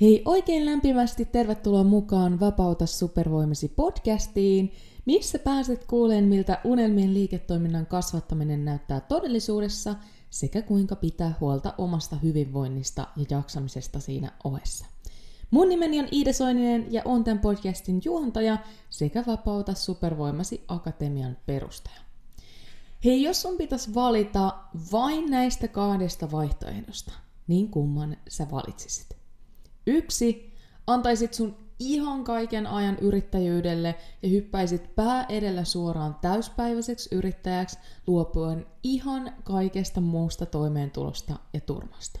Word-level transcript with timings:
Hei, 0.00 0.22
oikein 0.24 0.66
lämpimästi 0.66 1.24
tervetuloa 1.24 1.84
mukaan 1.84 2.40
Vapauta 2.40 2.86
supervoimasi 2.86 3.68
podcastiin, 3.68 4.72
missä 5.06 5.38
pääset 5.38 5.84
kuuleen, 5.86 6.24
miltä 6.24 6.60
unelmien 6.64 7.14
liiketoiminnan 7.14 7.86
kasvattaminen 7.86 8.64
näyttää 8.64 9.00
todellisuudessa 9.00 9.94
sekä 10.30 10.62
kuinka 10.62 10.96
pitää 10.96 11.34
huolta 11.40 11.74
omasta 11.78 12.16
hyvinvoinnista 12.16 13.06
ja 13.16 13.24
jaksamisesta 13.30 14.00
siinä 14.00 14.32
ohessa. 14.44 14.86
Mun 15.50 15.68
nimeni 15.68 16.00
on 16.00 16.08
Iida 16.12 16.32
Soininen 16.32 16.92
ja 16.92 17.02
on 17.04 17.24
tämän 17.24 17.38
podcastin 17.38 18.00
juontaja 18.04 18.58
sekä 18.90 19.24
Vapauta 19.26 19.74
supervoimasi 19.74 20.64
akatemian 20.68 21.36
perustaja. 21.46 22.00
Hei, 23.04 23.22
jos 23.22 23.42
sun 23.42 23.56
pitäisi 23.56 23.94
valita 23.94 24.54
vain 24.92 25.30
näistä 25.30 25.68
kahdesta 25.68 26.30
vaihtoehdosta, 26.30 27.12
niin 27.46 27.68
kumman 27.68 28.16
sä 28.28 28.46
valitsisit? 28.50 29.19
Yksi, 29.90 30.54
antaisit 30.86 31.34
sun 31.34 31.56
ihan 31.78 32.24
kaiken 32.24 32.66
ajan 32.66 32.98
yrittäjyydelle 32.98 33.94
ja 34.22 34.28
hyppäisit 34.28 34.94
pää 34.94 35.26
edellä 35.28 35.64
suoraan 35.64 36.16
täyspäiväiseksi 36.20 37.14
yrittäjäksi 37.14 37.78
luopuen 38.06 38.66
ihan 38.82 39.32
kaikesta 39.44 40.00
muusta 40.00 40.46
toimeentulosta 40.46 41.34
ja 41.52 41.60
turmasta. 41.60 42.20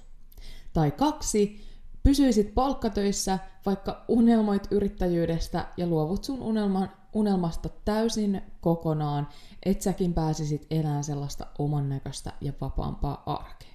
Tai 0.72 0.90
kaksi, 0.90 1.60
pysyisit 2.02 2.54
palkkatöissä, 2.54 3.38
vaikka 3.66 4.04
unelmoit 4.08 4.68
yrittäjyydestä 4.70 5.66
ja 5.76 5.86
luovut 5.86 6.24
sun 6.24 6.42
unelman, 6.42 6.90
unelmasta 7.14 7.68
täysin 7.84 8.42
kokonaan, 8.60 9.28
et 9.62 9.82
säkin 9.82 10.14
pääsisit 10.14 10.66
elämään 10.70 11.04
sellaista 11.04 11.46
oman 11.58 11.88
näköistä 11.88 12.32
ja 12.40 12.52
vapaampaa 12.60 13.22
arkea. 13.26 13.70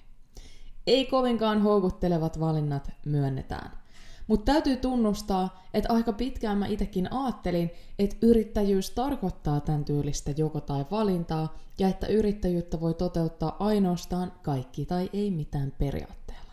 Ei 0.86 1.06
kovinkaan 1.06 1.62
houkuttelevat 1.62 2.40
valinnat 2.40 2.90
myönnetään. 3.04 3.85
Mutta 4.26 4.52
täytyy 4.52 4.76
tunnustaa, 4.76 5.62
että 5.74 5.92
aika 5.92 6.12
pitkään 6.12 6.58
mä 6.58 6.66
itsekin 6.66 7.12
ajattelin, 7.12 7.70
että 7.98 8.16
yrittäjyys 8.22 8.90
tarkoittaa 8.90 9.60
tämän 9.60 9.84
tyylistä 9.84 10.30
joko 10.36 10.60
tai 10.60 10.86
valintaa, 10.90 11.58
ja 11.78 11.88
että 11.88 12.06
yrittäjyyttä 12.06 12.80
voi 12.80 12.94
toteuttaa 12.94 13.56
ainoastaan 13.58 14.32
kaikki 14.42 14.86
tai 14.86 15.10
ei 15.12 15.30
mitään 15.30 15.72
periaatteella. 15.78 16.52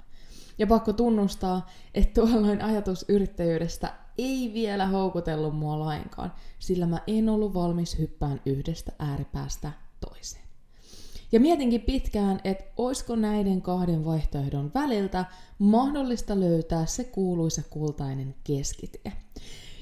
Ja 0.57 0.67
pakko 0.67 0.93
tunnustaa, 0.93 1.69
että 1.93 2.21
tuollainen 2.21 2.65
ajatus 2.65 3.05
yrittäjyydestä 3.07 3.93
ei 4.17 4.51
vielä 4.53 4.87
houkutellut 4.87 5.55
mua 5.57 5.79
lainkaan, 5.79 6.33
sillä 6.59 6.85
mä 6.87 6.99
en 7.07 7.29
ollut 7.29 7.53
valmis 7.53 7.99
hyppään 7.99 8.41
yhdestä 8.45 8.91
ääripäästä 8.99 9.71
toiseen. 9.99 10.42
Ja 11.33 11.39
mietinkin 11.39 11.81
pitkään, 11.81 12.39
että 12.43 12.65
olisiko 12.77 13.15
näiden 13.15 13.61
kahden 13.61 14.05
vaihtoehdon 14.05 14.71
väliltä 14.73 15.25
mahdollista 15.59 16.39
löytää 16.39 16.85
se 16.85 17.03
kuuluisa 17.03 17.61
kultainen 17.69 18.35
keskitie. 18.43 19.13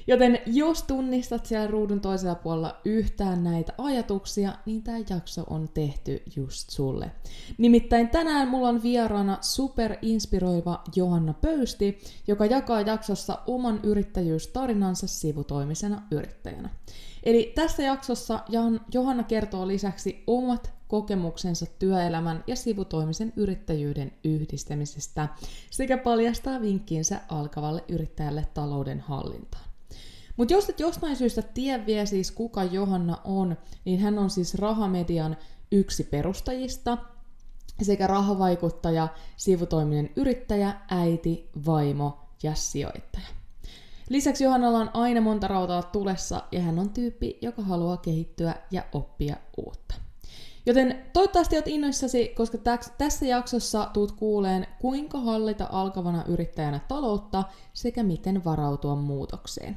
Joten 0.06 0.38
jos 0.46 0.82
tunnistat 0.82 1.46
siellä 1.46 1.66
ruudun 1.66 2.00
toisella 2.00 2.34
puolella 2.34 2.80
yhtään 2.84 3.44
näitä 3.44 3.72
ajatuksia, 3.78 4.52
niin 4.66 4.82
tämä 4.82 4.98
jakso 5.10 5.44
on 5.50 5.68
tehty 5.74 6.22
just 6.36 6.70
sulle. 6.70 7.10
Nimittäin 7.58 8.08
tänään 8.08 8.48
mulla 8.48 8.68
on 8.68 8.82
vieraana 8.82 9.38
super 9.40 9.96
inspiroiva 10.02 10.82
Johanna 10.96 11.34
Pöysti, 11.34 11.98
joka 12.26 12.46
jakaa 12.46 12.80
jaksossa 12.80 13.38
oman 13.46 13.80
yrittäjyystarinansa 13.82 15.06
sivutoimisena 15.06 16.02
yrittäjänä. 16.10 16.70
Eli 17.22 17.52
tässä 17.54 17.82
jaksossa 17.82 18.40
Johanna 18.94 19.22
kertoo 19.22 19.68
lisäksi 19.68 20.24
omat 20.26 20.81
kokemuksensa 20.92 21.66
työelämän 21.78 22.44
ja 22.46 22.56
sivutoimisen 22.56 23.32
yrittäjyyden 23.36 24.12
yhdistämisestä 24.24 25.28
sekä 25.70 25.98
paljastaa 25.98 26.60
vinkkiinsä 26.60 27.20
alkavalle 27.28 27.84
yrittäjälle 27.88 28.46
talouden 28.54 29.00
hallintaan. 29.00 29.64
Mutta 30.36 30.54
jos 30.54 30.68
et 30.68 30.80
jostain 30.80 31.16
syystä 31.16 31.42
tie 31.42 31.86
vie 31.86 32.06
siis 32.06 32.30
kuka 32.30 32.64
Johanna 32.64 33.18
on, 33.24 33.56
niin 33.84 34.00
hän 34.00 34.18
on 34.18 34.30
siis 34.30 34.54
Rahamedian 34.54 35.36
yksi 35.72 36.04
perustajista 36.04 36.98
sekä 37.82 38.06
rahavaikuttaja, 38.06 39.08
sivutoiminen 39.36 40.10
yrittäjä, 40.16 40.74
äiti, 40.88 41.50
vaimo 41.66 42.18
ja 42.42 42.54
sijoittaja. 42.54 43.26
Lisäksi 44.08 44.44
Johannalla 44.44 44.78
on 44.78 44.90
aina 44.94 45.20
monta 45.20 45.48
rautaa 45.48 45.82
tulessa 45.82 46.42
ja 46.52 46.60
hän 46.60 46.78
on 46.78 46.90
tyyppi, 46.90 47.38
joka 47.42 47.62
haluaa 47.62 47.96
kehittyä 47.96 48.54
ja 48.70 48.84
oppia 48.92 49.36
uutta. 49.56 50.01
Joten 50.66 51.04
toivottavasti 51.12 51.56
olet 51.56 51.68
innoissasi, 51.68 52.28
koska 52.28 52.58
tässä 52.98 53.26
jaksossa 53.26 53.90
tuut 53.92 54.12
kuuleen, 54.12 54.66
kuinka 54.80 55.20
hallita 55.20 55.68
alkavana 55.72 56.24
yrittäjänä 56.28 56.80
taloutta 56.88 57.44
sekä 57.72 58.02
miten 58.02 58.44
varautua 58.44 58.96
muutokseen. 58.96 59.76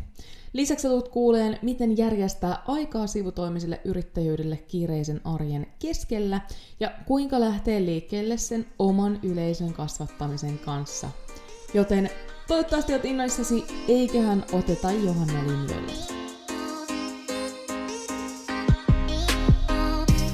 Lisäksi 0.53 0.87
tulet 0.87 1.07
kuuleen, 1.07 1.59
miten 1.61 1.97
järjestää 1.97 2.63
aikaa 2.67 3.07
sivutoimiselle 3.07 3.81
yrittäjyydelle 3.85 4.57
kiireisen 4.57 5.21
arjen 5.23 5.67
keskellä 5.79 6.41
ja 6.79 6.91
kuinka 7.05 7.39
lähtee 7.39 7.85
liikkeelle 7.85 8.37
sen 8.37 8.65
oman 8.79 9.19
yleisön 9.23 9.73
kasvattamisen 9.73 10.59
kanssa. 10.59 11.09
Joten 11.73 12.09
toivottavasti 12.47 12.93
olet 12.93 13.05
innoissasi, 13.05 13.65
eiköhän 13.87 14.45
oteta 14.53 14.91
Johanna 14.91 15.41
linjoille. 15.47 16.34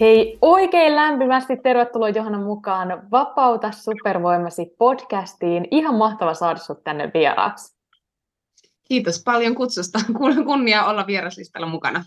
Hei, 0.00 0.38
oikein 0.42 0.96
lämpimästi 0.96 1.56
tervetuloa 1.56 2.08
Johanna 2.08 2.38
mukaan 2.38 3.02
Vapauta 3.10 3.70
supervoimasi 3.72 4.74
podcastiin. 4.78 5.68
Ihan 5.70 5.94
mahtava 5.94 6.34
saada 6.34 6.58
sinut 6.58 6.84
tänne 6.84 7.10
vieraaksi. 7.14 7.76
Kiitos 8.88 9.22
paljon 9.24 9.54
kutsusta. 9.54 9.98
Kunnia 10.46 10.84
olla 10.84 11.06
vieraslistalla 11.06 11.66
mukana. 11.66 12.04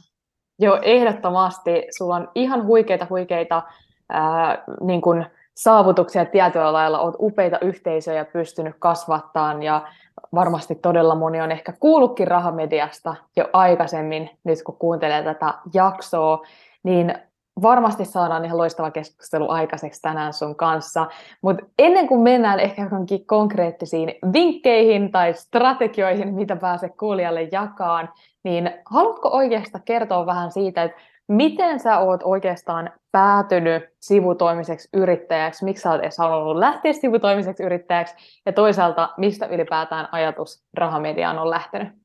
Joo, 0.60 0.80
ehdottomasti. 0.82 1.88
Sulla 1.98 2.16
on 2.16 2.32
ihan 2.36 2.66
huikeita, 2.66 3.08
huikeita 3.10 3.64
ää, 4.10 4.64
niin 4.82 5.02
kuin 5.02 5.26
saavutuksia 5.54 6.26
tietyllä 6.26 6.74
lailla. 6.74 7.00
Olet 7.00 7.16
upeita 7.20 7.60
yhteisöjä 7.60 8.26
pystynyt 8.26 8.76
kasvattaan 8.80 9.64
ja 9.64 9.88
varmasti 10.34 10.76
todella 10.76 11.16
moni 11.16 11.42
on 11.42 11.52
ehkä 11.52 11.74
kuullutkin 11.80 12.28
rahamediasta 12.28 13.16
jo 13.36 13.50
aikaisemmin, 13.54 14.30
nyt 14.44 14.64
kun 14.64 14.78
kuuntelee 14.78 15.24
tätä 15.24 15.54
jaksoa, 15.74 16.46
niin 16.84 17.16
varmasti 17.62 18.06
saadaan 18.06 18.46
ihan 18.46 18.58
loistava 18.58 18.92
keskustelu 18.92 19.50
aikaiseksi 19.50 20.02
tänään 20.02 20.34
sun 20.34 20.56
kanssa. 20.56 21.08
Mutta 21.42 21.66
ennen 21.80 22.08
kuin 22.08 22.22
mennään 22.22 22.60
ehkä 22.60 22.82
johonkin 22.82 23.26
konkreettisiin 23.28 24.14
vinkkeihin 24.34 25.12
tai 25.12 25.34
strategioihin, 25.34 26.34
mitä 26.34 26.56
pääsee 26.56 26.90
kuulijalle 26.90 27.44
jakaan, 27.52 28.10
niin 28.44 28.72
haluatko 28.86 29.30
oikeastaan 29.30 29.84
kertoa 29.86 30.26
vähän 30.26 30.52
siitä, 30.52 30.84
että 30.84 31.02
miten 31.28 31.80
sä 31.80 32.00
oot 32.00 32.22
oikeastaan 32.24 32.90
päätynyt 33.12 33.84
sivutoimiseksi 34.00 34.90
yrittäjäksi, 34.94 35.66
miksi 35.66 35.82
sä 35.82 35.92
oot 35.92 36.02
edes 36.02 36.18
halunnut 36.18 36.58
lähteä 36.58 36.94
sivutoimiseksi 36.94 37.64
yrittäjäksi, 37.64 38.16
ja 38.46 38.54
toisaalta 38.54 39.10
mistä 39.18 39.46
ylipäätään 39.46 40.10
ajatus 40.12 40.64
rahamediaan 40.74 41.40
on 41.40 41.50
lähtenyt? 41.50 42.05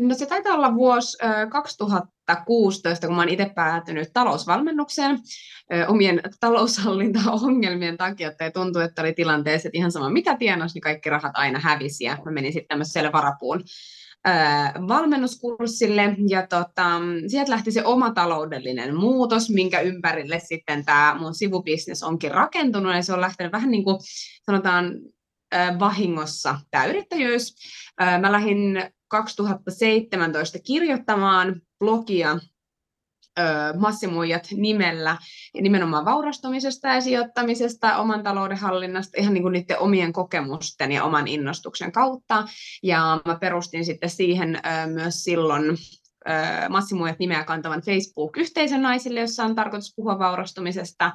No 0.00 0.14
se 0.14 0.26
taitaa 0.26 0.54
olla 0.54 0.74
vuosi 0.74 1.18
2016, 1.50 3.06
kun 3.06 3.18
oon 3.18 3.28
itse 3.28 3.50
päätynyt 3.54 4.10
talousvalmennukseen. 4.12 5.18
Omien 5.88 6.20
taloushallintaongelmien 6.40 7.96
takia, 7.96 8.28
että 8.28 8.50
tuntui, 8.50 8.84
että 8.84 9.02
oli 9.02 9.12
tilanteessa, 9.12 9.68
että 9.68 9.78
ihan 9.78 9.92
sama 9.92 10.10
mitä 10.10 10.36
tienasi, 10.36 10.74
niin 10.74 10.82
kaikki 10.82 11.10
rahat 11.10 11.32
aina 11.34 11.58
hävisi 11.58 12.04
ja 12.04 12.18
mä 12.24 12.30
menin 12.30 12.52
sitten 12.52 12.68
tämmöiselle 12.68 13.12
varapuun 13.12 13.62
valmennuskurssille. 14.88 16.16
Ja 16.28 16.46
tota, 16.46 17.00
sieltä 17.26 17.50
lähti 17.50 17.72
se 17.72 17.84
oma 17.84 18.10
taloudellinen 18.10 18.96
muutos, 18.96 19.50
minkä 19.50 19.80
ympärille 19.80 20.40
sitten 20.40 20.84
tämä 20.84 21.16
mun 21.20 21.34
sivubisnes 21.34 22.02
onkin 22.02 22.30
rakentunut. 22.30 22.94
Ja 22.94 23.02
se 23.02 23.12
on 23.12 23.20
lähtenyt 23.20 23.52
vähän 23.52 23.70
niin 23.70 23.84
kuin 23.84 23.96
sanotaan 24.42 24.92
vahingossa 25.78 26.58
tämä 26.70 26.86
yrittäjyys. 26.86 27.54
Mä 28.20 28.32
lähdin 28.32 28.90
2017 29.10 30.58
kirjoittamaan 30.58 31.62
blogia 31.78 32.38
massimuijat 33.78 34.48
nimellä 34.52 35.16
ja 35.54 35.62
nimenomaan 35.62 36.04
vaurastumisesta 36.04 36.88
ja 36.88 37.00
sijoittamisesta, 37.00 37.96
oman 37.96 38.22
talouden 38.22 38.58
hallinnasta, 38.58 39.20
ihan 39.20 39.34
niin 39.34 39.42
kuin 39.42 39.52
niiden 39.52 39.78
omien 39.78 40.12
kokemusten 40.12 40.92
ja 40.92 41.04
oman 41.04 41.28
innostuksen 41.28 41.92
kautta. 41.92 42.44
Ja 42.82 43.20
mä 43.24 43.38
perustin 43.40 43.84
sitten 43.84 44.10
siihen 44.10 44.58
myös 44.86 45.14
silloin 45.14 45.76
massimuijat 46.68 47.18
nimeä 47.18 47.44
kantavan 47.44 47.82
Facebook-yhteisön 47.82 48.82
naisille, 48.82 49.20
jossa 49.20 49.44
on 49.44 49.54
tarkoitus 49.54 49.92
puhua 49.96 50.18
vaurastumisesta. 50.18 51.12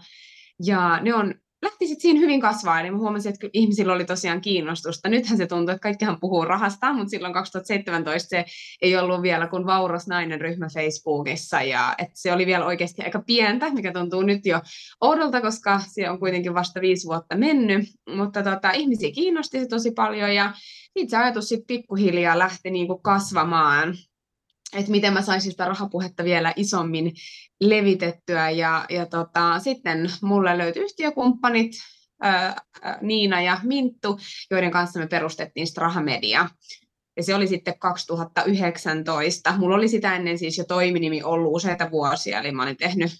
Ja 0.65 0.99
ne 1.01 1.13
on 1.13 1.35
lähti 1.61 1.87
sitten 1.87 2.01
siinä 2.01 2.19
hyvin 2.19 2.41
kasvaa, 2.41 2.81
niin 2.81 2.93
mä 2.93 2.99
huomasin, 2.99 3.33
että 3.33 3.47
ihmisillä 3.53 3.93
oli 3.93 4.05
tosiaan 4.05 4.41
kiinnostusta. 4.41 5.09
Nythän 5.09 5.37
se 5.37 5.47
tuntuu, 5.47 5.69
että 5.69 5.83
kaikkihan 5.83 6.19
puhuu 6.19 6.45
rahasta, 6.45 6.93
mutta 6.93 7.09
silloin 7.09 7.33
2017 7.33 8.29
se 8.29 8.45
ei 8.81 8.97
ollut 8.97 9.21
vielä 9.21 9.47
kuin 9.47 9.65
Vauras 9.65 10.07
nainen 10.07 10.41
ryhmä 10.41 10.67
Facebookissa, 10.73 11.61
ja 11.61 11.95
että 11.97 12.13
se 12.15 12.33
oli 12.33 12.45
vielä 12.45 12.65
oikeasti 12.65 13.03
aika 13.03 13.23
pientä, 13.27 13.69
mikä 13.69 13.91
tuntuu 13.91 14.21
nyt 14.21 14.45
jo 14.45 14.61
oudolta, 15.01 15.41
koska 15.41 15.81
se 15.87 16.09
on 16.09 16.19
kuitenkin 16.19 16.53
vasta 16.53 16.81
viisi 16.81 17.07
vuotta 17.07 17.37
mennyt, 17.37 17.83
mutta 18.15 18.43
tota, 18.43 18.71
ihmisiä 18.71 19.11
kiinnosti 19.11 19.59
se 19.59 19.67
tosi 19.67 19.91
paljon, 19.91 20.35
ja 20.35 20.53
sitten 20.83 21.09
se 21.09 21.17
ajatus 21.17 21.49
sitten 21.49 21.67
pikkuhiljaa 21.67 22.39
lähti 22.39 22.71
niinku 22.71 22.97
kasvamaan 22.97 23.95
että 24.73 24.91
miten 24.91 25.13
mä 25.13 25.21
saisin 25.21 25.51
sitä 25.51 25.65
rahapuhetta 25.65 26.23
vielä 26.23 26.53
isommin 26.55 27.13
levitettyä. 27.61 28.49
Ja, 28.49 28.85
ja 28.89 29.05
tota, 29.05 29.59
sitten 29.59 30.11
mulle 30.21 30.57
löytyi 30.57 30.83
yhtiökumppanit, 30.83 31.71
ää, 32.21 32.61
Niina 33.01 33.41
ja 33.41 33.59
Minttu, 33.63 34.19
joiden 34.51 34.71
kanssa 34.71 34.99
me 34.99 35.07
perustettiin 35.07 35.67
Strahamedia. 35.67 36.49
Ja 37.17 37.23
se 37.23 37.35
oli 37.35 37.47
sitten 37.47 37.79
2019. 37.79 39.57
Mulla 39.57 39.75
oli 39.75 39.87
sitä 39.87 40.15
ennen 40.15 40.39
siis 40.39 40.57
jo 40.57 40.63
toiminimi 40.63 41.23
ollut 41.23 41.55
useita 41.55 41.91
vuosia, 41.91 42.39
eli 42.39 42.51
mä 42.51 42.63
olin 42.63 42.77
tehnyt 42.77 43.11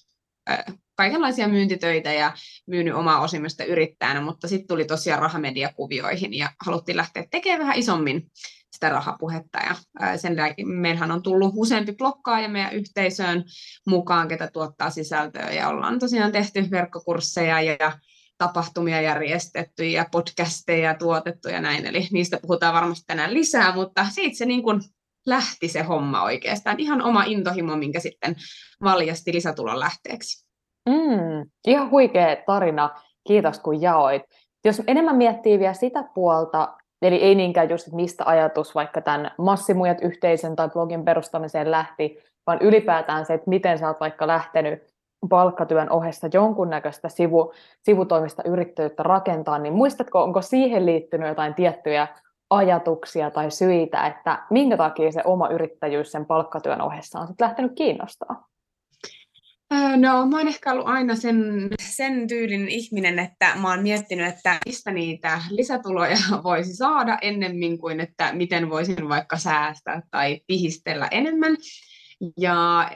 kaikenlaisia 0.96 1.48
myyntitöitä 1.48 2.14
ja 2.14 2.34
myynyt 2.68 2.96
omaa 2.96 3.22
osimista 3.22 3.64
yrittäjänä, 3.64 4.22
mutta 4.22 4.48
sitten 4.48 4.68
tuli 4.68 4.86
tosiaan 4.86 5.22
rahamediakuvioihin 5.22 6.34
ja 6.34 6.52
haluttiin 6.66 6.98
lähteä 6.98 7.24
tekemään 7.32 7.60
vähän 7.60 7.80
isommin 7.80 8.32
sitä 8.76 8.90
rahapuhetta. 8.90 9.60
Ja 9.60 9.76
sen 10.18 10.36
meillähän 10.66 11.12
on 11.12 11.24
tullut 11.24 11.54
useampi 11.56 11.96
blokkaaja 11.98 12.50
meidän 12.50 12.74
yhteisöön 12.74 13.44
mukaan, 13.88 14.28
ketä 14.28 14.50
tuottaa 14.54 14.90
sisältöä 14.90 15.50
ja 15.50 15.70
ollaan 15.70 16.00
tosiaan 16.00 16.32
tehty 16.32 16.68
verkkokursseja 16.72 17.62
ja 17.62 17.92
tapahtumia 18.38 19.02
järjestetty 19.02 19.86
ja 19.86 20.06
podcasteja 20.12 20.96
tuotettu 20.96 21.50
ja 21.50 21.62
näin. 21.62 21.86
Eli 21.86 22.08
niistä 22.12 22.40
puhutaan 22.42 22.74
varmasti 22.74 23.04
tänään 23.08 23.34
lisää, 23.34 23.76
mutta 23.76 24.06
siitä 24.10 24.38
se 24.38 24.46
niin 24.46 24.64
kuin 24.64 24.82
lähti 25.26 25.68
se 25.68 25.82
homma 25.82 26.24
oikeastaan. 26.24 26.80
Ihan 26.80 27.02
oma 27.02 27.24
intohimo, 27.24 27.76
minkä 27.76 28.00
sitten 28.00 28.36
valjasti 28.84 29.34
lisätulon 29.34 29.80
lähteeksi. 29.80 30.46
Mm, 30.90 31.50
ihan 31.68 31.90
huikea 31.90 32.36
tarina. 32.46 32.90
Kiitos 33.28 33.60
kun 33.60 33.82
jaoit. 33.82 34.22
Jos 34.66 34.82
enemmän 34.88 35.16
miettii 35.16 35.60
vielä 35.60 35.74
sitä 35.74 36.04
puolta, 36.16 36.78
Eli 37.02 37.16
ei 37.16 37.36
niinkään 37.36 37.70
just, 37.70 37.88
että 37.88 37.96
mistä 37.96 38.24
ajatus 38.28 38.76
vaikka 38.76 39.02
tämän 39.02 39.32
massimujat 39.38 40.02
yhteisön 40.02 40.56
tai 40.56 40.70
blogin 40.70 41.06
perustamiseen 41.06 41.72
lähti, 41.72 42.20
vaan 42.48 42.60
ylipäätään 42.62 43.26
se, 43.26 43.34
että 43.34 43.50
miten 43.50 43.80
sä 43.80 43.88
oot 43.88 44.00
vaikka 44.00 44.28
lähtenyt 44.28 44.84
palkkatyön 45.30 45.90
ohessa 45.90 46.30
jonkunnäköistä 46.34 47.10
sivu, 47.10 47.54
sivutoimista 47.84 48.44
yrittäjyyttä 48.46 49.04
rakentaa, 49.04 49.60
niin 49.60 49.74
muistatko, 49.74 50.24
onko 50.24 50.42
siihen 50.42 50.86
liittynyt 50.86 51.30
jotain 51.30 51.54
tiettyjä 51.54 52.08
ajatuksia 52.50 53.32
tai 53.32 53.52
syitä, 53.52 54.08
että 54.08 54.44
minkä 54.50 54.78
takia 54.78 55.12
se 55.12 55.22
oma 55.26 55.50
yrittäjyys 55.50 56.12
sen 56.12 56.26
palkkatyön 56.26 56.82
ohessa 56.82 57.20
on 57.20 57.28
sitten 57.28 57.46
lähtenyt 57.48 57.72
kiinnostaa? 57.76 58.48
No, 59.98 60.26
mä 60.26 60.38
oon 60.38 60.48
ehkä 60.48 60.72
ollut 60.72 60.88
aina 60.88 61.16
sen, 61.16 61.68
sen 61.94 62.28
tyylin 62.28 62.68
ihminen, 62.68 63.20
että 63.20 63.56
mä 63.56 63.70
oon 63.70 63.84
miettinyt, 63.84 64.28
että 64.28 64.60
mistä 64.66 64.92
niitä 64.92 65.42
lisätuloja 65.50 66.18
voisi 66.44 66.76
saada 66.76 67.18
ennemmin 67.22 67.78
kuin, 67.78 68.00
että 68.00 68.34
miten 68.34 68.70
voisin 68.70 69.10
vaikka 69.10 69.38
säästää 69.38 70.02
tai 70.12 70.40
pihistellä 70.48 71.08
enemmän. 71.12 71.58
Ja 72.38 72.90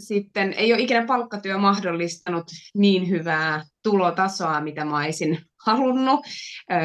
sitten 0.00 0.52
ei 0.52 0.72
ole 0.72 0.82
ikinä 0.82 1.06
palkkatyö 1.06 1.58
mahdollistanut 1.58 2.46
niin 2.74 3.08
hyvää 3.08 3.64
tulotasoa, 3.82 4.60
mitä 4.60 4.84
mä 4.84 4.98
olisin 4.98 5.38
halunnut, 5.66 6.20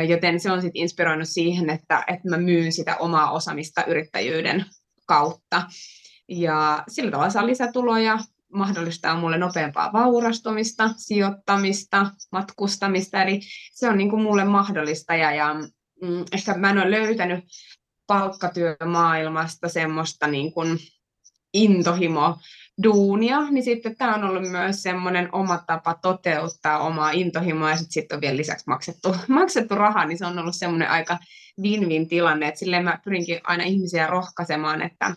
joten 0.07 0.39
se 0.39 0.51
on 0.51 0.61
sitten 0.61 0.81
inspiroinut 0.81 1.29
siihen, 1.29 1.69
että, 1.69 2.03
että 2.07 2.29
mä 2.29 2.37
myyn 2.37 2.71
sitä 2.71 2.97
omaa 2.97 3.31
osaamista 3.31 3.85
yrittäjyyden 3.85 4.65
kautta. 5.07 5.63
Ja 6.29 6.83
sillä 6.87 7.11
tavalla 7.11 7.29
saa 7.29 7.47
lisätuloja, 7.47 8.19
mahdollistaa 8.53 9.19
mulle 9.19 9.37
nopeampaa 9.37 9.93
vaurastumista, 9.93 10.89
sijoittamista, 10.97 12.11
matkustamista, 12.31 13.21
eli 13.21 13.39
se 13.73 13.89
on 13.89 13.97
niin 13.97 14.09
kuin 14.09 14.21
mulle 14.21 14.43
mahdollista 14.43 15.15
ja, 15.15 15.31
ja 15.31 15.53
mm, 16.01 16.25
ehkä 16.31 16.53
mä 16.53 16.69
en 16.69 16.77
ole 16.77 16.91
löytänyt 16.91 17.45
palkkatyömaailmasta 18.07 19.69
semmoista 19.69 20.27
niin 20.27 20.53
kuin 20.53 20.79
intohimo 21.53 22.37
duunia, 22.83 23.41
niin 23.41 23.63
sitten 23.63 23.95
tämä 23.95 24.15
on 24.15 24.23
ollut 24.23 24.51
myös 24.51 24.83
semmoinen 24.83 25.29
oma 25.31 25.63
tapa 25.67 25.93
toteuttaa 26.01 26.79
omaa 26.79 27.11
intohimoa 27.11 27.69
ja 27.69 27.77
sitten 27.77 27.91
sit 27.93 28.11
on 28.11 28.21
vielä 28.21 28.37
lisäksi 28.37 28.65
maksettu, 28.67 29.15
maksettu 29.27 29.75
raha, 29.75 30.05
niin 30.05 30.17
se 30.17 30.25
on 30.25 30.39
ollut 30.39 30.55
semmoinen 30.55 30.89
aika 30.89 31.17
win-win 31.61 32.07
tilanne, 32.07 32.47
että 32.47 32.59
silleen 32.59 32.83
mä 32.83 32.99
pyrinkin 33.03 33.39
aina 33.43 33.63
ihmisiä 33.63 34.07
rohkaisemaan, 34.07 34.81
että 34.81 35.15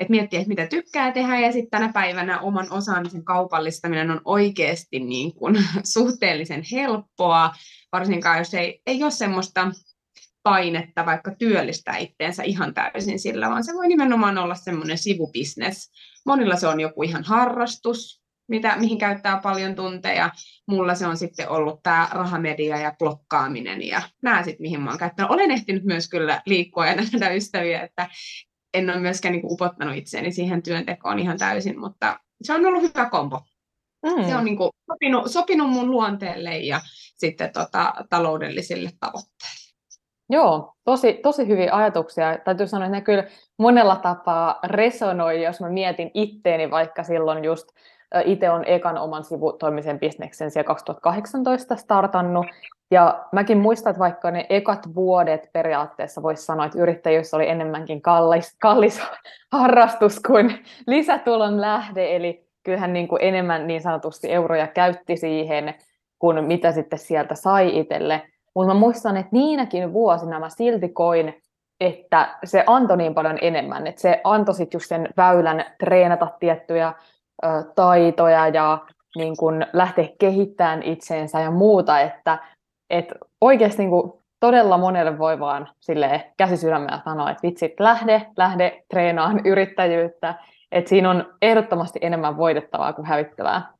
että 0.00 0.10
miettiä, 0.10 0.40
että 0.40 0.48
mitä 0.48 0.66
tykkää 0.66 1.12
tehdä, 1.12 1.38
ja 1.38 1.52
sitten 1.52 1.70
tänä 1.70 1.92
päivänä 1.92 2.40
oman 2.40 2.66
osaamisen 2.70 3.24
kaupallistaminen 3.24 4.10
on 4.10 4.20
oikeasti 4.24 5.00
niin 5.00 5.34
kuin 5.34 5.64
suhteellisen 5.94 6.62
helppoa, 6.72 7.54
varsinkaan 7.92 8.38
jos 8.38 8.54
ei, 8.54 8.82
ei 8.86 9.02
ole 9.02 9.10
semmoista 9.10 9.72
painetta 10.42 11.06
vaikka 11.06 11.34
työllistää 11.38 11.96
itteensä 11.96 12.42
ihan 12.42 12.74
täysin 12.74 13.18
sillä, 13.18 13.50
vaan 13.50 13.64
se 13.64 13.74
voi 13.74 13.88
nimenomaan 13.88 14.38
olla 14.38 14.54
semmoinen 14.54 14.98
sivubisnes. 14.98 15.90
Monilla 16.26 16.56
se 16.56 16.66
on 16.66 16.80
joku 16.80 17.02
ihan 17.02 17.24
harrastus, 17.24 18.22
mitä, 18.48 18.76
mihin 18.76 18.98
käyttää 18.98 19.40
paljon 19.42 19.74
tunteja. 19.74 20.30
Mulla 20.68 20.94
se 20.94 21.06
on 21.06 21.16
sitten 21.16 21.48
ollut 21.48 21.82
tämä 21.82 22.08
rahamedia 22.12 22.76
ja 22.76 22.94
blokkaaminen 22.98 23.86
ja 23.86 24.02
nämä 24.22 24.42
sitten, 24.42 24.62
mihin 24.62 24.80
mä 24.80 24.90
oon 24.90 24.98
käyttänyt. 24.98 25.30
Olen 25.30 25.50
ehtinyt 25.50 25.84
myös 25.84 26.08
kyllä 26.08 26.42
liikkua 26.46 26.86
ja 26.86 26.94
nähdä 27.12 27.30
ystäviä, 27.30 27.82
että 27.82 28.08
en 28.74 28.90
ole 28.90 29.00
myöskään 29.00 29.32
niin 29.32 29.42
kuin 29.42 29.52
upottanut 29.52 29.96
itseäni 29.96 30.32
siihen 30.32 30.62
työntekoon 30.62 31.18
ihan 31.18 31.38
täysin, 31.38 31.80
mutta 31.80 32.20
se 32.42 32.52
on 32.52 32.66
ollut 32.66 32.82
hyvä 32.82 33.10
kombo. 33.10 33.40
Mm. 34.02 34.28
Se 34.28 34.36
on 34.36 34.44
niin 34.44 34.56
kuin 34.56 34.70
sopinut, 34.92 35.30
sopinut 35.30 35.70
mun 35.70 35.90
luonteelle 35.90 36.58
ja 36.58 36.80
sitten 37.16 37.52
tota, 37.52 37.94
taloudellisille 38.10 38.90
tavoitteille. 39.00 39.60
Joo, 40.30 40.74
tosi, 40.84 41.12
tosi 41.22 41.46
hyviä 41.46 41.74
ajatuksia. 41.74 42.38
Täytyy 42.44 42.66
sanoa, 42.66 42.86
että 42.86 42.96
ne 42.96 43.02
kyllä 43.02 43.24
monella 43.58 43.96
tapaa 43.96 44.58
resonoi, 44.64 45.42
jos 45.42 45.60
mä 45.60 45.68
mietin 45.68 46.10
itteeni 46.14 46.70
vaikka 46.70 47.02
silloin 47.02 47.44
just 47.44 47.68
itse 48.24 48.50
on 48.50 48.64
ekan 48.64 48.98
oman 48.98 49.24
sivutoimisen 49.24 49.98
bisneksen 49.98 50.50
siellä 50.50 50.66
2018 50.66 51.76
startannut, 51.76 52.46
ja 52.90 53.24
mäkin 53.32 53.58
muistan, 53.58 53.90
että 53.90 54.00
vaikka 54.00 54.30
ne 54.30 54.46
ekat 54.48 54.94
vuodet 54.94 55.50
periaatteessa 55.52 56.22
voisi 56.22 56.44
sanoa, 56.44 56.66
että 56.66 56.78
yrittäjyys 56.78 57.34
oli 57.34 57.48
enemmänkin 57.48 58.02
kallis, 58.02 58.56
kallis 58.60 59.00
harrastus 59.52 60.20
kuin 60.20 60.64
lisätulon 60.86 61.60
lähde, 61.60 62.16
eli 62.16 62.46
kyllähän 62.62 62.92
niin 62.92 63.08
kuin 63.08 63.22
enemmän 63.22 63.66
niin 63.66 63.82
sanotusti 63.82 64.32
euroja 64.32 64.66
käytti 64.66 65.16
siihen, 65.16 65.74
kuin 66.18 66.44
mitä 66.44 66.72
sitten 66.72 66.98
sieltä 66.98 67.34
sai 67.34 67.78
itselle. 67.78 68.22
Mutta 68.54 68.74
mä 68.74 68.80
muistan, 68.80 69.16
että 69.16 69.30
niinäkin 69.32 69.92
vuosina 69.92 70.40
mä 70.40 70.48
silti 70.48 70.88
koin, 70.88 71.42
että 71.80 72.38
se 72.44 72.64
antoi 72.66 72.96
niin 72.96 73.14
paljon 73.14 73.38
enemmän, 73.40 73.86
että 73.86 74.00
se 74.00 74.20
antoi 74.24 74.54
sitten 74.54 74.78
just 74.78 74.88
sen 74.88 75.08
väylän 75.16 75.64
treenata 75.78 76.28
tiettyjä 76.40 76.92
taitoja 77.74 78.48
ja 78.48 78.78
niin 79.16 79.36
kun 79.36 79.66
lähteä 79.72 80.08
kehittämään 80.18 80.82
itseensä 80.82 81.40
ja 81.40 81.50
muuta, 81.50 82.00
että 82.00 82.38
et 82.90 83.12
oikeasti 83.40 83.82
niin 83.82 83.90
kuin 83.90 84.12
todella 84.40 84.78
monelle 84.78 85.18
voi 85.18 85.40
vaan 85.40 85.68
käsisydämellä 86.36 87.00
sanoa, 87.04 87.30
että 87.30 87.42
vitsit, 87.42 87.80
lähde, 87.80 88.26
lähde 88.36 88.82
treenaan 88.90 89.40
yrittäjyyttä, 89.46 90.34
että 90.72 90.88
siinä 90.88 91.10
on 91.10 91.34
ehdottomasti 91.42 91.98
enemmän 92.02 92.36
voitettavaa 92.36 92.92
kuin 92.92 93.06
hävittävää. 93.06 93.72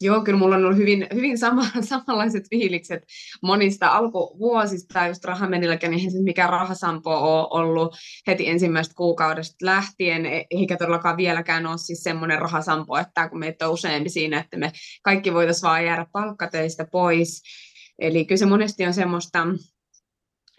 Joo, 0.00 0.20
kyllä 0.20 0.38
mulla 0.38 0.56
on 0.56 0.64
ollut 0.64 0.78
hyvin, 0.78 1.06
hyvin 1.14 1.38
sama, 1.38 1.62
samanlaiset 1.90 2.44
fiilikset 2.50 3.02
monista 3.42 3.88
alkuvuosista, 3.88 5.06
just 5.06 5.24
rahamenilläkin, 5.24 5.90
niin 5.90 6.12
se 6.12 6.22
mikä 6.22 6.46
rahasampo 6.46 7.10
on 7.10 7.46
ollut 7.50 7.96
heti 8.26 8.48
ensimmäisestä 8.48 8.96
kuukaudesta 8.96 9.66
lähtien, 9.66 10.26
e, 10.26 10.44
eikä 10.50 10.76
todellakaan 10.76 11.16
vieläkään 11.16 11.66
ole 11.66 11.78
siis 11.78 12.02
semmoinen 12.02 12.38
rahasampo, 12.38 12.96
että 12.96 13.28
kun 13.28 13.38
meitä 13.38 13.66
on 13.66 13.72
useampi 13.72 14.08
siinä, 14.08 14.40
että 14.40 14.56
me 14.56 14.72
kaikki 15.02 15.34
voitaisiin 15.34 15.62
vaan 15.62 15.84
jäädä 15.84 16.06
palkkatöistä 16.12 16.86
pois. 16.92 17.42
Eli 17.98 18.24
kyllä 18.24 18.38
se 18.38 18.46
monesti 18.46 18.86
on 18.86 18.94
semmoista, 18.94 19.46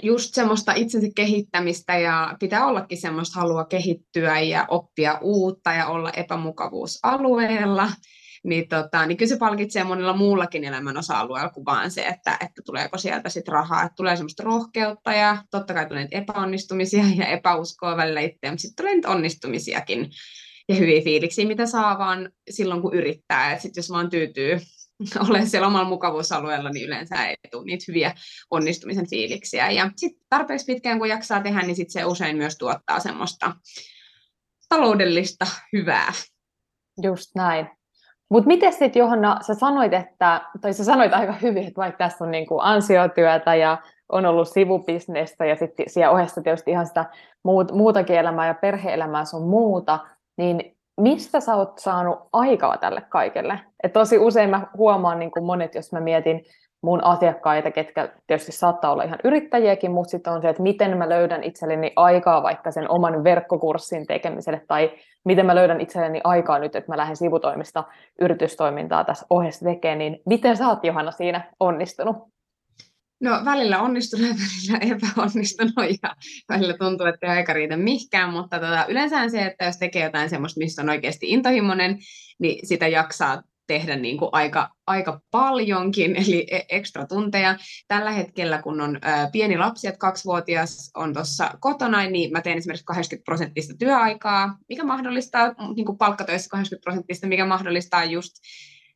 just 0.04 0.36
semmoista 0.36 0.74
itsensä 0.76 1.08
kehittämistä 1.16 1.98
ja 1.98 2.36
pitää 2.40 2.66
ollakin 2.66 2.98
semmoista 2.98 3.40
halua 3.40 3.66
kehittyä 3.66 4.40
ja 4.40 4.66
oppia 4.70 5.20
uutta 5.22 5.74
ja 5.74 5.88
olla 5.88 6.12
epämukavuusalueella 6.12 7.90
niin, 8.44 8.68
tota, 8.68 9.06
niin 9.06 9.18
kyllä 9.18 9.30
se 9.30 9.38
palkitsee 9.38 9.84
monella 9.84 10.16
muullakin 10.16 10.64
elämän 10.64 10.98
osa-alueella 10.98 11.50
kuin 11.50 11.66
vaan 11.66 11.92
se, 11.92 12.06
että, 12.06 12.38
että 12.42 12.62
tuleeko 12.66 12.98
sieltä 12.98 13.30
sit 13.30 13.48
rahaa. 13.48 13.84
Että 13.84 13.96
tulee 13.96 14.16
semmoista 14.16 14.44
rohkeutta 14.44 15.14
ja 15.14 15.38
totta 15.52 15.74
kai 15.74 15.86
tulee 15.86 16.08
epäonnistumisia 16.12 17.04
ja 17.16 17.26
epäuskoa 17.26 17.98
välillä 17.98 18.22
itseä, 18.22 18.52
mutta 18.52 18.62
sitten 18.62 18.86
tulee 18.86 19.16
onnistumisiakin 19.16 20.10
ja 20.70 20.76
hyviä 20.76 21.02
fiiliksiä, 21.02 21.48
mitä 21.48 21.66
saa 21.66 21.98
vaan 21.98 22.30
silloin, 22.50 22.82
kun 22.82 22.96
yrittää. 22.96 23.52
Että 23.52 23.62
sitten 23.62 23.82
jos 23.82 23.90
vaan 23.90 24.10
tyytyy 24.10 24.60
olemaan 25.30 25.50
siellä 25.50 25.68
omalla 25.68 25.90
mukavuusalueella, 25.90 26.70
niin 26.70 26.88
yleensä 26.88 27.28
ei 27.28 27.36
tule 27.52 27.66
niitä 27.66 27.86
hyviä 27.88 28.16
onnistumisen 28.52 29.10
fiiliksiä. 29.10 29.72
Ja 29.72 29.92
sitten 29.96 30.26
tarpeeksi 30.30 30.66
pitkään, 30.66 31.00
kun 31.00 31.10
jaksaa 31.10 31.42
tehdä, 31.42 31.62
niin 31.62 31.76
sitten 31.76 31.94
se 31.94 32.06
usein 32.06 32.38
myös 32.38 32.58
tuottaa 32.58 33.00
semmoista 33.00 33.56
taloudellista 34.70 35.48
hyvää. 35.74 36.14
Just 37.04 37.32
näin. 37.36 37.83
Mutta 38.34 38.48
miten 38.48 38.74
sitten 38.74 39.00
Johanna, 39.00 39.38
sä 39.42 39.54
sanoit, 39.54 39.94
että, 39.94 40.42
tai 40.62 40.74
sä 40.74 40.84
sanoit 40.84 41.14
aika 41.14 41.34
hyvin, 41.42 41.68
että 41.68 41.82
vaikka 41.82 41.98
tässä 41.98 42.24
on 42.24 42.32
niin 42.32 42.48
kuin 42.48 42.60
ansiotyötä 42.64 43.56
ja 43.56 43.78
on 44.10 44.26
ollut 44.26 44.48
sivubisnestä 44.48 45.46
ja 45.46 45.56
sitten 45.56 45.86
siellä 45.90 46.14
ohessa 46.14 46.42
tietysti 46.42 46.72
ihan 46.72 46.88
sitä 46.88 47.06
muut, 47.44 47.72
muutakin 47.72 48.16
elämää 48.16 48.48
ja 48.48 48.54
perhe-elämää 48.54 49.26
sun 49.26 49.50
muuta, 49.50 50.00
niin 50.38 50.78
mistä 51.02 51.40
sä 51.40 51.56
oot 51.56 51.80
saanut 51.80 52.20
aikaa 52.34 52.78
tälle 52.78 53.02
kaikelle? 53.10 53.60
Et 53.84 53.94
tosi 53.94 54.18
usein 54.18 54.50
mä 54.50 54.68
huomaan 54.78 55.20
niin 55.20 55.32
kuin 55.32 55.46
monet, 55.46 55.76
jos 55.76 55.92
mä 55.92 56.00
mietin 56.00 56.46
mun 56.84 57.04
asiakkaita, 57.04 57.72
ketkä 57.72 58.10
tietysti 58.28 58.52
saattaa 58.52 58.92
olla 58.92 59.04
ihan 59.04 59.20
yrittäjiäkin, 59.24 59.92
mutta 59.92 60.12
sitten 60.12 60.34
on 60.34 60.42
se, 60.42 60.50
että 60.50 60.64
miten 60.64 60.98
mä 60.98 61.10
löydän 61.10 61.44
itselleni 61.44 61.94
aikaa 61.96 62.44
vaikka 62.44 62.72
sen 62.72 62.90
oman 62.90 63.24
verkkokurssin 63.24 64.08
tekemiselle, 64.08 64.62
tai 64.68 64.92
miten 65.26 65.46
mä 65.46 65.56
löydän 65.56 65.82
itselleni 65.82 66.22
aikaa 66.24 66.60
nyt, 66.60 66.76
että 66.76 66.92
mä 66.92 66.98
lähden 66.98 67.18
sivutoimista 67.18 67.84
yritystoimintaa 68.22 69.04
tässä 69.04 69.26
ohessa 69.30 69.66
tekemään, 69.66 69.98
niin 69.98 70.20
miten 70.26 70.58
sä 70.58 70.68
oot 70.68 70.84
Johanna 70.84 71.12
siinä 71.12 71.52
onnistunut? 71.60 72.18
No 73.22 73.32
välillä 73.46 73.82
onnistunut 73.82 74.28
ja 74.28 74.36
välillä 74.36 74.96
epäonnistunut 74.96 75.74
ja 76.04 76.16
välillä 76.50 76.74
tuntuu, 76.78 77.06
että 77.06 77.28
ei 77.28 77.38
aika 77.38 77.54
riitä 77.54 77.78
mihkään, 77.78 78.30
mutta 78.30 78.60
tota, 78.60 78.86
yleensä 78.90 79.30
se, 79.30 79.46
että 79.46 79.66
jos 79.66 79.78
tekee 79.78 80.04
jotain 80.04 80.30
semmoista, 80.30 80.60
missä 80.60 80.82
on 80.82 80.90
oikeasti 80.90 81.30
intohimoinen, 81.30 81.98
niin 82.40 82.68
sitä 82.68 82.88
jaksaa 82.88 83.42
tehdä 83.68 83.96
niin 83.96 84.18
kuin 84.18 84.30
aika, 84.32 84.70
aika 84.88 85.22
paljonkin, 85.32 86.16
eli 86.24 86.48
e, 86.52 86.62
ekstra 86.70 87.08
tunteja. 87.08 87.58
Tällä 87.88 88.12
hetkellä, 88.12 88.62
kun 88.62 88.82
on 88.82 89.00
pieni 89.32 89.58
lapsi, 89.58 89.88
että 89.88 90.00
kaksivuotias 90.00 90.92
on 90.96 91.14
tuossa 91.14 91.52
kotona, 91.60 92.04
niin 92.04 92.32
mä 92.32 92.42
teen 92.42 92.58
esimerkiksi 92.58 92.86
80 92.86 93.26
prosenttista 93.26 93.74
työaikaa, 93.80 94.58
mikä 94.70 94.84
mahdollistaa 94.84 95.54
niin 95.76 95.86
kuin 95.86 95.98
palkkatöissä 95.98 96.50
80 96.50 96.84
prosenttista, 96.84 97.28
mikä 97.28 97.46
mahdollistaa 97.46 98.04
just 98.04 98.34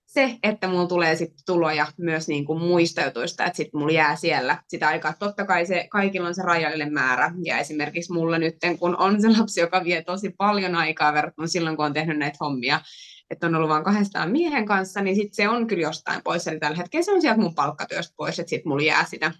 se, 0.07 0.37
että 0.43 0.67
mulla 0.67 0.87
tulee 0.87 1.15
sitten 1.15 1.45
tuloja 1.45 1.87
myös 1.97 2.27
niin 2.27 2.45
kuin 2.45 2.59
muista 2.59 3.01
jutuista, 3.01 3.45
että 3.45 3.57
sitten 3.57 3.79
mulla 3.79 3.93
jää 3.93 4.15
siellä 4.15 4.63
sitä 4.67 4.87
aikaa. 4.87 5.13
Totta 5.19 5.45
kai 5.45 5.65
se, 5.65 5.87
kaikilla 5.91 6.27
on 6.27 6.35
se 6.35 6.41
rajallinen 6.41 6.93
määrä, 6.93 7.31
ja 7.43 7.57
esimerkiksi 7.57 8.13
mulla 8.13 8.37
nyt, 8.37 8.55
kun 8.79 8.97
on 8.97 9.21
se 9.21 9.27
lapsi, 9.39 9.59
joka 9.59 9.83
vie 9.83 10.03
tosi 10.03 10.29
paljon 10.37 10.75
aikaa 10.75 11.13
verrattuna 11.13 11.47
silloin, 11.47 11.77
kun 11.77 11.85
on 11.85 11.93
tehnyt 11.93 12.17
näitä 12.17 12.37
hommia, 12.41 12.81
että 13.29 13.47
on 13.47 13.55
ollut 13.55 13.69
vain 13.69 13.83
kahdestaan 13.83 14.31
miehen 14.31 14.65
kanssa, 14.65 15.01
niin 15.01 15.15
sitten 15.15 15.35
se 15.35 15.49
on 15.49 15.67
kyllä 15.67 15.81
jostain 15.81 16.21
pois. 16.23 16.47
Eli 16.47 16.59
tällä 16.59 16.77
hetkellä 16.77 17.03
se 17.03 17.11
on 17.11 17.21
sieltä 17.21 17.41
mun 17.41 17.55
palkkatyöstä 17.55 18.13
pois, 18.17 18.39
että 18.39 18.49
sitten 18.49 18.69
mulla 18.69 18.83
jää 18.83 19.05
sitä 19.05 19.31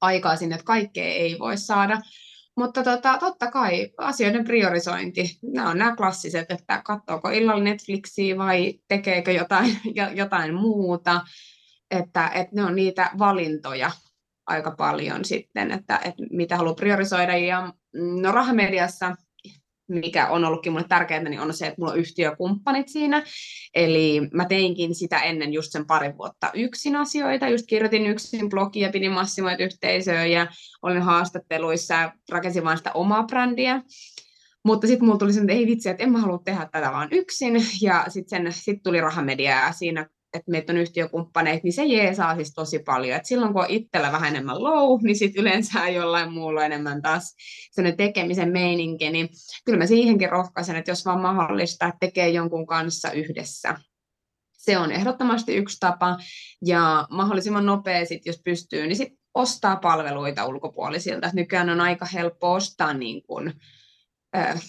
aikaa 0.00 0.36
sinne, 0.36 0.54
että 0.54 0.64
kaikkea 0.64 1.04
ei 1.04 1.38
voi 1.38 1.56
saada. 1.56 2.00
Mutta 2.56 2.82
tota, 2.82 3.18
totta 3.18 3.50
kai 3.50 3.90
asioiden 3.98 4.44
priorisointi, 4.44 5.38
nämä 5.42 5.70
on 5.70 5.78
nämä 5.78 5.96
klassiset, 5.96 6.50
että 6.50 6.82
katsoako 6.84 7.30
illalla 7.30 7.64
Netflixiä 7.64 8.38
vai 8.38 8.74
tekeekö 8.88 9.32
jotain, 9.32 9.76
jotain 10.14 10.54
muuta, 10.54 11.20
että, 11.90 12.28
että 12.34 12.56
ne 12.56 12.64
on 12.64 12.76
niitä 12.76 13.10
valintoja 13.18 13.90
aika 14.46 14.70
paljon 14.70 15.24
sitten, 15.24 15.70
että, 15.70 16.00
että 16.04 16.22
mitä 16.30 16.56
haluaa 16.56 16.74
priorisoida. 16.74 17.36
Ja 17.36 17.72
mm, 17.94 18.22
no 18.22 18.32
rahamediassa 18.32 19.16
mikä 19.88 20.28
on 20.28 20.44
ollutkin 20.44 20.72
mulle 20.72 20.86
tärkeää, 20.88 21.22
niin 21.22 21.40
on 21.40 21.54
se, 21.54 21.66
että 21.66 21.80
mulla 21.80 21.92
on 21.92 21.98
yhtiökumppanit 21.98 22.88
siinä. 22.88 23.22
Eli 23.74 24.20
mä 24.34 24.44
teinkin 24.44 24.94
sitä 24.94 25.18
ennen 25.18 25.52
just 25.52 25.72
sen 25.72 25.86
pari 25.86 26.16
vuotta 26.18 26.50
yksin 26.54 26.96
asioita. 26.96 27.48
Just 27.48 27.66
kirjoitin 27.66 28.06
yksin 28.06 28.48
blogia, 28.48 28.90
pidin 28.90 29.12
massimoit 29.12 29.60
yhteisöä 29.60 30.26
ja 30.26 30.46
olin 30.82 31.02
haastatteluissa 31.02 31.94
ja 31.94 32.12
rakensin 32.30 32.64
vain 32.64 32.78
sitä 32.78 32.92
omaa 32.92 33.22
brändiä. 33.22 33.82
Mutta 34.64 34.86
sitten 34.86 35.06
mulla 35.06 35.18
tuli 35.18 35.32
sen, 35.32 35.42
että 35.42 35.52
ei 35.52 35.66
vitsi, 35.66 35.88
että 35.88 36.02
en 36.02 36.12
mä 36.12 36.18
halua 36.18 36.40
tehdä 36.44 36.68
tätä 36.72 36.92
vaan 36.92 37.08
yksin. 37.12 37.54
Ja 37.82 38.04
sitten 38.08 38.52
sit 38.52 38.82
tuli 38.82 39.00
rahamedia 39.00 39.50
ja 39.50 39.72
siinä 39.72 40.06
että 40.34 40.50
meitä 40.50 40.72
on 40.72 40.78
yhtiökumppaneita, 40.78 41.60
niin 41.62 41.72
se 41.72 41.84
jeesaa 41.84 42.34
siis 42.34 42.54
tosi 42.54 42.78
paljon. 42.78 43.16
Et 43.16 43.26
silloin 43.26 43.52
kun 43.52 43.62
on 43.62 43.70
itsellä 43.70 44.12
vähän 44.12 44.28
enemmän 44.34 44.62
low, 44.62 45.00
niin 45.02 45.16
sitten 45.16 45.40
yleensä 45.42 45.88
jollain 45.98 46.32
muulla 46.32 46.64
enemmän 46.64 47.02
taas 47.02 47.34
sellainen 47.70 47.96
tekemisen 47.96 48.52
meininki, 48.52 49.10
niin 49.10 49.28
kyllä 49.64 49.78
mä 49.78 49.86
siihenkin 49.86 50.30
rohkaisen, 50.30 50.76
että 50.76 50.90
jos 50.90 51.04
vaan 51.04 51.20
mahdollista, 51.20 51.86
että 51.86 51.98
tekee 52.00 52.28
jonkun 52.28 52.66
kanssa 52.66 53.12
yhdessä. 53.12 53.76
Se 54.52 54.78
on 54.78 54.92
ehdottomasti 54.92 55.56
yksi 55.56 55.76
tapa, 55.80 56.16
ja 56.66 57.06
mahdollisimman 57.10 57.66
nopea 57.66 58.06
sit, 58.06 58.26
jos 58.26 58.40
pystyy, 58.44 58.86
niin 58.86 58.96
sit 58.96 59.12
ostaa 59.34 59.76
palveluita 59.76 60.46
ulkopuolisilta. 60.46 61.30
Nykyään 61.32 61.70
on 61.70 61.80
aika 61.80 62.06
helppo 62.06 62.52
ostaa 62.52 62.94
niin 62.94 63.22
kun, 63.22 63.52
äh, 64.36 64.60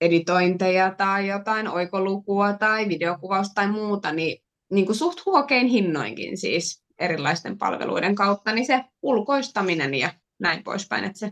editointeja 0.00 0.94
tai 0.94 1.28
jotain 1.28 1.68
oikolukua 1.68 2.52
tai 2.52 2.88
videokuvausta 2.88 3.54
tai 3.54 3.70
muuta, 3.70 4.12
niin 4.12 4.42
niin 4.72 4.86
kuin 4.86 4.96
suht 4.96 5.26
huokein 5.26 5.66
hinnoinkin 5.66 6.38
siis 6.38 6.84
erilaisten 6.98 7.58
palveluiden 7.58 8.14
kautta, 8.14 8.52
niin 8.52 8.66
se 8.66 8.84
ulkoistaminen 9.02 9.94
ja 9.94 10.10
näin 10.40 10.64
poispäin, 10.64 11.04
että 11.04 11.18
se 11.18 11.30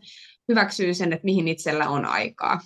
hyväksyy 0.48 0.94
sen, 0.94 1.12
että 1.12 1.24
mihin 1.24 1.48
itsellä 1.48 1.88
on 1.88 2.04
aikaa. 2.04 2.58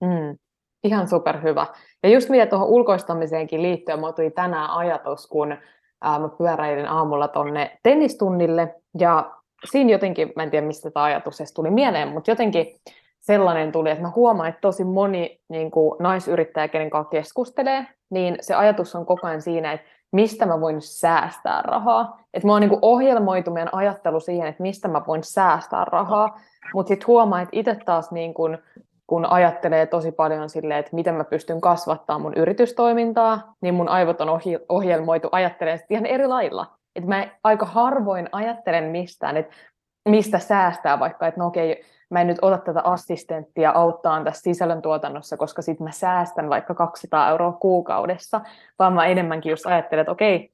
Mm, 0.00 0.38
ihan 0.84 1.08
superhyvä. 1.08 1.66
Ja 2.02 2.08
just 2.08 2.28
mitä 2.28 2.46
tuohon 2.46 2.68
ulkoistamiseenkin 2.68 3.62
liittyen, 3.62 3.98
mulla 3.98 4.12
tuli 4.12 4.30
tänään 4.30 4.70
ajatus, 4.70 5.26
kun 5.26 5.56
ää, 6.02 6.18
mä 6.18 6.28
pyöräilin 6.28 6.88
aamulla 6.88 7.28
tonne 7.28 7.78
tennistunnille, 7.82 8.74
ja 8.98 9.34
siinä 9.70 9.90
jotenkin, 9.90 10.32
mä 10.36 10.42
en 10.42 10.50
tiedä 10.50 10.66
mistä 10.66 10.90
tämä 10.90 11.04
ajatus 11.04 11.40
edes 11.40 11.52
tuli 11.52 11.70
mieleen, 11.70 12.08
mutta 12.08 12.30
jotenkin 12.30 12.66
sellainen 13.20 13.72
tuli, 13.72 13.90
että 13.90 14.02
mä 14.02 14.12
huomaan, 14.16 14.48
että 14.48 14.60
tosi 14.60 14.84
moni 14.84 15.40
niin 15.48 15.70
kuin 15.70 15.96
naisyrittäjä, 15.98 16.68
kenen 16.68 16.90
kanssa 16.90 17.10
keskustelee, 17.10 17.86
niin 18.10 18.36
se 18.40 18.54
ajatus 18.54 18.94
on 18.94 19.06
koko 19.06 19.26
ajan 19.26 19.42
siinä, 19.42 19.72
että 19.72 19.86
mistä 20.12 20.46
mä 20.46 20.60
voin 20.60 20.82
säästää 20.82 21.62
rahaa. 21.62 22.20
Et 22.34 22.44
mä 22.44 22.52
oon 22.52 22.60
niin 22.60 22.78
ohjelmoitu 22.82 23.50
meidän 23.50 23.74
ajattelu 23.74 24.20
siihen, 24.20 24.48
että 24.48 24.62
mistä 24.62 24.88
mä 24.88 25.02
voin 25.06 25.24
säästää 25.24 25.84
rahaa, 25.84 26.40
mutta 26.74 26.88
sitten 26.88 27.06
huomaa, 27.06 27.40
että 27.40 27.56
itse 27.58 27.74
taas 27.74 28.12
niin 28.12 28.34
kun, 28.34 28.58
kun 29.06 29.26
ajattelee 29.26 29.86
tosi 29.86 30.12
paljon 30.12 30.50
silleen, 30.50 30.80
että 30.80 30.94
miten 30.94 31.14
mä 31.14 31.24
pystyn 31.24 31.60
kasvattamaan 31.60 32.22
mun 32.22 32.34
yritystoimintaa, 32.34 33.54
niin 33.60 33.74
mun 33.74 33.88
aivot 33.88 34.20
on 34.20 34.40
ohjelmoitu 34.68 35.28
ajattelemaan 35.32 35.80
ihan 35.90 36.06
eri 36.06 36.26
lailla. 36.26 36.66
Et 36.96 37.06
mä 37.06 37.28
aika 37.44 37.66
harvoin 37.66 38.28
ajattelen 38.32 38.84
mistään, 38.84 39.36
että 39.36 39.56
mistä 40.04 40.38
säästää 40.38 40.98
vaikka, 40.98 41.26
että 41.26 41.40
no 41.40 41.46
okei, 41.46 41.84
mä 42.10 42.20
en 42.20 42.26
nyt 42.26 42.38
ota 42.42 42.58
tätä 42.58 42.80
assistenttia 42.84 43.70
auttaa 43.70 44.24
tässä 44.24 44.42
sisällöntuotannossa, 44.42 45.36
koska 45.36 45.62
sitten 45.62 45.84
mä 45.84 45.90
säästän 45.90 46.50
vaikka 46.50 46.74
200 46.74 47.30
euroa 47.30 47.52
kuukaudessa, 47.52 48.40
vaan 48.78 48.92
mä 48.92 49.06
enemmänkin 49.06 49.50
just 49.50 49.66
ajattelen, 49.66 50.00
että 50.00 50.12
okei, 50.12 50.52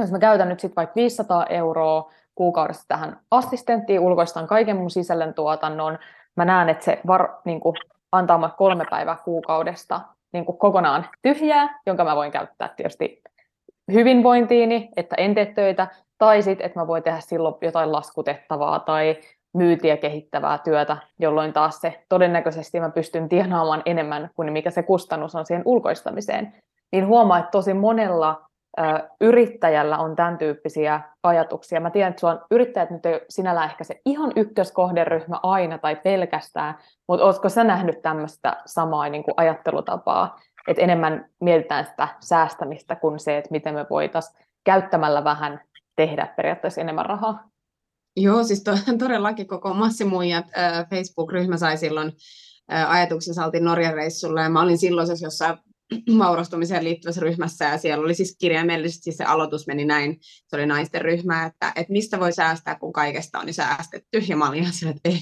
jos 0.00 0.12
mä 0.12 0.18
käytän 0.18 0.48
nyt 0.48 0.60
sitten 0.60 0.76
vaikka 0.76 0.94
500 0.96 1.46
euroa 1.46 2.12
kuukaudessa 2.34 2.88
tähän 2.88 3.20
assistenttiin, 3.30 4.00
ulkoistan 4.00 4.46
kaiken 4.46 4.76
mun 4.76 4.90
sisällöntuotannon, 4.90 5.98
mä 6.36 6.44
näen, 6.44 6.68
että 6.68 6.84
se 6.84 7.00
var, 7.06 7.28
niin 7.44 7.60
kuin, 7.60 7.76
antaa 8.12 8.38
mulle 8.38 8.52
kolme 8.56 8.84
päivää 8.90 9.16
kuukaudesta 9.24 10.00
niin 10.32 10.44
kuin 10.44 10.58
kokonaan 10.58 11.06
tyhjää, 11.22 11.80
jonka 11.86 12.04
mä 12.04 12.16
voin 12.16 12.32
käyttää 12.32 12.68
tietysti 12.76 13.22
hyvinvointiini, 13.92 14.88
että 14.96 15.16
en 15.18 15.34
tee 15.34 15.46
töitä, 15.46 15.88
tai 16.20 16.42
sitten, 16.42 16.66
että 16.66 16.80
mä 16.80 16.86
voin 16.86 17.02
tehdä 17.02 17.20
silloin 17.20 17.54
jotain 17.60 17.92
laskutettavaa 17.92 18.78
tai 18.78 19.16
myytiä 19.54 19.96
kehittävää 19.96 20.58
työtä, 20.58 20.96
jolloin 21.18 21.52
taas 21.52 21.80
se 21.80 22.04
todennäköisesti 22.08 22.80
mä 22.80 22.90
pystyn 22.90 23.28
tienaamaan 23.28 23.82
enemmän 23.84 24.30
kuin 24.34 24.52
mikä 24.52 24.70
se 24.70 24.82
kustannus 24.82 25.34
on 25.34 25.46
siihen 25.46 25.62
ulkoistamiseen. 25.64 26.54
Niin 26.92 27.06
huomaa, 27.06 27.38
että 27.38 27.50
tosi 27.50 27.74
monella 27.74 28.42
yrittäjällä 29.20 29.98
on 29.98 30.16
tämän 30.16 30.38
tyyppisiä 30.38 31.00
ajatuksia. 31.22 31.80
Mä 31.80 31.90
tiedän, 31.90 32.10
että 32.10 32.26
on 32.26 32.40
yrittäjät 32.50 32.90
nyt 32.90 33.06
ei 33.06 33.20
sinällään 33.28 33.70
ehkä 33.70 33.84
se 33.84 34.00
ihan 34.06 34.32
ykköskohderyhmä 34.36 35.40
aina 35.42 35.78
tai 35.78 35.96
pelkästään, 35.96 36.74
mutta 37.08 37.24
oletko 37.24 37.48
sä 37.48 37.64
nähnyt 37.64 38.02
tämmöistä 38.02 38.56
samaa 38.66 39.08
niin 39.08 39.22
kuin 39.22 39.34
ajattelutapaa, 39.36 40.40
että 40.68 40.82
enemmän 40.82 41.26
mietitään 41.40 41.86
sitä 41.86 42.08
säästämistä 42.20 42.96
kuin 42.96 43.18
se, 43.18 43.38
että 43.38 43.50
miten 43.50 43.74
me 43.74 43.86
voitaisiin 43.90 44.44
käyttämällä 44.64 45.24
vähän 45.24 45.60
tehdä 46.00 46.34
periaatteessa 46.36 46.80
enemmän 46.80 47.06
rahaa? 47.06 47.50
Joo, 48.16 48.44
siis 48.44 48.62
to, 48.62 48.78
todellakin 48.98 49.46
koko 49.46 49.74
Massimuijat 49.74 50.46
äh, 50.58 50.88
Facebook-ryhmä 50.90 51.56
sai 51.56 51.78
silloin 51.78 52.12
äh, 52.72 52.90
ajatuksen, 52.90 53.34
saatiin 53.34 53.64
Norjan 53.64 53.94
reissulle 53.94 54.42
ja 54.42 54.48
mä 54.48 54.62
olin 54.62 54.78
silloisessa 54.78 55.26
jossain 55.26 55.58
vaurastumiseen 56.18 56.84
liittyvässä 56.84 57.20
ryhmässä 57.20 57.64
ja 57.64 57.78
siellä 57.78 58.04
oli 58.04 58.14
siis 58.14 58.36
kirjaimellisesti 58.40 59.12
se 59.12 59.24
aloitus 59.24 59.66
meni 59.66 59.84
näin, 59.84 60.18
se 60.20 60.56
oli 60.56 60.66
naisten 60.66 61.00
ryhmä, 61.00 61.46
että, 61.46 61.72
että 61.76 61.92
mistä 61.92 62.20
voi 62.20 62.32
säästää, 62.32 62.74
kun 62.74 62.92
kaikesta 62.92 63.38
on 63.38 63.54
säästetty. 63.54 64.18
Ja 64.28 64.36
mä 64.36 64.48
olin 64.48 64.62
ihan 64.62 64.72
että 64.90 65.08
ei, 65.08 65.20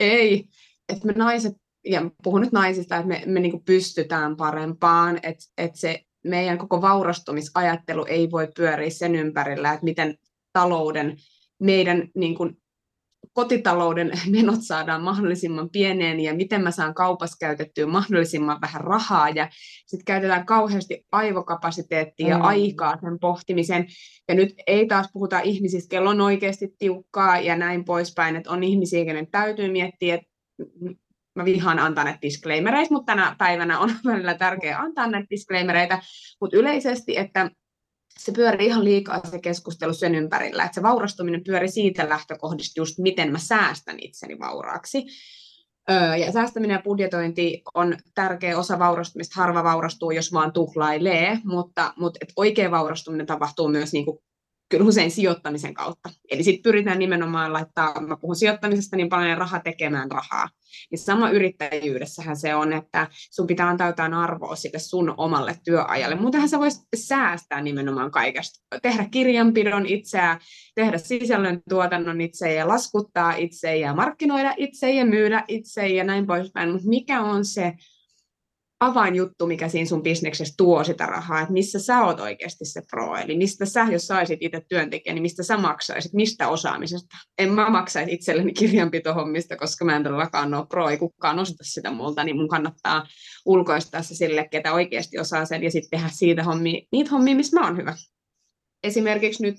ei, 0.00 0.44
että 0.88 1.06
me 1.06 1.12
naiset, 1.12 1.54
ja 1.84 2.10
puhun 2.22 2.40
nyt 2.40 2.52
naisista, 2.52 2.96
että 2.96 3.08
me, 3.08 3.22
me 3.26 3.40
niin 3.40 3.64
pystytään 3.64 4.36
parempaan, 4.36 5.16
että, 5.22 5.44
että 5.58 5.78
se 5.78 6.04
meidän 6.24 6.58
koko 6.58 6.80
vaurastumisajattelu 6.80 8.04
ei 8.08 8.30
voi 8.30 8.48
pyöriä 8.56 8.90
sen 8.90 9.14
ympärillä, 9.14 9.72
että 9.72 9.84
miten 9.84 10.14
talouden, 10.52 11.16
meidän 11.60 12.08
niin 12.14 12.34
kuin 12.34 12.56
kotitalouden 13.32 14.12
menot 14.36 14.62
saadaan 14.62 15.02
mahdollisimman 15.02 15.70
pieneen 15.70 16.20
ja 16.20 16.34
miten 16.34 16.62
mä 16.62 16.70
saan 16.70 16.94
kaupassa 16.94 17.36
käytettyä 17.40 17.86
mahdollisimman 17.86 18.60
vähän 18.60 18.80
rahaa 18.80 19.28
ja 19.28 19.48
sitten 19.86 20.04
käytetään 20.04 20.46
kauheasti 20.46 21.06
aivokapasiteettia 21.12 22.28
ja 22.28 22.36
mm. 22.36 22.44
aikaa 22.44 22.98
sen 23.00 23.18
pohtimiseen. 23.20 23.86
Ja 24.28 24.34
nyt 24.34 24.54
ei 24.66 24.86
taas 24.86 25.08
puhuta 25.12 25.40
ihmisistä, 25.40 25.90
kello 25.90 26.10
on 26.10 26.20
oikeasti 26.20 26.74
tiukkaa 26.78 27.40
ja 27.40 27.56
näin 27.56 27.84
poispäin, 27.84 28.36
että 28.36 28.50
on 28.50 28.64
ihmisiä, 28.64 29.04
kenen 29.04 29.30
täytyy 29.30 29.72
miettiä, 29.72 30.14
että 30.14 30.28
mä 31.38 31.44
vihaan 31.44 31.78
antaa 31.78 32.04
näitä 32.04 32.18
disclaimereita, 32.22 32.94
mutta 32.94 33.12
tänä 33.12 33.36
päivänä 33.38 33.78
on 33.78 33.92
välillä 34.06 34.34
tärkeää 34.34 34.80
antaa 34.80 35.06
näitä 35.06 35.26
disclaimereita, 35.30 35.98
mutta 36.40 36.56
yleisesti, 36.56 37.16
että 37.16 37.50
se 38.18 38.32
pyörii 38.32 38.66
ihan 38.66 38.84
liikaa 38.84 39.20
se 39.30 39.38
keskustelu 39.38 39.92
sen 39.92 40.14
ympärillä, 40.14 40.64
että 40.64 40.74
se 40.74 40.82
vaurastuminen 40.82 41.44
pyörii 41.44 41.68
siitä 41.68 42.08
lähtökohdista 42.08 42.80
just, 42.80 42.98
miten 42.98 43.32
mä 43.32 43.38
säästän 43.38 43.96
itseni 44.00 44.38
vauraaksi. 44.38 45.04
Ja 46.26 46.32
säästäminen 46.32 46.74
ja 46.74 46.82
budjetointi 46.84 47.62
on 47.74 47.96
tärkeä 48.14 48.58
osa 48.58 48.78
vaurastumista. 48.78 49.40
Harva 49.40 49.64
vaurastuu, 49.64 50.10
jos 50.10 50.32
vaan 50.32 50.52
tuhlailee, 50.52 51.38
mutta, 51.44 51.92
mutta 51.96 52.18
et 52.22 52.32
oikea 52.36 52.70
vaurastuminen 52.70 53.26
tapahtuu 53.26 53.68
myös 53.68 53.92
niin 53.92 54.04
kuin 54.04 54.18
kyllä 54.68 54.84
usein 54.84 55.10
sijoittamisen 55.10 55.74
kautta. 55.74 56.10
Eli 56.30 56.42
sitten 56.42 56.62
pyritään 56.62 56.98
nimenomaan 56.98 57.52
laittaa, 57.52 58.00
mä 58.00 58.16
puhun 58.16 58.36
sijoittamisesta 58.36 58.96
niin 58.96 59.08
paljon 59.08 59.38
rahaa 59.38 59.60
tekemään 59.60 60.10
rahaa. 60.10 60.48
Niin 60.90 60.98
sama 60.98 61.30
yrittäjyydessähän 61.30 62.36
se 62.36 62.54
on, 62.54 62.72
että 62.72 63.06
sun 63.30 63.46
pitää 63.46 63.68
antaa 63.68 63.86
jotain 63.86 64.14
arvoa 64.14 64.56
sille 64.56 64.78
sun 64.78 65.14
omalle 65.16 65.56
työajalle. 65.64 66.16
Muutenhan 66.16 66.48
sä 66.48 66.58
voisit 66.58 66.82
säästää 66.96 67.60
nimenomaan 67.60 68.10
kaikesta. 68.10 68.66
Tehdä 68.82 69.08
kirjanpidon 69.10 69.86
itseä, 69.86 70.38
tehdä 70.74 70.98
sisällön 70.98 71.62
tuotannon 71.68 72.20
itse 72.20 72.54
ja 72.54 72.68
laskuttaa 72.68 73.32
itse 73.32 73.76
ja 73.76 73.94
markkinoida 73.94 74.54
itse 74.56 74.90
ja 74.92 75.04
myydä 75.04 75.44
itse 75.48 75.88
ja 75.88 76.04
näin 76.04 76.26
poispäin. 76.26 76.70
Mutta 76.70 76.88
mikä 76.88 77.20
on 77.20 77.44
se 77.44 77.72
avainjuttu, 78.80 79.46
mikä 79.46 79.68
siinä 79.68 79.88
sun 79.88 80.02
bisneksessä 80.02 80.54
tuo 80.56 80.84
sitä 80.84 81.06
rahaa, 81.06 81.40
että 81.40 81.52
missä 81.52 81.78
sä 81.78 82.04
oot 82.04 82.20
oikeasti 82.20 82.64
se 82.64 82.82
pro, 82.90 83.16
eli 83.16 83.36
mistä 83.36 83.66
sä, 83.66 83.86
jos 83.90 84.06
saisit 84.06 84.38
itse 84.42 84.62
työntekijä, 84.68 85.14
niin 85.14 85.22
mistä 85.22 85.42
sä 85.42 85.56
maksaisit, 85.56 86.12
mistä 86.12 86.48
osaamisesta. 86.48 87.16
En 87.38 87.52
mä 87.52 87.70
maksaisi 87.70 88.14
itselleni 88.14 88.52
kirjanpitohommista, 88.52 89.56
koska 89.56 89.84
mä 89.84 89.96
en 89.96 90.02
todellakaan 90.02 90.54
ole 90.54 90.66
pro, 90.66 90.88
ei 90.88 90.98
kukaan 90.98 91.38
osta 91.38 91.64
sitä 91.64 91.90
multa, 91.90 92.24
niin 92.24 92.36
mun 92.36 92.48
kannattaa 92.48 93.06
ulkoistaa 93.46 94.02
se 94.02 94.14
sille, 94.14 94.48
ketä 94.50 94.72
oikeasti 94.72 95.18
osaa 95.18 95.44
sen, 95.44 95.62
ja 95.62 95.70
sitten 95.70 95.90
tehdä 95.90 96.08
siitä 96.12 96.44
hommia, 96.44 96.80
niitä 96.92 97.10
hommia, 97.10 97.36
missä 97.36 97.60
mä 97.60 97.66
oon 97.66 97.76
hyvä. 97.76 97.94
Esimerkiksi 98.82 99.42
nyt 99.42 99.56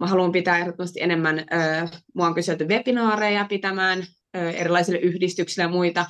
mä 0.00 0.06
haluan 0.06 0.32
pitää 0.32 0.58
ehdottomasti 0.58 1.00
enemmän, 1.02 1.38
äh, 1.38 1.90
mua 2.14 2.26
on 2.26 2.34
kyselty 2.34 2.64
webinaareja 2.64 3.44
pitämään 3.44 4.06
äh, 4.36 4.54
erilaisille 4.54 4.98
yhdistyksille 4.98 5.64
ja 5.64 5.68
muita, 5.68 6.06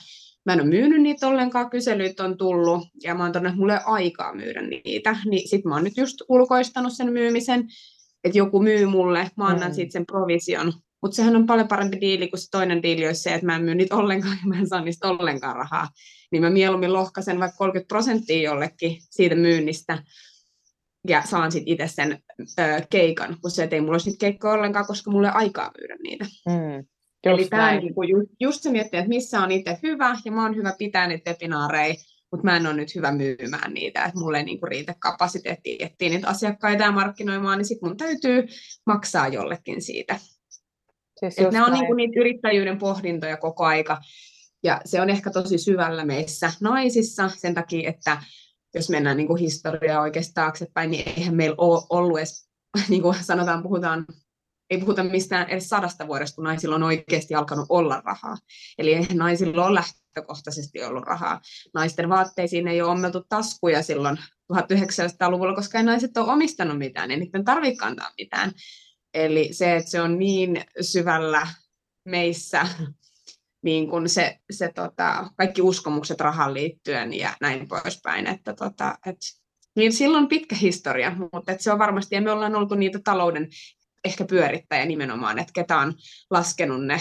mä 0.46 0.52
en 0.52 0.60
ole 0.60 0.68
myynyt 0.68 1.02
niitä 1.02 1.26
ollenkaan, 1.28 1.70
kyselyt 1.70 2.20
on 2.20 2.36
tullut, 2.36 2.88
ja 3.02 3.14
mä 3.14 3.22
oon 3.22 3.32
todennut, 3.32 3.50
että 3.50 3.60
mulla 3.60 3.72
ei 3.72 3.80
ole 3.86 3.94
aikaa 3.94 4.34
myydä 4.34 4.62
niitä, 4.62 5.16
niin 5.24 5.48
sit 5.48 5.64
mä 5.64 5.74
oon 5.74 5.84
nyt 5.84 5.96
just 5.96 6.16
ulkoistanut 6.28 6.92
sen 6.92 7.12
myymisen, 7.12 7.68
että 8.24 8.38
joku 8.38 8.62
myy 8.62 8.86
mulle, 8.86 9.30
mä 9.36 9.46
annan 9.46 9.70
mm. 9.70 9.74
siitä 9.74 9.92
sen 9.92 10.06
provision, 10.06 10.72
mutta 11.02 11.16
sehän 11.16 11.36
on 11.36 11.46
paljon 11.46 11.68
parempi 11.68 12.00
diili 12.00 12.28
kuin 12.28 12.40
se 12.40 12.50
toinen 12.50 12.82
diili 12.82 13.06
olisi 13.06 13.22
se, 13.22 13.34
että 13.34 13.46
mä 13.46 13.56
en 13.56 13.62
myy 13.62 13.74
niitä 13.74 13.96
ollenkaan 13.96 14.38
ja 14.42 14.48
mä 14.48 14.58
en 14.58 14.68
saa 14.68 14.80
niistä 14.80 15.08
ollenkaan 15.08 15.56
rahaa. 15.56 15.88
Niin 16.32 16.42
mä 16.42 16.50
mieluummin 16.50 16.92
lohkaisen 16.92 17.40
vaikka 17.40 17.56
30 17.56 17.88
prosenttia 17.88 18.42
jollekin 18.42 18.98
siitä 19.10 19.34
myynnistä 19.34 20.02
ja 21.08 21.22
saan 21.22 21.52
sitten 21.52 21.72
itse 21.72 21.88
sen 21.88 22.18
ö, 22.58 22.62
keikan, 22.90 23.36
kun 23.40 23.50
se, 23.50 23.64
että 23.64 23.76
ei 23.76 23.80
mulla 23.80 23.94
olisi 23.94 24.10
niitä 24.10 24.20
keikkoja 24.20 24.54
ollenkaan, 24.54 24.86
koska 24.86 25.10
mulla 25.10 25.28
ei 25.28 25.34
aikaa 25.34 25.70
myydä 25.78 25.96
niitä. 26.02 26.24
Mm. 26.24 26.86
Just 27.26 27.40
Eli 27.40 27.48
tämä 27.48 27.80
niin 27.80 27.94
kuin 27.94 28.08
just, 28.08 28.30
just 28.40 28.62
se 28.62 28.70
miettiä, 28.70 29.00
että 29.00 29.08
missä 29.08 29.40
on 29.40 29.50
itse 29.50 29.78
hyvä, 29.82 30.16
ja 30.24 30.32
mä 30.32 30.42
oon 30.42 30.56
hyvä 30.56 30.74
pitää 30.78 31.06
niitä 31.06 31.30
webinaareja, 31.30 31.94
mutta 32.30 32.44
mä 32.44 32.56
en 32.56 32.66
ole 32.66 32.74
nyt 32.74 32.94
hyvä 32.94 33.12
myymään 33.12 33.74
niitä, 33.74 34.04
että 34.04 34.18
mulle 34.18 34.38
ei 34.38 34.44
niin 34.44 34.60
kuin 34.60 34.70
riitä 34.70 34.94
kapasiteetti 34.98 35.76
etsiä 35.80 36.08
niitä 36.08 36.28
asiakkaita 36.28 36.82
ja 36.82 36.92
markkinoimaan, 36.92 37.58
niin 37.58 37.66
sitten 37.66 37.88
mun 37.88 37.96
täytyy 37.96 38.46
maksaa 38.86 39.28
jollekin 39.28 39.82
siitä. 39.82 40.18
Siis 41.20 41.38
että 41.38 41.52
nämä 41.52 41.66
on 41.66 41.72
niin 41.72 41.86
kuin 41.86 41.96
niitä 41.96 42.20
yrittäjyyden 42.20 42.78
pohdintoja 42.78 43.36
koko 43.36 43.64
aika, 43.64 44.00
ja 44.62 44.80
se 44.84 45.00
on 45.00 45.10
ehkä 45.10 45.30
tosi 45.30 45.58
syvällä 45.58 46.04
meissä 46.04 46.52
naisissa 46.60 47.30
sen 47.36 47.54
takia, 47.54 47.90
että 47.90 48.22
jos 48.74 48.90
mennään 48.90 49.16
niin 49.16 49.26
kuin 49.26 49.40
historiaa 49.40 50.02
oikeastaan 50.02 50.44
taaksepäin, 50.44 50.90
niin 50.90 51.08
eihän 51.08 51.34
meillä 51.34 51.54
ole 51.58 51.82
ollut 51.90 52.18
edes, 52.18 52.48
niin 52.88 53.02
kuin 53.02 53.24
sanotaan, 53.24 53.62
puhutaan 53.62 54.06
ei 54.70 54.78
puhuta 54.78 55.04
mistään 55.04 55.48
edes 55.48 55.68
sadasta 55.68 56.06
vuodesta, 56.06 56.34
kun 56.34 56.44
naisilla 56.44 56.74
on 56.74 56.82
oikeasti 56.82 57.34
alkanut 57.34 57.66
olla 57.68 58.02
rahaa. 58.04 58.36
Eli 58.78 59.06
naisilla 59.14 59.66
on 59.66 59.74
lähtökohtaisesti 59.74 60.84
ollut 60.84 61.04
rahaa. 61.04 61.40
Naisten 61.74 62.08
vaatteisiin 62.08 62.68
ei 62.68 62.82
ole 62.82 62.90
ommeltu 62.90 63.24
taskuja 63.28 63.82
silloin 63.82 64.18
1900-luvulla, 64.52 65.54
koska 65.54 65.78
ei 65.78 65.84
naiset 65.84 66.16
ole 66.16 66.32
omistanut 66.32 66.78
mitään, 66.78 67.10
ei 67.10 67.16
niiden 67.16 67.44
tarvitse 67.44 67.76
kantaa 67.76 68.10
mitään. 68.18 68.52
Eli 69.14 69.48
se, 69.52 69.76
että 69.76 69.90
se 69.90 70.00
on 70.00 70.18
niin 70.18 70.64
syvällä 70.80 71.46
meissä, 72.04 72.66
niin 73.62 73.90
kuin 73.90 74.08
se, 74.08 74.38
se 74.50 74.72
tota, 74.74 75.30
kaikki 75.36 75.62
uskomukset 75.62 76.20
rahaan 76.20 76.54
liittyen 76.54 77.12
ja 77.12 77.36
näin 77.40 77.68
poispäin, 77.68 78.26
että 78.26 78.52
tota, 78.52 78.98
et, 79.06 79.16
niin 79.76 79.92
silloin 79.92 80.28
pitkä 80.28 80.56
historia, 80.56 81.16
mutta 81.32 81.52
et 81.52 81.60
se 81.60 81.72
on 81.72 81.78
varmasti, 81.78 82.14
ja 82.14 82.22
me 82.22 82.30
ollaan 82.30 82.54
oltu 82.54 82.74
niitä 82.74 83.00
talouden 83.04 83.48
ehkä 84.06 84.24
pyörittäjä 84.24 84.86
nimenomaan, 84.86 85.38
että 85.38 85.52
ketä 85.52 85.78
on 85.78 85.94
laskenut 86.30 86.86
ne 86.86 87.00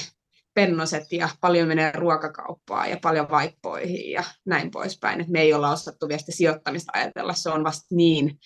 pennoset 0.54 1.12
ja 1.12 1.30
paljon 1.42 1.68
menee 1.68 1.92
ruokakauppaa 1.92 2.88
ja 2.88 2.98
paljon 3.02 3.30
vaippoihin 3.30 4.12
ja 4.12 4.24
näin 4.46 4.72
poispäin. 4.72 5.22
Et 5.22 5.28
me 5.28 5.42
ei 5.42 5.54
olla 5.54 5.72
osattu 5.72 6.08
vielä 6.08 6.20
sitä 6.20 6.32
sijoittamista 6.32 6.92
ajatella, 6.96 7.34
se 7.34 7.50
on 7.50 7.64
vasta 7.64 7.96
niin, 7.96 8.40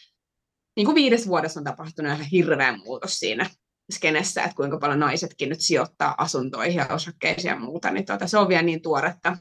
niin 0.75 0.85
kuin 0.85 0.95
viides 0.95 1.27
vuodessa 1.27 1.59
on 1.59 1.63
tapahtunut 1.63 2.11
ihan 2.11 2.25
hirveä 2.25 2.77
muutos 2.77 3.19
siinä 3.19 3.49
skenessä, 3.91 4.43
että 4.43 4.55
kuinka 4.55 4.77
paljon 4.77 4.99
naisetkin 4.99 5.49
nyt 5.49 5.61
sijoittaa 5.61 6.15
asuntoihin 6.17 6.77
ja 6.77 6.87
osakkeisiin 6.89 7.49
ja 7.49 7.59
muuta, 7.59 7.91
niin 7.91 8.05
tuota, 8.05 8.27
se 8.27 8.37
on 8.37 8.49
vielä 8.49 8.61
niin 8.61 8.81
tuoretta. 8.81 9.37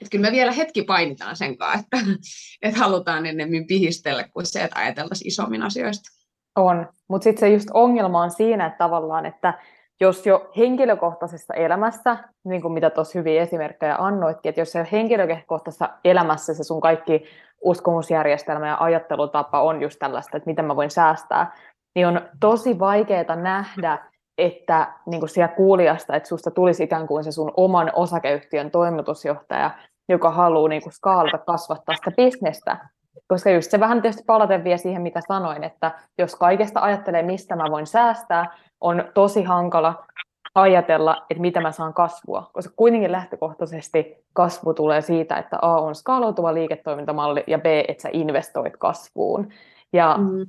Että 0.00 0.10
kyllä 0.10 0.28
me 0.28 0.32
vielä 0.32 0.52
hetki 0.52 0.82
painitaan 0.82 1.36
sen 1.36 1.58
kanssa, 1.58 1.78
että, 1.80 1.98
että 2.62 2.78
halutaan 2.78 3.26
ennemmin 3.26 3.66
pihistellä 3.66 4.28
kuin 4.28 4.46
se, 4.46 4.64
että 4.64 4.80
ajateltaisiin 4.80 5.28
isommin 5.28 5.62
asioista. 5.62 6.15
On, 6.56 6.88
mutta 7.08 7.24
sitten 7.24 7.40
se 7.40 7.48
just 7.48 7.68
ongelma 7.74 8.22
on 8.22 8.30
siinä, 8.30 8.66
että 8.66 8.78
tavallaan, 8.78 9.26
että 9.26 9.54
jos 10.00 10.26
jo 10.26 10.50
henkilökohtaisessa 10.56 11.54
elämässä, 11.54 12.16
niin 12.44 12.62
kuin 12.62 12.72
mitä 12.72 12.90
tuossa 12.90 13.18
hyviä 13.18 13.42
esimerkkejä 13.42 13.96
annoitkin, 13.98 14.48
että 14.48 14.60
jos 14.60 14.72
se 14.72 14.88
henkilökohtaisessa 14.92 15.88
elämässä 16.04 16.54
se 16.54 16.64
sun 16.64 16.80
kaikki 16.80 17.24
uskomusjärjestelmä 17.64 18.68
ja 18.68 18.76
ajattelutapa 18.80 19.62
on 19.62 19.82
just 19.82 19.98
tällaista, 19.98 20.36
että 20.36 20.50
miten 20.50 20.64
mä 20.64 20.76
voin 20.76 20.90
säästää, 20.90 21.56
niin 21.94 22.06
on 22.06 22.20
tosi 22.40 22.78
vaikeaa 22.78 23.36
nähdä, 23.36 23.98
että 24.38 24.92
niin 25.06 25.20
kuin 25.20 25.30
siellä 25.30 25.54
kuulijasta, 25.54 26.16
että 26.16 26.28
susta 26.28 26.50
tulisi 26.50 26.84
ikään 26.84 27.06
kuin 27.06 27.24
se 27.24 27.32
sun 27.32 27.52
oman 27.56 27.90
osakeyhtiön 27.94 28.70
toimitusjohtaja, 28.70 29.70
joka 30.08 30.30
haluaa 30.30 30.68
niin 30.68 30.82
kuin 30.82 30.92
skaalata 30.92 31.38
kasvattaa 31.38 31.94
sitä 31.94 32.10
bisnestä, 32.10 32.88
koska 33.28 33.50
just 33.50 33.70
se 33.70 33.80
vähän 33.80 34.02
tietysti 34.02 34.24
palaten 34.26 34.64
vie 34.64 34.78
siihen, 34.78 35.02
mitä 35.02 35.20
sanoin, 35.28 35.64
että 35.64 35.90
jos 36.18 36.36
kaikesta 36.36 36.80
ajattelee, 36.80 37.22
mistä 37.22 37.56
mä 37.56 37.64
voin 37.70 37.86
säästää, 37.86 38.56
on 38.80 39.04
tosi 39.14 39.42
hankala 39.42 40.04
ajatella, 40.54 41.26
että 41.30 41.40
mitä 41.40 41.60
mä 41.60 41.72
saan 41.72 41.94
kasvua, 41.94 42.50
koska 42.52 42.74
kuitenkin 42.76 43.12
lähtökohtaisesti 43.12 44.24
kasvu 44.32 44.74
tulee 44.74 45.00
siitä, 45.00 45.36
että 45.36 45.58
A 45.62 45.80
on 45.80 45.94
skaaloutuva 45.94 46.54
liiketoimintamalli 46.54 47.44
ja 47.46 47.58
B, 47.58 47.66
että 47.88 48.02
sä 48.02 48.08
investoit 48.12 48.76
kasvuun. 48.76 49.48
Ja 49.92 50.16
mm. 50.18 50.46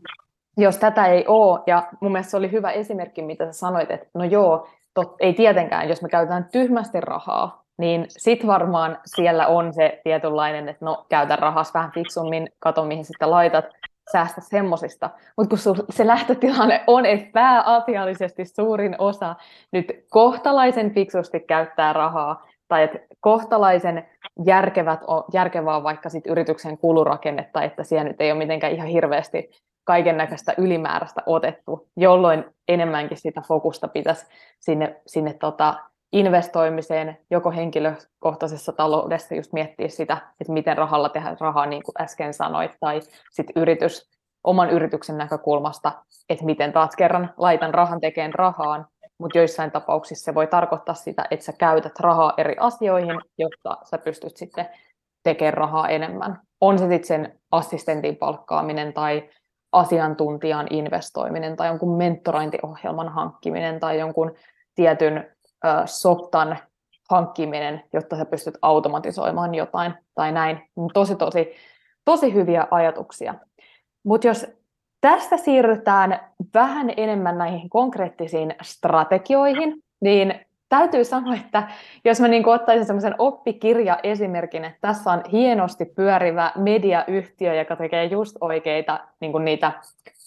jos 0.58 0.78
tätä 0.78 1.06
ei 1.06 1.26
ole, 1.28 1.60
ja 1.68 1.88
mun 2.02 2.12
mielestä 2.12 2.32
se 2.32 2.38
oli 2.38 2.52
hyvä 2.52 2.72
esimerkki, 2.72 3.22
mitä 3.22 3.46
sä 3.46 3.52
sanoit, 3.52 3.92
että 3.92 4.08
no 4.14 4.24
joo, 4.24 4.68
tot, 4.94 5.16
ei 5.20 5.34
tietenkään, 5.34 5.90
jos 5.90 6.02
me 6.02 6.10
käytetään 6.10 6.50
tyhmästi 6.52 7.02
rahaa, 7.02 7.64
niin 7.78 8.06
sit 8.08 8.48
varmaan 8.48 9.00
siellä 9.06 9.48
on 9.48 9.74
se 9.74 10.02
tietynlainen, 10.04 10.70
että 10.70 10.86
no 10.86 11.06
käytä 11.10 11.36
rahas 11.36 11.74
vähän 11.74 11.92
fiksummin, 11.92 12.50
kato 12.60 12.86
mihin 12.86 13.06
sitten 13.06 13.32
laitat, 13.32 13.66
säästä 14.12 14.42
semmosista. 14.42 15.10
Mutta 15.38 15.50
kun 15.50 15.86
se 15.90 16.08
lähtötilanne 16.08 16.84
on, 16.88 17.06
että 17.06 17.30
pääasiallisesti 17.34 18.46
suurin 18.46 18.96
osa 18.98 19.36
nyt 19.72 20.06
kohtalaisen 20.10 20.94
fiksusti 20.94 21.40
käyttää 21.40 21.94
rahaa, 21.94 22.48
tai 22.68 22.84
että 22.84 23.00
kohtalaisen 23.20 24.08
järkevät 24.46 25.00
on, 25.08 25.24
järkevää 25.34 25.76
on 25.76 25.84
vaikka 25.84 26.10
sit 26.10 26.28
yrityksen 26.28 26.78
kulurakennetta, 26.78 27.64
että 27.64 27.84
siellä 27.84 28.04
nyt 28.04 28.22
ei 28.22 28.32
ole 28.32 28.38
mitenkään 28.38 28.74
ihan 28.74 28.88
hirveästi 28.88 29.50
kaiken 29.84 30.18
näköistä 30.18 30.54
ylimääräistä 30.58 31.22
otettu, 31.26 31.88
jolloin 31.98 32.46
enemmänkin 32.68 33.18
sitä 33.18 33.42
fokusta 33.48 33.88
pitäisi 33.88 34.26
sinne, 34.60 35.02
sinne 35.08 35.34
tota 35.34 35.76
investoimiseen, 36.12 37.18
joko 37.32 37.52
henkilökohtaisessa 37.52 38.72
taloudessa 38.74 39.36
just 39.36 39.54
miettiä 39.54 39.88
sitä, 39.88 40.18
että 40.42 40.54
miten 40.54 40.78
rahalla 40.78 41.10
tehdään 41.10 41.38
rahaa, 41.40 41.66
niin 41.66 41.84
kuin 41.84 42.02
äsken 42.02 42.34
sanoit, 42.34 42.72
tai 42.80 43.00
sitten 43.32 43.62
yritys, 43.62 44.10
oman 44.44 44.70
yrityksen 44.70 45.18
näkökulmasta, 45.18 45.92
että 46.30 46.46
miten 46.46 46.74
taas 46.74 46.96
kerran 46.96 47.34
laitan 47.38 47.74
rahan 47.74 48.00
tekeen 48.00 48.34
rahaan, 48.34 48.88
mutta 49.20 49.38
joissain 49.38 49.72
tapauksissa 49.72 50.26
se 50.26 50.36
voi 50.36 50.48
tarkoittaa 50.48 50.96
sitä, 50.96 51.26
että 51.32 51.46
sä 51.46 51.54
käytät 51.54 52.00
rahaa 52.00 52.34
eri 52.38 52.56
asioihin, 52.60 53.22
jotta 53.38 53.78
sä 53.84 53.98
pystyt 53.98 54.38
sitten 54.38 54.70
tekemään 55.24 55.54
rahaa 55.54 55.90
enemmän. 55.90 56.42
On 56.62 56.80
se 56.80 56.88
sitten 56.88 57.08
sen 57.08 57.40
assistentin 57.52 58.16
palkkaaminen 58.16 58.94
tai 58.94 59.30
asiantuntijan 59.72 60.68
investoiminen 60.70 61.56
tai 61.56 61.68
jonkun 61.68 61.98
mentorointiohjelman 61.98 63.10
hankkiminen 63.10 63.80
tai 63.80 64.00
jonkun 64.00 64.36
tietyn 64.76 65.37
softan 65.86 66.58
hankkiminen, 67.10 67.84
jotta 67.94 68.18
sä 68.18 68.26
pystyt 68.26 68.58
automatisoimaan 68.62 69.56
jotain 69.56 69.94
tai 70.16 70.32
näin. 70.32 70.70
Tosi, 70.94 71.16
tosi, 71.16 71.56
tosi 72.06 72.34
hyviä 72.34 72.68
ajatuksia. 72.72 73.36
Mutta 74.04 74.28
jos 74.28 74.48
tästä 75.02 75.38
siirrytään 75.38 76.20
vähän 76.54 76.94
enemmän 76.98 77.38
näihin 77.38 77.70
konkreettisiin 77.70 78.56
strategioihin, 78.62 79.84
niin 80.02 80.46
täytyy 80.70 81.04
sanoa, 81.04 81.36
että 81.36 81.68
jos 82.06 82.22
mä 82.22 82.28
niin 82.28 82.48
ottaisin 82.48 82.86
semmoisen 82.86 83.16
oppikirja-esimerkin, 83.18 84.66
että 84.66 84.78
tässä 84.82 85.12
on 85.12 85.24
hienosti 85.32 85.86
pyörivä 85.86 86.52
mediayhtiö, 86.56 87.56
joka 87.56 87.76
tekee 87.76 88.06
just 88.06 88.38
oikeita 88.42 89.00
niin 89.20 89.46
niitä 89.46 89.72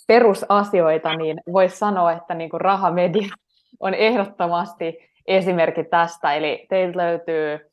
perusasioita, 0.06 1.16
niin 1.16 1.40
voisi 1.52 1.76
sanoa, 1.76 2.12
että 2.12 2.34
niin 2.34 2.50
rahamedia 2.52 3.28
on 3.80 3.94
ehdottomasti 3.94 5.09
esimerkki 5.30 5.84
tästä, 5.84 6.34
eli 6.34 6.66
teiltä 6.68 6.98
löytyy, 6.98 7.70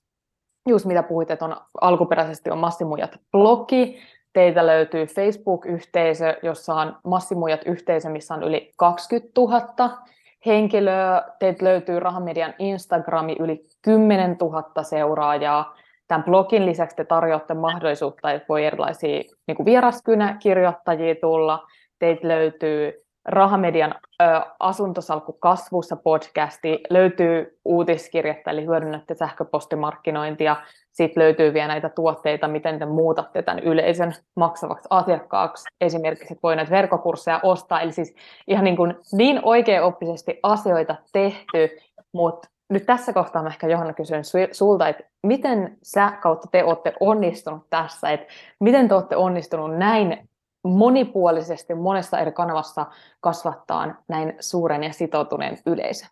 just 0.69 0.85
mitä 0.85 1.03
puhuit, 1.03 1.31
että 1.31 1.45
on 1.45 1.57
alkuperäisesti 1.81 2.49
on 2.49 2.57
Massimujat 2.57 3.19
blogi, 3.31 3.99
teiltä 4.33 4.65
löytyy 4.65 5.05
Facebook-yhteisö, 5.05 6.37
jossa 6.43 6.73
on 6.73 6.97
Massimujat 7.03 7.61
yhteisö, 7.65 8.09
missä 8.09 8.33
on 8.33 8.43
yli 8.43 8.71
20 8.77 9.41
000 9.41 9.97
henkilöä, 10.45 11.23
teiltä 11.39 11.65
löytyy 11.65 11.99
Rahamedian 11.99 12.53
Instagrami 12.59 13.35
yli 13.39 13.63
10 13.81 14.37
000 14.41 14.83
seuraajaa, 14.83 15.75
Tämän 16.07 16.23
blogin 16.23 16.65
lisäksi 16.65 16.95
te 16.95 17.05
tarjoatte 17.05 17.53
mahdollisuutta, 17.53 18.31
että 18.31 18.45
voi 18.49 18.65
erilaisia 18.65 19.23
niin 19.47 19.65
vieraskynäkirjoittajia 19.65 21.15
tulla. 21.21 21.67
Teiltä 21.99 22.27
löytyy 22.27 23.06
Rahamedian 23.27 23.95
ö, 24.21 24.25
asuntosalkku 24.59 25.33
kasvussa 25.33 25.95
podcasti, 25.95 26.83
löytyy 26.89 27.59
uutiskirjettä, 27.65 28.51
eli 28.51 28.65
hyödynnätte 28.65 29.15
sähköpostimarkkinointia, 29.15 30.55
sitten 30.91 31.23
löytyy 31.23 31.53
vielä 31.53 31.67
näitä 31.67 31.89
tuotteita, 31.89 32.47
miten 32.47 32.79
te 32.79 32.85
muutatte 32.85 33.41
tämän 33.41 33.63
yleisön 33.63 34.13
maksavaksi 34.35 34.87
asiakkaaksi. 34.89 35.67
Esimerkiksi 35.81 36.39
voi 36.43 36.55
näitä 36.55 36.71
verkkokursseja 36.71 37.39
ostaa, 37.43 37.81
eli 37.81 37.91
siis 37.91 38.15
ihan 38.47 38.63
niin, 38.63 38.77
kuin 38.77 38.95
niin 39.11 39.39
oikeaoppisesti 39.43 40.39
asioita 40.43 40.95
tehty, 41.13 41.77
mutta 42.13 42.49
nyt 42.69 42.85
tässä 42.85 43.13
kohtaa 43.13 43.43
mä 43.43 43.49
ehkä 43.49 43.67
Johanna 43.67 43.93
kysyn 43.93 44.23
sulta, 44.51 44.87
että 44.87 45.03
miten 45.23 45.77
sä 45.83 46.11
kautta 46.21 46.47
te 46.51 46.63
olette 46.63 46.93
onnistunut 46.99 47.63
tässä, 47.69 48.09
että 48.11 48.33
miten 48.59 48.87
te 48.87 48.95
olette 48.95 49.15
onnistunut 49.15 49.77
näin 49.77 50.26
monipuolisesti 50.69 51.75
monessa 51.75 52.19
eri 52.19 52.31
kanavassa 52.31 52.85
kasvattaa 53.19 54.03
näin 54.07 54.33
suuren 54.39 54.83
ja 54.83 54.93
sitoutuneen 54.93 55.57
yleisön? 55.65 56.09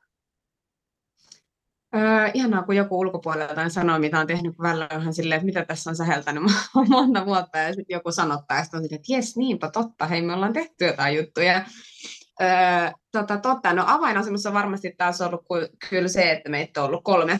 Öö, 1.96 2.30
ihanaa, 2.34 2.64
kun 2.64 2.76
joku 2.76 3.00
ulkopuolelta 3.00 3.70
sanoo, 3.70 4.00
mitä 4.00 4.20
on 4.20 4.28
tehnyt, 4.28 4.56
kun 4.56 4.64
välillä 4.64 4.88
onhan 4.96 5.14
silleen, 5.14 5.38
että 5.38 5.46
mitä 5.46 5.66
tässä 5.66 5.90
on 5.90 5.96
säheltänyt 5.96 6.44
monta 6.90 7.26
vuotta, 7.26 7.58
ja 7.58 7.74
sitten 7.74 7.96
joku 7.96 8.12
sanottaa, 8.12 8.58
ja 8.58 8.64
sitten 8.64 8.78
on 8.78 8.84
silleen, 8.84 9.00
että 9.00 9.14
jes, 9.14 9.38
niinpä 9.38 9.72
totta, 9.72 10.06
hei, 10.06 10.22
me 10.22 10.34
ollaan 10.34 10.54
tehty 10.54 10.86
jotain 10.86 11.16
juttuja. 11.16 11.66
Öö, 12.42 12.48
tota, 13.12 13.38
totta, 13.38 13.74
no 13.74 13.84
avainasemassa 13.88 14.50
on 14.50 14.54
varmasti 14.54 14.94
taas 14.98 15.22
ollut 15.22 15.46
kyllä 15.90 16.08
se, 16.08 16.32
että 16.32 16.50
meitä 16.50 16.82
on 16.82 16.88
ollut 16.88 17.04
kolme 17.04 17.40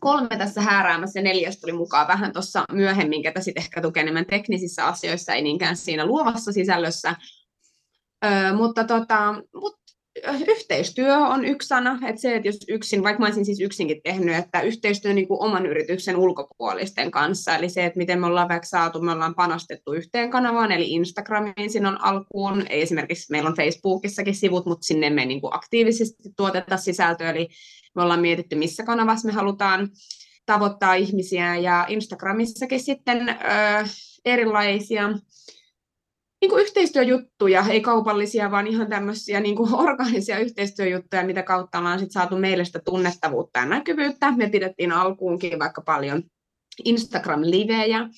kolme 0.00 0.36
tässä 0.38 0.60
hääräämässä 0.60 1.18
ja 1.18 1.22
neljäs 1.22 1.60
tuli 1.60 1.72
mukaan 1.72 2.08
vähän 2.08 2.32
tuossa 2.32 2.64
myöhemmin, 2.72 3.22
ketä 3.22 3.40
sitten 3.40 3.62
ehkä 3.62 3.82
tukee 3.82 4.00
enemmän 4.00 4.26
teknisissä 4.26 4.86
asioissa, 4.86 5.32
ei 5.32 5.42
niinkään 5.42 5.76
siinä 5.76 6.06
luovassa 6.06 6.52
sisällössä. 6.52 7.16
Öö, 8.24 8.52
mutta 8.52 8.84
tota, 8.84 9.34
mut 9.54 9.76
yhteistyö 10.48 11.16
on 11.16 11.44
yksi 11.44 11.68
sana, 11.68 11.98
että 12.08 12.20
se, 12.20 12.36
että 12.36 12.48
jos 12.48 12.58
yksin, 12.68 13.02
vaikka 13.02 13.20
mä 13.20 13.26
olisin 13.26 13.44
siis 13.44 13.60
yksinkin 13.60 14.00
tehnyt, 14.04 14.36
että 14.36 14.60
yhteistyö 14.60 15.12
niin 15.12 15.28
kuin 15.28 15.42
oman 15.42 15.66
yrityksen 15.66 16.16
ulkopuolisten 16.16 17.10
kanssa, 17.10 17.56
eli 17.56 17.68
se, 17.68 17.84
että 17.84 17.98
miten 17.98 18.20
me 18.20 18.26
ollaan 18.26 18.48
vaikka 18.48 18.66
saatu, 18.66 19.00
me 19.00 19.12
ollaan 19.12 19.34
panostettu 19.34 19.92
yhteen 19.92 20.30
kanavaan, 20.30 20.72
eli 20.72 20.90
Instagramiin 20.90 21.70
siinä 21.70 21.88
on 21.88 22.04
alkuun, 22.04 22.66
esimerkiksi 22.70 23.30
meillä 23.30 23.48
on 23.50 23.56
Facebookissakin 23.56 24.34
sivut, 24.34 24.66
mutta 24.66 24.86
sinne 24.86 25.10
me 25.10 25.24
niin 25.24 25.40
kuin 25.40 25.54
aktiivisesti 25.54 26.30
tuoteta 26.36 26.76
sisältöä, 26.76 27.30
eli 27.30 27.48
me 27.96 28.02
ollaan 28.02 28.20
mietitty, 28.20 28.56
missä 28.56 28.84
kanavassa 28.84 29.26
me 29.26 29.32
halutaan 29.32 29.88
tavoittaa 30.46 30.94
ihmisiä, 30.94 31.56
ja 31.56 31.86
Instagramissakin 31.88 32.80
sitten 32.80 33.28
ö, 33.28 33.34
erilaisia 34.24 35.08
niin 36.40 36.50
kuin 36.50 36.62
yhteistyöjuttuja, 36.62 37.64
ei 37.70 37.80
kaupallisia, 37.80 38.50
vaan 38.50 38.66
ihan 38.66 38.88
tämmöisiä 38.88 39.40
niin 39.40 39.56
kuin 39.56 39.74
orgaanisia 39.84 40.38
yhteistyöjuttuja, 40.38 41.26
mitä 41.26 41.42
kautta 41.42 41.78
ollaan 41.78 41.98
sit 41.98 42.10
saatu 42.10 42.36
meille 42.36 42.64
sitä 42.64 42.80
tunnettavuutta 42.84 43.58
ja 43.58 43.66
näkyvyyttä. 43.66 44.32
Me 44.36 44.50
pidettiin 44.50 44.92
alkuunkin 44.92 45.58
vaikka 45.58 45.82
paljon 45.82 46.22
Instagram-livejä, 46.84 48.08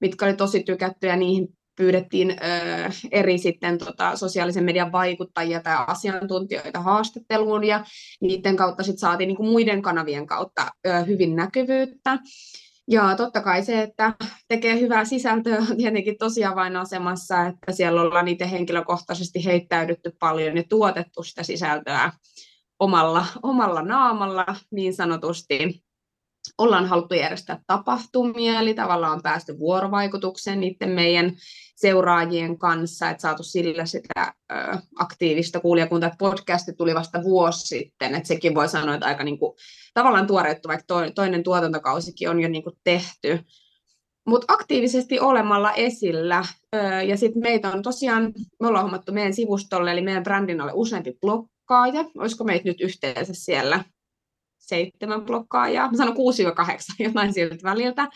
mitkä 0.00 0.24
oli 0.24 0.34
tosi 0.34 0.62
tykättyjä, 0.62 1.16
niihin 1.16 1.48
pyydettiin 1.76 2.30
ö, 2.30 2.34
eri 3.10 3.38
sitten 3.38 3.78
tota, 3.78 4.16
sosiaalisen 4.16 4.64
median 4.64 4.92
vaikuttajia 4.92 5.60
tai 5.60 5.84
asiantuntijoita 5.86 6.80
haastatteluun 6.80 7.64
ja 7.64 7.84
niiden 8.20 8.56
kautta 8.56 8.82
sitten 8.82 8.98
saatiin 8.98 9.28
niin 9.28 9.36
kuin 9.36 9.48
muiden 9.48 9.82
kanavien 9.82 10.26
kautta 10.26 10.66
ö, 10.86 11.00
hyvin 11.00 11.36
näkyvyyttä. 11.36 12.18
Ja 12.90 13.16
totta 13.16 13.40
kai 13.40 13.64
se, 13.64 13.82
että 13.82 14.14
tekee 14.48 14.80
hyvää 14.80 15.04
sisältöä 15.04 15.58
on 15.70 15.76
tietenkin 15.76 16.18
tosi 16.18 16.44
avainasemassa, 16.44 17.46
että 17.46 17.72
siellä 17.72 18.02
ollaan 18.02 18.24
niitä 18.24 18.46
henkilökohtaisesti 18.46 19.44
heittäydytty 19.44 20.12
paljon 20.20 20.56
ja 20.56 20.62
tuotettu 20.68 21.22
sitä 21.22 21.42
sisältöä 21.42 22.12
omalla, 22.78 23.26
omalla 23.42 23.82
naamalla 23.82 24.46
niin 24.70 24.94
sanotusti 24.94 25.82
ollaan 26.62 26.86
haluttu 26.86 27.14
järjestää 27.14 27.58
tapahtumia, 27.66 28.60
eli 28.60 28.74
tavallaan 28.74 29.12
on 29.12 29.22
päästy 29.22 29.58
vuorovaikutukseen 29.58 30.60
niiden 30.60 30.90
meidän 30.90 31.32
seuraajien 31.76 32.58
kanssa, 32.58 33.10
että 33.10 33.20
saatu 33.20 33.42
sillä 33.42 33.86
sitä 33.86 34.34
ö, 34.52 34.54
aktiivista 34.98 35.60
kuulijakuntaa, 35.60 36.06
että 36.06 36.18
podcasti 36.18 36.72
tuli 36.72 36.94
vasta 36.94 37.22
vuosi 37.22 37.66
sitten, 37.66 38.14
että 38.14 38.28
sekin 38.28 38.54
voi 38.54 38.68
sanoa, 38.68 38.94
että 38.94 39.06
aika 39.06 39.24
niin 39.24 39.38
kuin, 39.38 39.52
tavallaan 39.94 40.26
tuoreettu, 40.26 40.68
vaikka 40.68 40.94
toinen 41.14 41.42
tuotantokausikin 41.42 42.30
on 42.30 42.40
jo 42.40 42.48
niin 42.48 42.62
kuin 42.62 42.76
tehty, 42.84 43.38
mutta 44.26 44.54
aktiivisesti 44.54 45.20
olemalla 45.20 45.72
esillä. 45.72 46.44
Öö, 46.74 47.02
ja 47.02 47.16
sitten 47.16 47.42
meitä 47.42 47.70
on 47.70 47.82
tosiaan, 47.82 48.32
me 48.60 48.66
ollaan 48.66 48.84
hommattu 48.84 49.12
meidän 49.12 49.34
sivustolle, 49.34 49.92
eli 49.92 50.02
meidän 50.02 50.22
brändin 50.22 50.60
alle 50.60 50.72
useampi 50.74 51.12
blokkaaja. 51.20 52.04
Olisiko 52.18 52.44
meitä 52.44 52.68
nyt 52.68 52.80
yhteensä 52.80 53.34
siellä 53.34 53.84
seitsemän 54.62 55.22
blokkaajaa, 55.22 55.90
mä 55.90 55.96
sanon 55.96 56.14
6-8, 56.14 56.18
jotain 56.98 57.32
siltä 57.32 57.62
väliltä. 57.62 58.08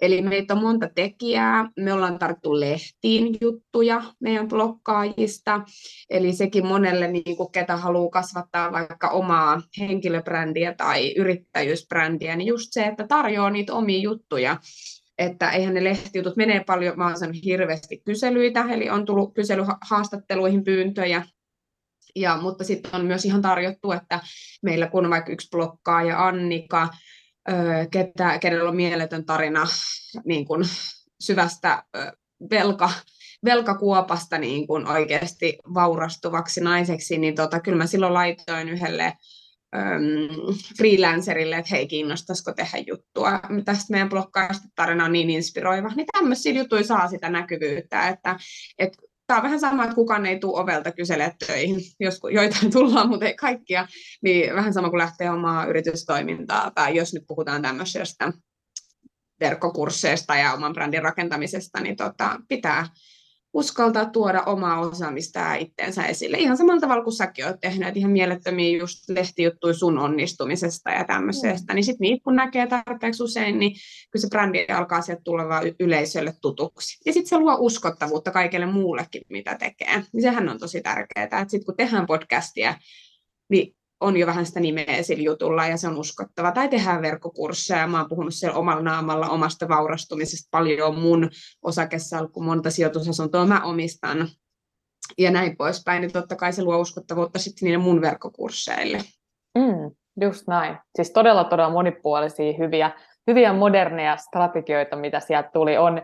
Eli 0.00 0.22
meitä 0.22 0.54
on 0.54 0.62
monta 0.62 0.88
tekijää. 0.94 1.70
Me 1.76 1.92
ollaan 1.92 2.18
tarttu 2.18 2.60
lehtiin 2.60 3.36
juttuja 3.40 4.02
meidän 4.20 4.48
blokkaajista. 4.48 5.60
Eli 6.10 6.32
sekin 6.32 6.66
monelle, 6.66 7.08
niin 7.08 7.36
kuin, 7.36 7.52
ketä 7.52 7.76
haluaa 7.76 8.10
kasvattaa 8.10 8.72
vaikka 8.72 9.08
omaa 9.08 9.62
henkilöbrändiä 9.78 10.74
tai 10.74 11.12
yrittäjyysbrändiä, 11.16 12.36
niin 12.36 12.46
just 12.46 12.68
se, 12.70 12.84
että 12.84 13.06
tarjoaa 13.06 13.50
niitä 13.50 13.74
omia 13.74 13.98
juttuja 13.98 14.56
että 15.18 15.50
eihän 15.50 15.74
ne 15.74 15.84
lehtijutut 15.84 16.36
menee 16.36 16.64
paljon, 16.64 16.98
mä 16.98 17.06
oon 17.06 17.18
saanut 17.18 17.44
hirveästi 17.44 18.02
kyselyitä, 18.04 18.64
eli 18.70 18.90
on 18.90 19.04
tullut 19.04 19.34
kyselyhaastatteluihin 19.34 20.64
pyyntöjä, 20.64 21.22
ja, 22.20 22.36
mutta 22.36 22.64
sitten 22.64 22.94
on 22.94 23.06
myös 23.06 23.24
ihan 23.24 23.42
tarjottu, 23.42 23.92
että 23.92 24.20
meillä 24.62 24.86
kun 24.86 25.04
on 25.04 25.10
vaikka 25.10 25.32
yksi 25.32 25.48
blokkaaja 25.50 26.26
Annika, 26.26 26.88
ketä, 27.90 28.38
kenellä 28.38 28.68
on 28.68 28.76
mieletön 28.76 29.24
tarina 29.24 29.66
niin 30.24 30.44
kuin 30.44 30.64
syvästä 31.20 31.84
velka, 32.50 32.90
velkakuopasta 33.44 34.38
niin 34.38 34.66
kuin 34.66 34.88
oikeasti 34.88 35.58
vaurastuvaksi 35.74 36.60
naiseksi, 36.60 37.18
niin 37.18 37.34
tota, 37.34 37.60
kyllä 37.60 37.78
mä 37.78 37.86
silloin 37.86 38.14
laitoin 38.14 38.68
yhdelle 38.68 39.12
freelancerille, 40.78 41.56
että 41.56 41.70
hei, 41.70 41.86
kiinnostaisiko 41.86 42.52
tehdä 42.52 42.78
juttua. 42.86 43.40
Tästä 43.64 43.84
meidän 43.90 44.08
blokkaista 44.08 44.68
tarina 44.74 45.04
on 45.04 45.12
niin 45.12 45.30
inspiroiva. 45.30 45.92
Niin 45.96 46.06
tämmöisiä 46.12 46.52
juttuja 46.52 46.84
saa 46.84 47.08
sitä 47.08 47.28
näkyvyyttä, 47.28 48.08
että, 48.08 48.36
että 48.78 48.98
tämä 49.28 49.38
on 49.38 49.44
vähän 49.44 49.60
sama, 49.60 49.84
että 49.84 49.94
kukaan 49.94 50.26
ei 50.26 50.38
tule 50.38 50.60
ovelta 50.60 50.92
kyselemään 50.92 51.36
töihin, 51.46 51.80
jos 52.00 52.20
joitain 52.32 52.72
tullaan, 52.72 53.08
mutta 53.08 53.26
ei 53.26 53.34
kaikkia, 53.34 53.88
niin 54.22 54.54
vähän 54.54 54.72
sama 54.72 54.90
kuin 54.90 54.98
lähtee 54.98 55.30
omaa 55.30 55.66
yritystoimintaa, 55.66 56.70
tai 56.74 56.96
jos 56.96 57.14
nyt 57.14 57.24
puhutaan 57.26 57.62
tämmöisestä 57.62 58.32
verkkokursseista 59.40 60.36
ja 60.36 60.52
oman 60.54 60.72
brändin 60.72 61.02
rakentamisesta, 61.02 61.80
niin 61.80 61.96
tota, 61.96 62.40
pitää 62.48 62.86
uskaltaa 63.52 64.04
tuoda 64.04 64.42
omaa 64.42 64.80
osaamista 64.80 65.38
ja 65.38 65.54
itteensä 65.54 66.04
esille. 66.04 66.38
Ihan 66.38 66.56
samalla 66.56 66.80
tavalla 66.80 67.04
kuin 67.04 67.14
säkin 67.14 67.46
olet 67.46 67.60
tehnyt, 67.60 67.96
ihan 67.96 68.10
mielettömiä 68.10 68.78
just 68.78 69.08
lehtijuttuja 69.08 69.74
sun 69.74 69.98
onnistumisesta 69.98 70.90
ja 70.90 71.04
tämmöisestä, 71.04 71.72
mm. 71.72 71.74
niin 71.74 71.84
sitten 71.84 72.04
niitä 72.04 72.24
kun 72.24 72.36
näkee 72.36 72.66
tarpeeksi 72.66 73.22
usein, 73.22 73.58
niin 73.58 73.72
kyllä 74.10 74.20
se 74.20 74.28
brändi 74.28 74.66
alkaa 74.68 75.02
sieltä 75.02 75.22
tulla 75.24 75.44
yleisölle 75.80 76.32
tutuksi. 76.40 76.98
Ja 77.06 77.12
sitten 77.12 77.28
se 77.28 77.38
luo 77.38 77.56
uskottavuutta 77.58 78.30
kaikille 78.30 78.66
muullekin, 78.66 79.22
mitä 79.28 79.54
tekee. 79.54 80.04
Niin 80.12 80.22
sehän 80.22 80.48
on 80.48 80.58
tosi 80.58 80.80
tärkeää, 80.80 81.24
että 81.24 81.44
sitten 81.48 81.66
kun 81.66 81.76
tehdään 81.76 82.06
podcastia, 82.06 82.74
niin 83.48 83.77
on 84.00 84.16
jo 84.16 84.26
vähän 84.26 84.46
sitä 84.46 84.60
nimeä 84.60 85.02
sillä 85.02 85.22
jutulla 85.22 85.66
ja 85.66 85.76
se 85.76 85.88
on 85.88 85.98
uskottava. 85.98 86.52
Tai 86.52 86.68
tehdään 86.68 87.02
verkkokursseja. 87.02 87.86
Mä 87.86 87.98
oon 87.98 88.08
puhunut 88.08 88.34
siellä 88.34 88.58
omalla 88.58 88.82
naamalla 88.82 89.28
omasta 89.28 89.68
vaurastumisesta 89.68 90.48
paljon 90.50 90.98
mun 90.98 91.30
osakesalkku, 91.62 92.42
monta 92.42 92.70
sijoitusasuntoa 92.70 93.46
mä 93.46 93.62
omistan 93.64 94.28
ja 95.18 95.30
näin 95.30 95.56
poispäin. 95.56 96.00
Niin 96.00 96.12
totta 96.12 96.36
kai 96.36 96.52
se 96.52 96.62
luo 96.62 96.78
uskottavuutta 96.78 97.38
sitten 97.38 97.66
niille 97.66 97.84
mun 97.84 98.00
verkkokursseille. 98.00 98.98
Mm, 99.58 99.90
just 100.20 100.46
näin. 100.46 100.76
Siis 100.96 101.10
todella 101.10 101.44
todella 101.44 101.70
monipuolisia, 101.70 102.52
hyviä, 102.58 102.90
hyviä 103.26 103.52
moderneja 103.52 104.16
strategioita, 104.16 104.96
mitä 104.96 105.20
sieltä 105.20 105.50
tuli. 105.52 105.76
On 105.76 106.02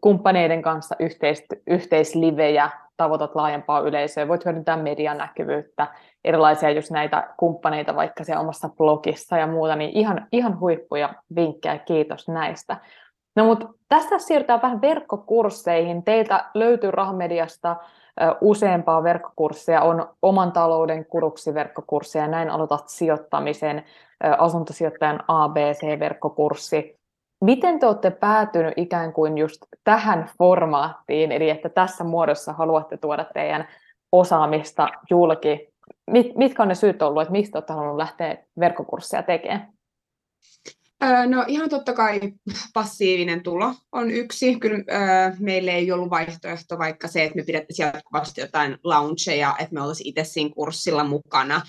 kumppaneiden 0.00 0.62
kanssa 0.62 0.96
yhteis, 1.00 1.44
yhteislivejä, 1.66 2.70
tavoitat 2.96 3.34
laajempaa 3.34 3.80
yleisöä, 3.80 4.28
voit 4.28 4.44
hyödyntää 4.44 4.76
median 4.76 5.18
näkyvyyttä, 5.18 5.86
erilaisia 6.24 6.70
just 6.70 6.90
näitä 6.90 7.34
kumppaneita 7.36 7.96
vaikka 7.96 8.24
siellä 8.24 8.40
omassa 8.40 8.68
blogissa 8.68 9.38
ja 9.38 9.46
muuta, 9.46 9.76
niin 9.76 9.90
ihan, 9.90 10.26
ihan 10.32 10.60
huippuja 10.60 11.14
vinkkejä, 11.36 11.78
kiitos 11.78 12.28
näistä. 12.28 12.76
No 13.36 13.44
mutta 13.44 13.68
tästä 13.88 14.18
siirrytään 14.18 14.62
vähän 14.62 14.80
verkkokursseihin. 14.80 16.04
Teiltä 16.04 16.44
löytyy 16.54 16.90
Rahamediasta 16.90 17.76
useampaa 18.40 19.02
verkkokursseja, 19.02 19.82
on 19.82 20.08
oman 20.22 20.52
talouden 20.52 21.06
kuruksi 21.06 21.54
verkkokursseja, 21.54 22.24
ja 22.24 22.30
näin 22.30 22.50
aloitat 22.50 22.88
sijoittamisen, 22.88 23.84
asuntosijoittajan 24.38 25.20
ABC-verkkokurssi. 25.28 26.95
Miten 27.40 27.78
te 27.78 27.86
olette 27.86 28.10
päätynyt 28.10 28.74
ikään 28.76 29.12
kuin 29.12 29.38
just 29.38 29.62
tähän 29.84 30.30
formaattiin, 30.38 31.32
eli 31.32 31.50
että 31.50 31.68
tässä 31.68 32.04
muodossa 32.04 32.52
haluatte 32.52 32.96
tuoda 32.96 33.24
teidän 33.34 33.68
osaamista 34.12 34.88
julki? 35.10 35.68
Mit, 36.10 36.36
mitkä 36.36 36.62
on 36.62 36.68
ne 36.68 36.74
syyt 36.74 37.02
ollut, 37.02 37.22
että 37.22 37.32
mistä 37.32 37.58
olette 37.58 37.72
halunnut 37.72 37.96
lähteä 37.96 38.36
verkkokursseja 38.60 39.22
tekemään? 39.22 39.72
No 41.26 41.44
ihan 41.46 41.68
totta 41.68 41.92
kai 41.92 42.20
passiivinen 42.74 43.42
tulo 43.42 43.74
on 43.92 44.10
yksi. 44.10 44.56
Kyllä 44.60 44.84
meille 45.38 45.70
ei 45.70 45.92
ollut 45.92 46.10
vaihtoehto 46.10 46.78
vaikka 46.78 47.08
se, 47.08 47.24
että 47.24 47.36
me 47.36 47.42
pidettäisiin 47.42 47.86
jatkuvasti 47.94 48.40
jotain 48.40 48.78
launcheja, 48.84 49.56
että 49.58 49.74
me 49.74 49.80
oltaisiin 49.80 50.08
itse 50.08 50.24
siinä 50.24 50.50
kurssilla 50.54 51.04
mukana. 51.04 51.62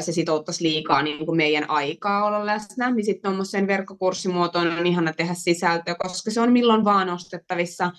Se 0.00 0.12
sitouttaisi 0.12 0.64
liikaa 0.64 1.02
niin 1.02 1.26
kuin 1.26 1.36
meidän 1.36 1.70
aikaa 1.70 2.24
olla 2.24 2.46
läsnä. 2.46 2.90
Niin 2.90 3.04
sitten 3.04 3.22
tuommoisen 3.22 3.66
verkkokurssimuotoon 3.66 4.78
on 4.78 4.86
ihana 4.86 5.12
tehdä 5.12 5.34
sisältöä, 5.34 5.94
koska 5.94 6.30
se 6.30 6.40
on 6.40 6.52
milloin 6.52 6.84
vaan 6.84 7.10
ostettavissa 7.10 7.90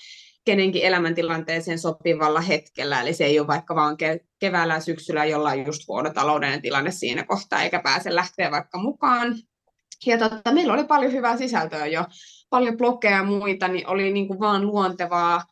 kenenkin 0.46 0.84
elämäntilanteeseen 0.84 1.80
sopivalla 1.80 2.42
hetkellä. 2.42 3.02
Eli 3.02 3.14
se 3.14 3.26
ei 3.26 3.40
ole 3.40 3.48
vaikka 3.48 3.76
vaan 3.76 3.98
keväällä 4.40 4.74
ja 4.74 4.80
syksyllä 4.80 5.26
jollain 5.26 5.66
just 5.66 5.88
huono 5.88 6.14
taloudellinen 6.14 6.62
tilanne 6.62 6.92
siinä 6.92 7.24
kohtaa, 7.24 7.64
eikä 7.64 7.80
pääse 7.84 8.16
lähteä 8.16 8.52
vaikka 8.52 8.78
mukaan 8.78 9.36
ja 10.06 10.18
totta, 10.18 10.52
meillä 10.52 10.74
oli 10.74 10.84
paljon 10.84 11.12
hyvää 11.12 11.38
sisältöä 11.38 11.86
jo, 11.86 12.06
paljon 12.50 12.78
blogeja 12.78 13.16
ja 13.16 13.24
muita, 13.24 13.68
niin 13.68 13.88
oli 13.88 14.14
niin 14.14 14.28
kuin 14.28 14.40
vaan 14.40 14.68
luontevaa 14.68 15.44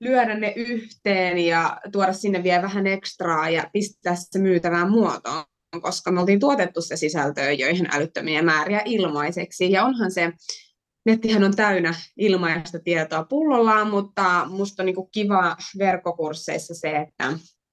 lyödä 0.00 0.34
ne 0.34 0.52
yhteen 0.56 1.38
ja 1.38 1.80
tuoda 1.92 2.12
sinne 2.12 2.42
vielä 2.42 2.62
vähän 2.62 2.86
ekstraa 2.86 3.50
ja 3.50 3.70
pistää 3.72 4.14
se 4.16 4.38
myytävään 4.38 4.90
muotoon, 4.90 5.44
koska 5.82 6.12
me 6.12 6.20
oltiin 6.20 6.40
tuotettu 6.40 6.82
se 6.82 6.96
sisältöä 6.96 7.52
joihin 7.52 7.88
älyttömiä 7.92 8.42
määriä 8.42 8.82
ilmaiseksi. 8.84 9.72
Ja 9.72 9.84
onhan 9.84 10.10
se, 10.10 10.32
nettihän 11.06 11.44
on 11.44 11.56
täynnä 11.56 11.94
ilmaista 12.16 12.78
tietoa 12.78 13.24
pullollaan, 13.24 13.90
mutta 13.90 14.46
musta 14.48 14.82
on 14.82 14.86
niin 14.86 14.96
kuin 14.96 15.10
kiva 15.12 15.56
verkkokursseissa 15.78 16.74
se, 16.74 16.96
että 16.96 17.32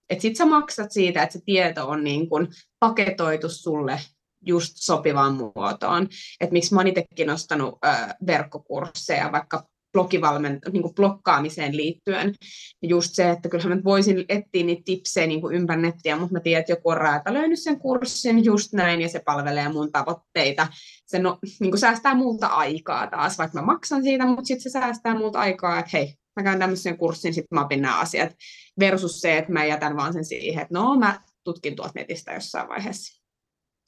että 0.09 0.21
sit 0.21 0.35
sä 0.35 0.45
maksat 0.45 0.91
siitä, 0.91 1.23
että 1.23 1.33
se 1.33 1.39
tieto 1.45 1.87
on 1.87 2.03
niin 2.03 2.29
kuin 2.29 2.47
paketoitu 2.79 3.49
sulle 3.49 3.99
just 4.45 4.73
sopivaan 4.75 5.33
muotoon. 5.33 6.07
Että 6.39 6.53
miksi 6.53 6.73
mä 6.73 6.79
oon 6.79 6.87
itsekin 6.87 7.27
nostanut 7.27 7.79
ö, 7.85 7.89
verkkokursseja 8.27 9.31
vaikka 9.31 9.71
blogivalment- 9.97 10.71
niin 10.71 10.81
kuin 10.81 10.95
blokkaamiseen 10.95 11.77
liittyen. 11.77 12.35
Just 12.81 13.09
se, 13.13 13.29
että 13.29 13.49
kyllähän 13.49 13.77
mä 13.77 13.83
voisin 13.83 14.25
etsiä 14.29 14.63
niitä 14.63 14.81
tipsejä 14.85 15.27
niin 15.27 15.41
kuin 15.41 15.55
ympäri 15.55 15.81
nettiä, 15.81 16.15
mutta 16.15 16.33
mä 16.33 16.39
tiedän, 16.39 16.59
että 16.59 16.71
joku 16.71 16.89
on 16.89 16.97
räätälöinyt 16.97 17.59
sen 17.59 17.79
kurssin 17.79 18.45
just 18.45 18.73
näin 18.73 19.01
ja 19.01 19.09
se 19.09 19.21
palvelee 19.25 19.69
mun 19.69 19.91
tavoitteita. 19.91 20.67
Se 21.05 21.19
no, 21.19 21.39
niin 21.59 21.71
kuin 21.71 21.79
säästää 21.79 22.15
multa 22.15 22.47
aikaa 22.47 23.07
taas, 23.07 23.37
vaikka 23.37 23.59
mä 23.59 23.65
maksan 23.65 24.03
siitä, 24.03 24.25
mutta 24.25 24.45
sitten 24.45 24.61
se 24.61 24.69
säästää 24.69 25.17
multa 25.17 25.39
aikaa, 25.39 25.79
että 25.79 25.91
hei, 25.93 26.13
mä 26.35 26.43
käyn 26.43 26.59
tämmöisen 26.59 26.97
kurssin, 26.97 27.33
sitten 27.33 27.55
mä 27.55 27.65
opin 27.65 27.81
nämä 27.81 27.99
asiat, 27.99 28.35
versus 28.79 29.21
se, 29.21 29.37
että 29.37 29.51
mä 29.51 29.65
jätän 29.65 29.97
vaan 29.97 30.13
sen 30.13 30.25
siihen, 30.25 30.61
että 30.61 30.79
no 30.79 30.95
mä 30.95 31.19
tutkin 31.43 31.75
tuolta 31.75 31.93
netistä 31.95 32.33
jossain 32.33 32.69
vaiheessa. 32.69 33.20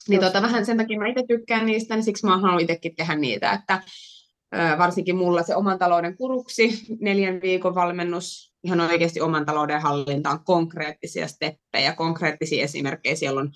Niin 0.08 0.20
tota, 0.20 0.42
vähän 0.42 0.66
sen 0.66 0.76
takia 0.76 0.98
mä 0.98 1.06
itse 1.06 1.24
tykkään 1.28 1.66
niistä, 1.66 1.94
niin 1.94 2.04
siksi 2.04 2.26
mä 2.26 2.38
haluan 2.38 2.60
itsekin 2.60 2.96
tehdä 2.96 3.14
niitä, 3.14 3.52
että 3.52 3.82
varsinkin 4.78 5.16
mulla 5.16 5.42
se 5.42 5.56
oman 5.56 5.78
talouden 5.78 6.16
kuruksi, 6.16 6.86
neljän 7.00 7.40
viikon 7.42 7.74
valmennus, 7.74 8.52
ihan 8.64 8.80
oikeasti 8.80 9.20
oman 9.20 9.46
talouden 9.46 9.80
hallintaan 9.80 10.44
konkreettisia 10.44 11.28
steppejä, 11.28 11.92
konkreettisia 11.92 12.64
esimerkkejä. 12.64 13.16
Siellä 13.16 13.40
on 13.40 13.50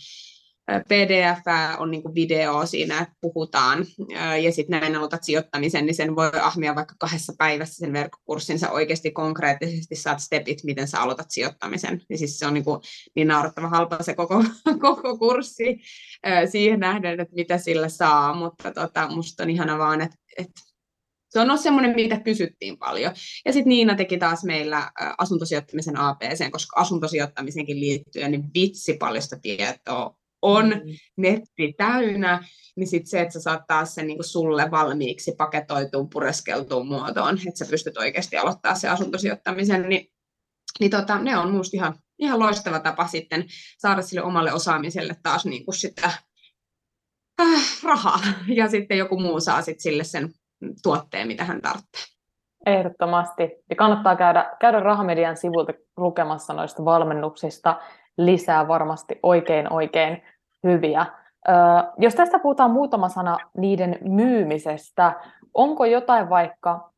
PDF 0.88 1.42
on 1.78 1.90
niin 1.90 2.14
video 2.14 2.66
siinä, 2.66 3.00
että 3.00 3.14
puhutaan, 3.20 3.87
ja 4.42 4.52
sitten 4.52 4.81
näin 4.81 4.96
aloitat 4.96 5.24
sijoittamisen, 5.24 5.87
niin 5.87 5.94
sen 5.94 6.16
voi 6.16 6.31
ahmia 6.42 6.74
vaikka 6.74 6.94
kahdessa 6.98 7.33
päivässä 7.38 7.74
sen 7.74 7.92
verkkokurssin, 7.92 8.59
sä 8.59 8.70
oikeasti 8.70 9.11
konkreettisesti 9.11 9.96
saat 9.96 10.20
stepit, 10.20 10.64
miten 10.64 10.88
sä 10.88 11.00
aloitat 11.00 11.31
sijoittamisen. 11.31 12.02
Ja 12.11 12.18
siis 12.18 12.38
se 12.38 12.46
on 12.46 12.54
niin, 12.54 12.64
kuin 12.64 12.81
niin 13.16 13.28
naurattava 13.28 13.68
halpa 13.68 13.98
se 14.00 14.14
koko, 14.14 14.44
koko 14.81 15.18
kurssi 15.18 15.81
siihen 16.50 16.81
nähden, 16.81 17.20
että 17.20 17.35
mitä 17.35 17.59
sillä 17.59 17.88
saa, 17.88 18.35
mutta 18.35 18.72
tota, 18.72 19.09
musta 19.09 19.42
on 19.42 19.50
ihana 19.50 19.78
vaan, 19.78 20.00
että, 20.00 20.16
että 20.38 20.61
se 21.28 21.40
on 21.40 21.59
semmoinen, 21.59 21.94
mitä 21.94 22.20
kysyttiin 22.20 22.78
paljon. 22.78 23.12
Ja 23.44 23.52
sitten 23.52 23.68
Niina 23.68 23.94
teki 23.94 24.18
taas 24.18 24.44
meillä 24.44 24.90
asuntosijoittamisen 25.18 25.96
APC, 25.96 26.50
koska 26.50 26.81
asuntosijoittamisenkin 26.81 27.81
liittyen, 27.81 28.31
niin 28.31 28.44
vitsi 28.54 28.96
paljon 28.96 29.22
sitä 29.22 29.38
tietoa 29.42 30.17
on 30.42 30.68
mm. 30.68 30.83
netti 31.16 31.74
täynnä, 31.77 32.44
niin 32.77 32.88
sitten 32.88 33.11
se, 33.11 33.20
että 33.20 33.33
sä 33.33 33.40
saat 33.40 33.62
taas 33.66 33.94
sen 33.94 34.07
niin 34.07 34.24
sulle 34.24 34.70
valmiiksi 34.70 35.35
paketoituun, 35.38 36.11
pureskeltuun 36.11 36.88
muotoon, 36.88 37.35
että 37.35 37.59
sä 37.64 37.70
pystyt 37.70 37.96
oikeasti 37.96 38.37
aloittaa 38.37 38.74
se 38.74 38.88
asuntosijoittamisen, 38.88 39.88
niin, 39.88 40.11
niin 40.81 40.90
tota, 40.90 41.18
ne 41.18 41.38
on 41.38 41.51
minusta 41.51 41.77
ihan, 41.77 41.94
ihan 42.18 42.38
loistava 42.38 42.81
tapa 42.81 43.07
sitten 43.07 43.44
saada 43.79 44.03
sille 44.03 44.22
omalle 44.22 44.53
osaamiselle 44.53 45.16
taas 45.22 45.46
niin 45.46 45.64
kuin 45.64 45.74
sitä 45.74 46.11
äh, 47.40 47.83
rahaa, 47.83 48.20
ja 48.57 48.68
sitten 48.68 48.98
joku 48.98 49.20
muu 49.20 49.40
saa 49.40 49.62
sitten 49.62 49.83
sille 49.83 50.05
sen 50.05 50.29
tuotteen, 50.83 51.27
mitä 51.27 51.44
hän 51.44 51.61
tarvitsee. 51.62 52.18
Ehdottomasti. 52.66 53.42
Ja 53.70 53.77
kannattaa 53.77 54.16
käydä, 54.16 54.57
käydä 54.61 54.81
Rahamedian 54.81 55.37
sivulta 55.37 55.72
lukemassa 55.96 56.53
noista 56.53 56.85
valmennuksista 56.85 57.81
lisää 58.18 58.68
varmasti 58.68 59.18
oikein 59.22 59.72
oikein 59.72 60.22
hyviä. 60.64 61.07
Jos 61.98 62.14
tästä 62.14 62.38
puhutaan 62.38 62.70
muutama 62.70 63.09
sana 63.09 63.38
niiden 63.57 63.98
myymisestä, 64.00 65.12
onko 65.54 65.85
jotain 65.85 66.31
vaikka 66.31 66.90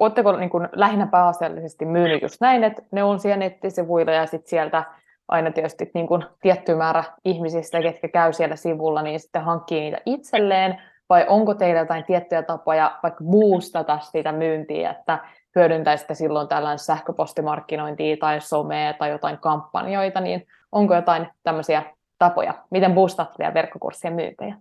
Oletteko 0.00 0.32
niin 0.32 0.50
kuin 0.50 0.68
lähinnä 0.72 1.06
pääasiallisesti 1.06 1.84
myynyt 1.84 2.22
just 2.22 2.40
näin, 2.40 2.64
että 2.64 2.82
ne 2.90 3.04
on 3.04 3.20
siellä 3.20 3.36
nettisivuilla 3.36 4.12
ja 4.12 4.26
sitten 4.26 4.48
sieltä 4.48 4.84
aina 5.28 5.50
tietysti 5.50 5.90
niin 5.94 6.06
kuin 6.06 6.24
tietty 6.40 6.74
määrä 6.74 7.04
ihmisistä, 7.24 7.82
ketkä 7.82 8.08
käy 8.08 8.32
siellä 8.32 8.56
sivulla, 8.56 9.02
niin 9.02 9.20
sitten 9.20 9.42
hankkii 9.42 9.80
niitä 9.80 9.98
itselleen, 10.06 10.82
vai 11.08 11.26
onko 11.28 11.54
teillä 11.54 11.80
jotain 11.80 12.04
tiettyjä 12.04 12.42
tapoja 12.42 12.98
vaikka 13.02 13.24
boostata 13.24 13.98
sitä 13.98 14.32
myyntiä, 14.32 14.90
että 14.90 15.18
hyödyntäisitte 15.56 16.14
silloin 16.14 16.48
tällainen 16.48 16.78
sähköpostimarkkinointia 16.78 18.16
tai 18.16 18.40
somea 18.40 18.92
tai 18.92 19.10
jotain 19.10 19.38
kampanjoita, 19.38 20.20
niin 20.20 20.46
onko 20.72 20.94
jotain 20.94 21.28
tämmöisiä 21.42 21.82
tapoja, 22.18 22.54
miten 22.70 22.94
boostatte 22.94 23.34
teidän 23.36 23.54
verkkokurssien 23.54 24.14
myyntejä? 24.14 24.56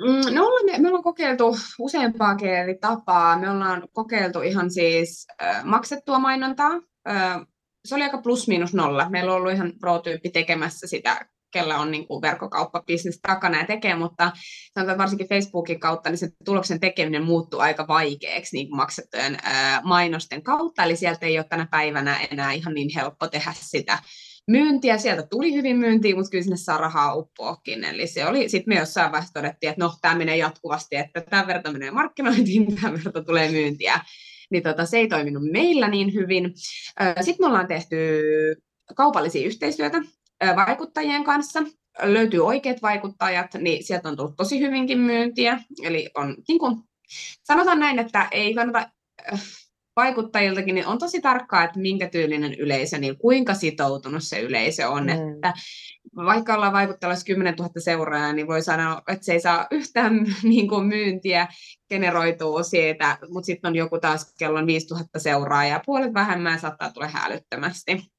Mm, 0.00 0.34
no, 0.34 0.48
me, 0.64 0.78
me 0.78 0.88
ollaan 0.88 1.02
kokeiltu 1.02 1.56
useampaakin 1.78 2.50
eri 2.50 2.78
tapaa. 2.80 3.38
Me 3.38 3.50
ollaan 3.50 3.88
kokeiltu 3.92 4.40
ihan 4.40 4.70
siis 4.70 5.26
äh, 5.42 5.64
maksettua 5.64 6.18
mainontaa. 6.18 6.72
Äh, 7.08 7.40
se 7.84 7.94
oli 7.94 8.04
aika 8.04 8.18
plus 8.18 8.48
miinus 8.48 8.74
nolla. 8.74 9.10
Meillä 9.10 9.32
on 9.32 9.36
ollut 9.36 9.52
ihan 9.52 9.72
pro-tyyppi 9.80 10.30
tekemässä 10.30 10.86
sitä, 10.86 11.26
kellä 11.52 11.78
on 11.78 11.90
niin 11.90 12.06
kuin 12.06 12.22
verkkokauppabisnes 12.22 13.20
takana 13.22 13.58
ja 13.58 13.66
tekee, 13.66 13.94
mutta 13.94 14.32
sanotaan 14.74 14.98
varsinkin 14.98 15.28
Facebookin 15.28 15.80
kautta, 15.80 16.10
niin 16.10 16.18
se 16.18 16.28
tuloksen 16.44 16.80
tekeminen 16.80 17.24
muuttuu 17.24 17.60
aika 17.60 17.88
vaikeaksi 17.88 18.56
niin 18.56 18.76
maksettujen 18.76 19.38
ää, 19.42 19.80
mainosten 19.84 20.42
kautta, 20.42 20.84
eli 20.84 20.96
sieltä 20.96 21.26
ei 21.26 21.38
ole 21.38 21.46
tänä 21.48 21.66
päivänä 21.70 22.20
enää 22.30 22.52
ihan 22.52 22.74
niin 22.74 22.90
helppo 22.94 23.28
tehdä 23.28 23.52
sitä 23.56 23.98
myyntiä. 24.50 24.98
Sieltä 24.98 25.22
tuli 25.22 25.54
hyvin 25.54 25.76
myyntiä, 25.76 26.14
mutta 26.14 26.30
kyllä 26.30 26.44
sinne 26.44 26.56
saa 26.56 26.78
rahaa 26.78 27.14
uppoakin. 27.14 27.84
Eli 27.84 28.06
se 28.06 28.26
oli, 28.26 28.48
sitten 28.48 28.74
me 28.74 28.80
jossain 28.80 29.12
vaiheessa 29.12 29.34
todettiin, 29.34 29.70
että 29.70 29.84
no, 29.84 29.92
tämä 30.02 30.14
menee 30.14 30.36
jatkuvasti, 30.36 30.96
että 30.96 31.20
tämän 31.20 31.46
verran 31.46 31.72
menee 31.72 31.90
markkinointiin, 31.90 32.66
tämän 32.76 32.92
verran 32.92 33.24
tulee 33.24 33.50
myyntiä. 33.50 34.00
Niin 34.50 34.62
tota, 34.62 34.86
se 34.86 34.98
ei 34.98 35.08
toiminut 35.08 35.42
meillä 35.52 35.88
niin 35.88 36.14
hyvin. 36.14 36.52
Sitten 37.20 37.36
me 37.40 37.46
ollaan 37.46 37.66
tehty 37.66 37.96
kaupallisia 38.96 39.46
yhteistyötä 39.46 39.98
vaikuttajien 40.56 41.24
kanssa. 41.24 41.62
Löytyy 42.02 42.46
oikeat 42.46 42.82
vaikuttajat, 42.82 43.54
niin 43.54 43.84
sieltä 43.84 44.08
on 44.08 44.16
tullut 44.16 44.36
tosi 44.36 44.60
hyvinkin 44.60 44.98
myyntiä. 44.98 45.60
Eli 45.82 46.10
on, 46.14 46.36
niin 46.48 46.58
kuin, 46.58 46.76
sanotaan 47.42 47.80
näin, 47.80 47.98
että 47.98 48.28
ei 48.30 48.54
kannata 48.54 48.90
vaikuttajiltakin, 49.96 50.74
niin 50.74 50.86
on 50.86 50.98
tosi 50.98 51.20
tarkkaa, 51.20 51.64
että 51.64 51.80
minkä 51.80 52.08
tyylinen 52.08 52.54
yleisö, 52.54 52.98
niin 52.98 53.18
kuinka 53.18 53.54
sitoutunut 53.54 54.22
se 54.22 54.40
yleisö 54.40 54.88
on. 54.88 55.04
Mm. 55.04 55.10
Että 55.10 55.52
vaikka 56.16 56.54
ollaan 56.54 56.72
vaikuttajalla 56.72 57.22
10 57.26 57.54
000 57.54 57.70
seuraajaa, 57.78 58.32
niin 58.32 58.46
voi 58.46 58.62
sanoa, 58.62 59.02
että 59.08 59.24
se 59.24 59.32
ei 59.32 59.40
saa 59.40 59.66
yhtään 59.70 60.26
niin 60.42 60.68
kuin 60.68 60.86
myyntiä 60.86 61.48
generoituu 61.88 62.62
siitä, 62.62 63.18
mutta 63.28 63.46
sitten 63.46 63.68
on 63.68 63.76
joku 63.76 63.98
taas, 63.98 64.34
kello 64.38 64.58
on 64.58 64.66
5000 64.66 65.18
seuraajaa, 65.18 65.82
puolet 65.86 66.14
vähemmän 66.14 66.60
saattaa 66.60 66.92
tulla 66.92 67.08
hälyttömästi. 67.08 68.11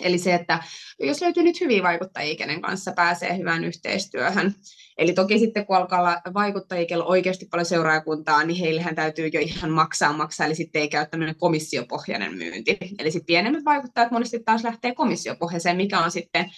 Eli 0.00 0.18
se, 0.18 0.34
että 0.34 0.62
jos 1.00 1.20
löytyy 1.20 1.42
nyt 1.42 1.60
hyviä 1.60 1.82
vaikuttajia, 1.82 2.36
kenen 2.36 2.60
kanssa 2.60 2.92
pääsee 2.92 3.38
hyvään 3.38 3.64
yhteistyöhön. 3.64 4.54
Eli 4.98 5.12
toki 5.12 5.38
sitten 5.38 5.66
kun 5.66 5.76
alkaa 5.76 6.00
olla 6.00 6.20
vaikuttajia, 6.34 6.86
kello 6.86 7.04
oikeasti 7.04 7.46
paljon 7.50 7.66
seuraajakuntaa, 7.66 8.44
niin 8.44 8.58
heillähän 8.60 8.94
täytyy 8.94 9.26
jo 9.32 9.40
ihan 9.40 9.70
maksaa 9.70 10.12
maksaa, 10.12 10.46
eli 10.46 10.54
sitten 10.54 10.82
ei 10.82 10.88
käy 10.88 11.06
tämmöinen 11.06 11.36
komissiopohjainen 11.36 12.34
myynti. 12.34 12.78
Eli 12.98 13.10
sitten 13.10 13.26
pienemmät 13.26 13.64
vaikuttajat 13.64 14.10
monesti 14.10 14.40
taas 14.44 14.64
lähtee 14.64 14.94
komissiopohjaiseen, 14.94 15.76
mikä 15.76 16.00
on 16.00 16.10
sitten 16.10 16.50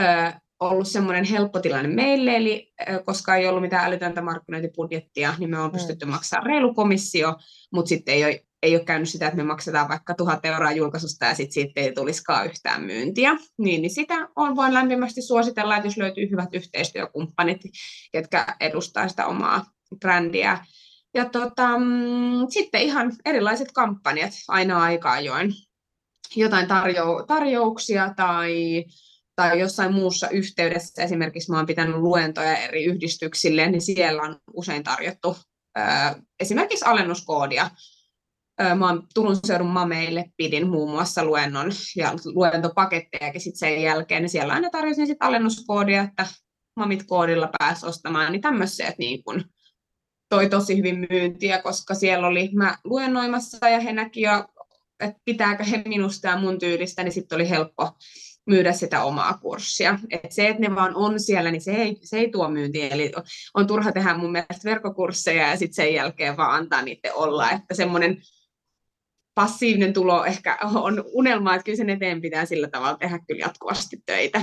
ö, 0.00 0.04
ollut 0.60 0.88
semmoinen 0.88 1.24
helppo 1.24 1.60
tilanne 1.60 1.88
meille, 1.88 2.36
eli 2.36 2.72
koska 3.04 3.36
ei 3.36 3.48
ollut 3.48 3.62
mitään 3.62 3.86
älytöntä 3.86 4.22
markkinointibudjettia, 4.22 5.34
niin 5.38 5.50
me 5.50 5.58
on 5.58 5.70
mm. 5.70 5.72
pystytty 5.72 6.06
maksamaan 6.06 6.46
reilu 6.46 6.74
komissio, 6.74 7.36
mutta 7.72 7.88
sitten 7.88 8.14
ei 8.14 8.24
ole 8.24 8.44
ei 8.64 8.76
ole 8.76 8.84
käynyt 8.84 9.08
sitä, 9.08 9.26
että 9.26 9.36
me 9.36 9.42
maksetaan 9.42 9.88
vaikka 9.88 10.14
tuhat 10.14 10.44
euroa 10.44 10.72
julkaisusta 10.72 11.26
ja 11.26 11.34
sitten 11.34 11.52
siitä 11.52 11.80
ei 11.80 11.92
tulisikaan 11.92 12.46
yhtään 12.46 12.84
myyntiä. 12.84 13.36
Niin, 13.58 13.82
niin 13.82 13.94
sitä 13.94 14.28
on 14.36 14.56
voin 14.56 14.74
lämpimästi 14.74 15.22
suositella, 15.22 15.76
että 15.76 15.86
jos 15.86 15.96
löytyy 15.96 16.30
hyvät 16.30 16.48
yhteistyökumppanit, 16.52 17.60
jotka 18.14 18.46
edustaa 18.60 19.08
sitä 19.08 19.26
omaa 19.26 19.66
brändiä. 20.00 20.66
Ja 21.14 21.24
tota, 21.24 21.78
mm, 21.78 22.46
sitten 22.48 22.82
ihan 22.82 23.12
erilaiset 23.24 23.72
kampanjat 23.72 24.32
aina 24.48 24.82
aika 24.82 25.12
ajoin. 25.12 25.52
Jotain 26.36 26.66
tarjou- 26.66 27.26
tarjouksia 27.26 28.14
tai 28.16 28.84
tai 29.36 29.60
jossain 29.60 29.94
muussa 29.94 30.28
yhteydessä, 30.28 31.02
esimerkiksi 31.02 31.50
mä 31.50 31.56
oon 31.56 31.66
pitänyt 31.66 31.96
luentoja 31.96 32.56
eri 32.56 32.84
yhdistyksille, 32.84 33.70
niin 33.70 33.82
siellä 33.82 34.22
on 34.22 34.36
usein 34.52 34.84
tarjottu 34.84 35.36
esimerkiksi 36.40 36.84
alennuskoodia 36.84 37.70
mä 38.78 38.86
oon 38.86 39.06
Turun 39.14 39.36
seudun 39.46 39.66
mameille 39.66 40.24
pidin 40.36 40.68
muun 40.68 40.90
muassa 40.90 41.24
luennon 41.24 41.72
ja 41.96 42.12
luentopakettejakin 42.24 43.40
sitten 43.40 43.58
sen 43.58 43.82
jälkeen, 43.82 44.22
niin 44.22 44.30
siellä 44.30 44.52
aina 44.52 44.70
tarjosin 44.70 45.06
sitten 45.06 45.28
alennuskoodia, 45.28 46.02
että 46.02 46.26
mamit 46.76 47.02
koodilla 47.06 47.50
pääsi 47.58 47.86
ostamaan, 47.86 48.32
niin 48.32 48.42
tämmöiset 48.42 48.98
niin 48.98 49.24
kun 49.24 49.44
toi 50.28 50.48
tosi 50.48 50.76
hyvin 50.76 51.06
myyntiä, 51.10 51.62
koska 51.62 51.94
siellä 51.94 52.26
oli 52.26 52.50
mä 52.52 52.76
luennoimassa 52.84 53.68
ja 53.68 53.80
he 53.80 53.92
näki 53.92 54.20
jo, 54.20 54.44
että 55.00 55.20
pitääkö 55.24 55.64
he 55.64 55.82
minusta 55.86 56.28
ja 56.28 56.36
mun 56.36 56.58
tyylistä, 56.58 57.02
niin 57.02 57.12
sitten 57.12 57.36
oli 57.36 57.50
helppo 57.50 57.90
myydä 58.46 58.72
sitä 58.72 59.04
omaa 59.04 59.38
kurssia. 59.38 59.98
Et 60.10 60.32
se, 60.32 60.48
että 60.48 60.60
ne 60.60 60.74
vaan 60.74 60.96
on 60.96 61.20
siellä, 61.20 61.50
niin 61.50 61.62
se 61.62 61.72
ei, 61.72 61.98
se 62.02 62.16
ei 62.18 62.30
tuo 62.30 62.48
myyntiä. 62.48 62.88
Eli 62.88 63.12
on 63.54 63.66
turha 63.66 63.92
tehdä 63.92 64.14
mun 64.16 64.32
mielestä 64.32 64.64
verkkokursseja 64.64 65.48
ja 65.48 65.56
sitten 65.56 65.74
sen 65.74 65.94
jälkeen 65.94 66.36
vaan 66.36 66.54
antaa 66.54 66.82
niiden 66.82 67.14
olla. 67.14 67.50
Että 67.50 67.74
semmoinen 67.74 68.22
passiivinen 69.34 69.92
tulo 69.92 70.24
ehkä 70.24 70.58
on 70.74 71.04
unelma, 71.12 71.54
että 71.54 71.64
kyllä 71.64 71.76
sen 71.76 71.90
eteen 71.90 72.20
pitää 72.20 72.44
sillä 72.44 72.68
tavalla 72.68 72.96
tehdä 72.96 73.18
kyllä 73.26 73.40
jatkuvasti 73.46 73.96
töitä. 74.06 74.40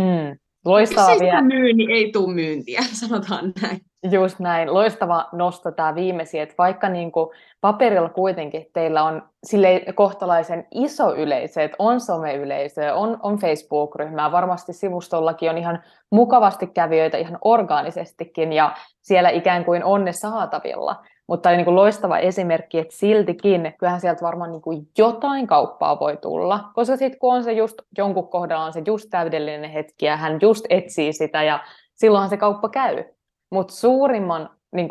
Mm. 0.00 0.38
Loistavaa 0.64 1.10
Jos 1.10 1.20
ei 1.22 1.26
vielä... 1.26 1.42
myy, 1.42 1.72
niin 1.72 1.90
ei 1.90 2.12
tule 2.12 2.34
myyntiä, 2.34 2.80
sanotaan 3.02 3.52
näin. 3.62 3.80
Just 4.10 4.38
näin. 4.38 4.74
Loistava 4.74 5.28
nosto 5.32 5.72
tämä 5.72 5.94
viimeisin, 5.94 6.42
että 6.42 6.54
vaikka 6.58 6.88
niin 6.88 7.12
kuin 7.12 7.30
paperilla 7.60 8.08
kuitenkin 8.08 8.66
teillä 8.72 9.02
on 9.02 9.22
sille 9.46 9.84
kohtalaisen 9.94 10.66
iso 10.70 11.14
yleisö, 11.14 11.62
että 11.62 11.76
on 11.78 12.00
someyleisö, 12.00 12.94
on, 12.94 13.18
on 13.22 13.38
Facebook-ryhmää, 13.38 14.32
varmasti 14.32 14.72
sivustollakin 14.72 15.50
on 15.50 15.58
ihan 15.58 15.82
mukavasti 16.10 16.66
kävijöitä 16.66 17.18
ihan 17.18 17.38
orgaanisestikin 17.44 18.52
ja 18.52 18.76
siellä 19.02 19.30
ikään 19.30 19.64
kuin 19.64 19.84
on 19.84 20.04
ne 20.04 20.12
saatavilla, 20.12 21.04
mutta 21.26 21.48
oli 21.48 21.56
niin 21.56 21.64
kuin 21.64 21.76
loistava 21.76 22.18
esimerkki, 22.18 22.78
että 22.78 22.96
siltikin, 22.96 23.74
kyllähän 23.78 24.00
sieltä 24.00 24.22
varmaan 24.22 24.52
niin 24.52 24.62
kuin 24.62 24.88
jotain 24.98 25.46
kauppaa 25.46 26.00
voi 26.00 26.16
tulla, 26.16 26.60
koska 26.74 26.96
sitten 26.96 27.18
kun 27.18 27.34
on 27.34 27.44
se 27.44 27.52
just, 27.52 27.74
jonkun 27.98 28.28
kohdalla 28.28 28.64
on 28.64 28.72
se 28.72 28.82
just 28.86 29.10
täydellinen 29.10 29.70
hetki 29.70 30.06
ja 30.06 30.16
hän 30.16 30.38
just 30.42 30.64
etsii 30.70 31.12
sitä 31.12 31.42
ja 31.42 31.64
silloinhan 31.94 32.30
se 32.30 32.36
kauppa 32.36 32.68
käy. 32.68 33.04
Mutta 33.50 33.74
suurimman, 33.74 34.50
niin 34.72 34.88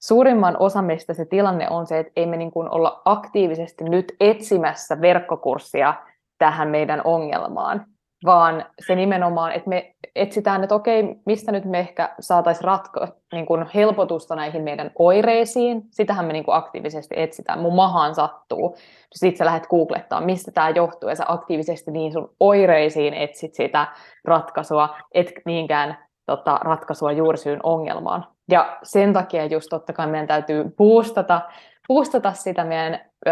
suurimman 0.00 0.56
osa 0.58 0.82
meistä 0.82 1.14
se 1.14 1.24
tilanne 1.24 1.66
on 1.70 1.86
se, 1.86 1.98
että 1.98 2.12
ei 2.16 2.26
me 2.26 2.36
niin 2.36 2.50
kun 2.50 2.70
olla 2.70 3.02
aktiivisesti 3.04 3.84
nyt 3.84 4.12
etsimässä 4.20 5.00
verkkokurssia 5.00 5.94
tähän 6.38 6.68
meidän 6.68 7.00
ongelmaan, 7.04 7.86
vaan 8.24 8.64
se 8.86 8.94
nimenomaan, 8.94 9.52
että 9.52 9.68
me 9.68 9.94
etsitään, 10.14 10.62
että 10.62 10.74
okei, 10.74 11.16
mistä 11.26 11.52
nyt 11.52 11.64
me 11.64 11.78
ehkä 11.78 12.14
saataisiin 12.20 12.64
ratko, 12.64 13.06
niin 13.32 13.46
kuin 13.46 13.66
helpotusta 13.74 14.36
näihin 14.36 14.62
meidän 14.62 14.90
oireisiin. 14.98 15.82
Sitähän 15.90 16.24
me 16.24 16.32
niin 16.32 16.44
kuin 16.44 16.54
aktiivisesti 16.54 17.14
etsitään. 17.18 17.58
Mun 17.58 17.74
mahaan 17.74 18.14
sattuu. 18.14 18.76
Sitten 19.14 19.38
sä 19.38 19.44
lähdet 19.44 19.66
googlettaa, 19.66 20.20
mistä 20.20 20.50
tämä 20.50 20.70
johtuu, 20.70 21.08
ja 21.08 21.16
sä 21.16 21.24
aktiivisesti 21.28 21.90
niin 21.90 22.12
sun 22.12 22.34
oireisiin 22.40 23.14
etsit 23.14 23.54
sitä 23.54 23.86
ratkaisua, 24.24 24.96
et 25.12 25.32
niinkään 25.46 25.98
tota, 26.26 26.60
ratkaisua 26.62 27.12
juurisyyn 27.12 27.60
ongelmaan. 27.62 28.26
Ja 28.50 28.78
sen 28.82 29.12
takia 29.12 29.46
just 29.46 29.66
totta 29.70 29.92
kai 29.92 30.06
meidän 30.06 30.26
täytyy 30.26 30.64
boostata, 30.76 31.40
boostata 31.88 32.32
sitä 32.32 32.64
meidän 32.64 33.00
ö, 33.26 33.30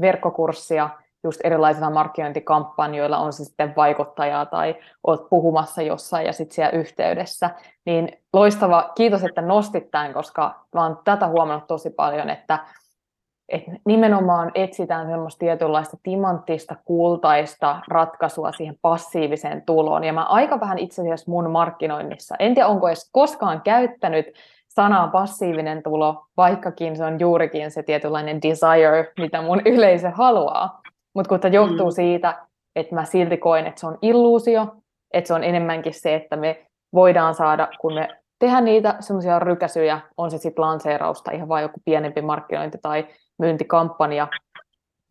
verkkokurssia, 0.00 0.90
just 1.24 1.40
erilaisilla 1.44 1.90
markkinointikampanjoilla, 1.90 3.18
on 3.18 3.32
se 3.32 3.44
sitten 3.44 3.72
vaikuttajaa 3.76 4.46
tai 4.46 4.76
olet 5.04 5.20
puhumassa 5.30 5.82
jossain 5.82 6.26
ja 6.26 6.32
sitten 6.32 6.54
siellä 6.54 6.78
yhteydessä, 6.78 7.50
niin 7.86 8.18
loistava, 8.32 8.90
kiitos, 8.94 9.24
että 9.24 9.42
nostit 9.42 9.90
tämän, 9.90 10.14
koska 10.14 10.64
oon 10.74 10.98
tätä 11.04 11.28
huomannut 11.28 11.66
tosi 11.66 11.90
paljon, 11.90 12.30
että, 12.30 12.58
että 13.48 13.72
nimenomaan 13.84 14.50
etsitään 14.54 15.06
semmoista 15.06 15.38
tietynlaista 15.38 15.96
timanttista, 16.02 16.76
kultaista 16.84 17.80
ratkaisua 17.88 18.52
siihen 18.52 18.78
passiiviseen 18.82 19.62
tuloon, 19.66 20.04
ja 20.04 20.12
mä 20.12 20.24
aika 20.24 20.60
vähän 20.60 20.78
itse 20.78 21.02
asiassa 21.02 21.30
mun 21.30 21.50
markkinoinnissa, 21.50 22.34
en 22.38 22.54
tiedä 22.54 22.68
onko 22.68 22.88
edes 22.88 23.10
koskaan 23.12 23.60
käyttänyt 23.62 24.26
sanaa 24.74 25.08
passiivinen 25.08 25.82
tulo, 25.82 26.26
vaikkakin 26.36 26.96
se 26.96 27.04
on 27.04 27.20
juurikin 27.20 27.70
se 27.70 27.82
tietynlainen 27.82 28.42
desire, 28.42 29.12
mitä 29.18 29.42
mun 29.42 29.62
yleisö 29.64 30.10
haluaa. 30.10 30.83
Mutta 31.14 31.38
kun 31.38 31.52
johtuu 31.52 31.90
mm. 31.90 31.94
siitä, 31.94 32.46
että 32.76 32.94
mä 32.94 33.04
silti 33.04 33.36
koen, 33.36 33.66
että 33.66 33.80
se 33.80 33.86
on 33.86 33.98
illuusio, 34.02 34.76
että 35.14 35.28
se 35.28 35.34
on 35.34 35.44
enemmänkin 35.44 35.94
se, 35.94 36.14
että 36.14 36.36
me 36.36 36.66
voidaan 36.94 37.34
saada, 37.34 37.68
kun 37.80 37.94
me 37.94 38.08
tehdään 38.38 38.64
niitä 38.64 38.96
semmoisia 39.00 39.38
rykäsyjä, 39.38 40.00
on 40.16 40.30
se 40.30 40.38
sitten 40.38 40.62
lanseerausta, 40.62 41.30
ihan 41.30 41.48
vain 41.48 41.62
joku 41.62 41.80
pienempi 41.84 42.22
markkinointi 42.22 42.78
tai 42.82 43.06
myyntikampanja, 43.38 44.28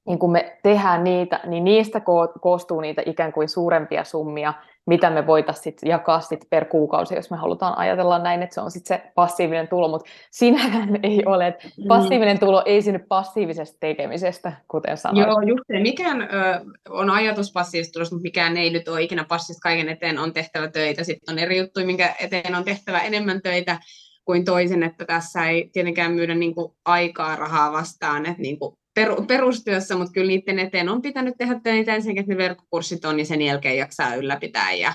niin 0.08 0.20
kun 0.20 0.32
me 0.32 0.60
tehdään 0.64 1.04
niitä, 1.04 1.40
niin 1.46 1.64
niistä 1.64 2.02
koostuu 2.42 2.82
niitä 2.82 3.02
ikään 3.06 3.34
kuin 3.34 3.50
suurempia 3.50 4.04
summia, 4.04 4.54
mitä 4.86 5.10
me 5.10 5.28
voitaisiin 5.28 5.64
sit 5.64 5.78
jakaa 5.86 6.22
sit 6.22 6.48
per 6.50 6.66
kuukausi, 6.66 7.16
jos 7.16 7.32
me 7.32 7.38
halutaan 7.38 7.78
ajatella 7.78 8.20
näin, 8.20 8.44
että 8.44 8.54
se 8.54 8.62
on 8.62 8.72
sit 8.72 8.86
se 8.86 9.02
passiivinen 9.16 9.68
tulo, 9.68 9.88
mutta 9.88 10.12
sinähän 10.32 11.00
ei 11.04 11.24
ole, 11.26 11.48
että 11.48 11.68
mm. 11.68 11.88
passiivinen 11.88 12.40
tulo 12.40 12.64
ei 12.66 12.82
synny 12.82 13.00
passiivisesta 13.00 13.78
tekemisestä, 13.80 14.54
kuten 14.68 14.98
sanoin. 14.98 15.28
Joo, 15.28 15.42
just 15.42 15.64
se. 15.68 15.80
Mikään 15.80 16.22
ö, 16.22 16.28
on 16.90 17.10
ajatus 17.10 17.52
passiivista 17.52 17.94
tulosta, 17.94 18.16
mutta 18.16 18.24
mikään 18.24 18.58
ei 18.58 18.70
nyt 18.70 18.88
ole 18.88 19.02
ikinä 19.02 19.24
passiivista, 19.24 19.64
kaiken 19.64 19.90
eteen 19.90 20.20
on 20.20 20.34
tehtävä 20.34 20.68
töitä. 20.68 21.04
Sitten 21.04 21.34
on 21.34 21.40
eri 21.40 21.58
juttuja, 21.58 21.86
minkä 21.86 22.16
eteen 22.20 22.56
on 22.56 22.64
tehtävä 22.64 23.00
enemmän 23.00 23.42
töitä 23.42 23.80
kuin 24.26 24.46
toisen, 24.46 24.84
että 24.84 25.06
tässä 25.06 25.50
ei 25.50 25.70
tietenkään 25.74 26.12
myydä 26.12 26.36
niin 26.36 26.56
kuin 26.56 26.74
aikaa 26.86 27.36
rahaa 27.36 27.72
vastaan, 27.72 28.26
että 28.26 28.42
niin 28.42 28.60
kuin 28.60 28.78
perustyössä, 29.28 29.96
mutta 29.96 30.14
kyllä 30.14 30.28
niiden 30.28 30.60
eteen 30.60 30.90
on 30.90 31.02
pitänyt 31.02 31.36
tehdä 31.38 31.60
töitä 31.64 31.96
ensinnäkin, 31.96 32.22
että 32.22 32.34
ne 32.34 32.38
verkkokurssit 32.38 33.06
on, 33.06 33.18
niin 33.18 33.26
sen 33.26 33.42
jälkeen 33.42 33.78
jaksaa 33.78 34.16
ylläpitää 34.16 34.72
ja 34.72 34.94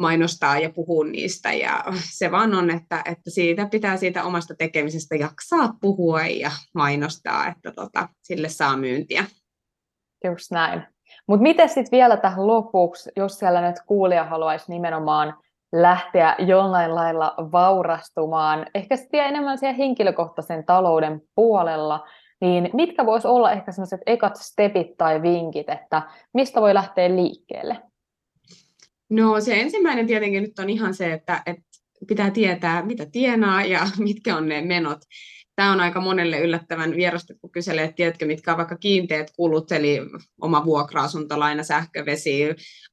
mainostaa 0.00 0.58
ja 0.58 0.70
puhua 0.70 1.04
niistä. 1.04 1.52
Ja 1.52 1.84
se 2.18 2.30
vaan 2.30 2.54
on, 2.54 2.70
että, 2.70 3.02
että 3.04 3.30
siitä 3.30 3.68
pitää 3.70 3.96
siitä 3.96 4.24
omasta 4.24 4.54
tekemisestä 4.54 5.16
jaksaa 5.16 5.74
puhua 5.80 6.20
ja 6.20 6.50
mainostaa, 6.74 7.48
että 7.48 7.72
tota, 7.72 8.08
sille 8.22 8.48
saa 8.48 8.76
myyntiä. 8.76 9.24
Just 10.24 10.50
näin. 10.50 10.82
Mutta 11.28 11.42
miten 11.42 11.68
sitten 11.68 11.98
vielä 11.98 12.16
tähän 12.16 12.46
lopuksi, 12.46 13.10
jos 13.16 13.38
siellä 13.38 13.68
nyt 13.68 13.76
kuulija 13.86 14.24
haluaisi 14.24 14.64
nimenomaan 14.68 15.34
lähteä 15.72 16.36
jollain 16.38 16.94
lailla 16.94 17.34
vaurastumaan, 17.38 18.66
ehkä 18.74 18.96
sitten 18.96 19.24
enemmän 19.24 19.58
siellä 19.58 19.76
henkilökohtaisen 19.76 20.66
talouden 20.66 21.20
puolella, 21.34 22.06
niin 22.42 22.70
mitkä 22.72 23.06
voisi 23.06 23.28
olla 23.28 23.52
ehkä 23.52 23.72
sellaiset 23.72 24.00
ekat 24.06 24.36
stepit 24.36 24.96
tai 24.98 25.22
vinkit, 25.22 25.68
että 25.68 26.02
mistä 26.34 26.60
voi 26.60 26.74
lähteä 26.74 27.16
liikkeelle? 27.16 27.82
No 29.10 29.40
se 29.40 29.60
ensimmäinen 29.60 30.06
tietenkin 30.06 30.42
nyt 30.42 30.58
on 30.58 30.70
ihan 30.70 30.94
se, 30.94 31.12
että, 31.12 31.42
että 31.46 31.62
pitää 32.08 32.30
tietää, 32.30 32.82
mitä 32.82 33.06
tienaa 33.12 33.64
ja 33.64 33.80
mitkä 33.98 34.36
on 34.36 34.48
ne 34.48 34.60
menot 34.60 34.98
tämä 35.56 35.72
on 35.72 35.80
aika 35.80 36.00
monelle 36.00 36.40
yllättävän 36.40 36.96
vierasta, 36.96 37.34
kun 37.40 37.50
kyselee, 37.50 37.84
että 37.84 37.96
tiedätkö, 37.96 38.26
mitkä 38.26 38.50
on 38.50 38.56
vaikka 38.56 38.76
kiinteät 38.76 39.32
kulut, 39.36 39.72
eli 39.72 40.00
oma 40.40 40.64
vuokra-asuntolaina, 40.64 41.62
sähkövesi, 41.62 42.42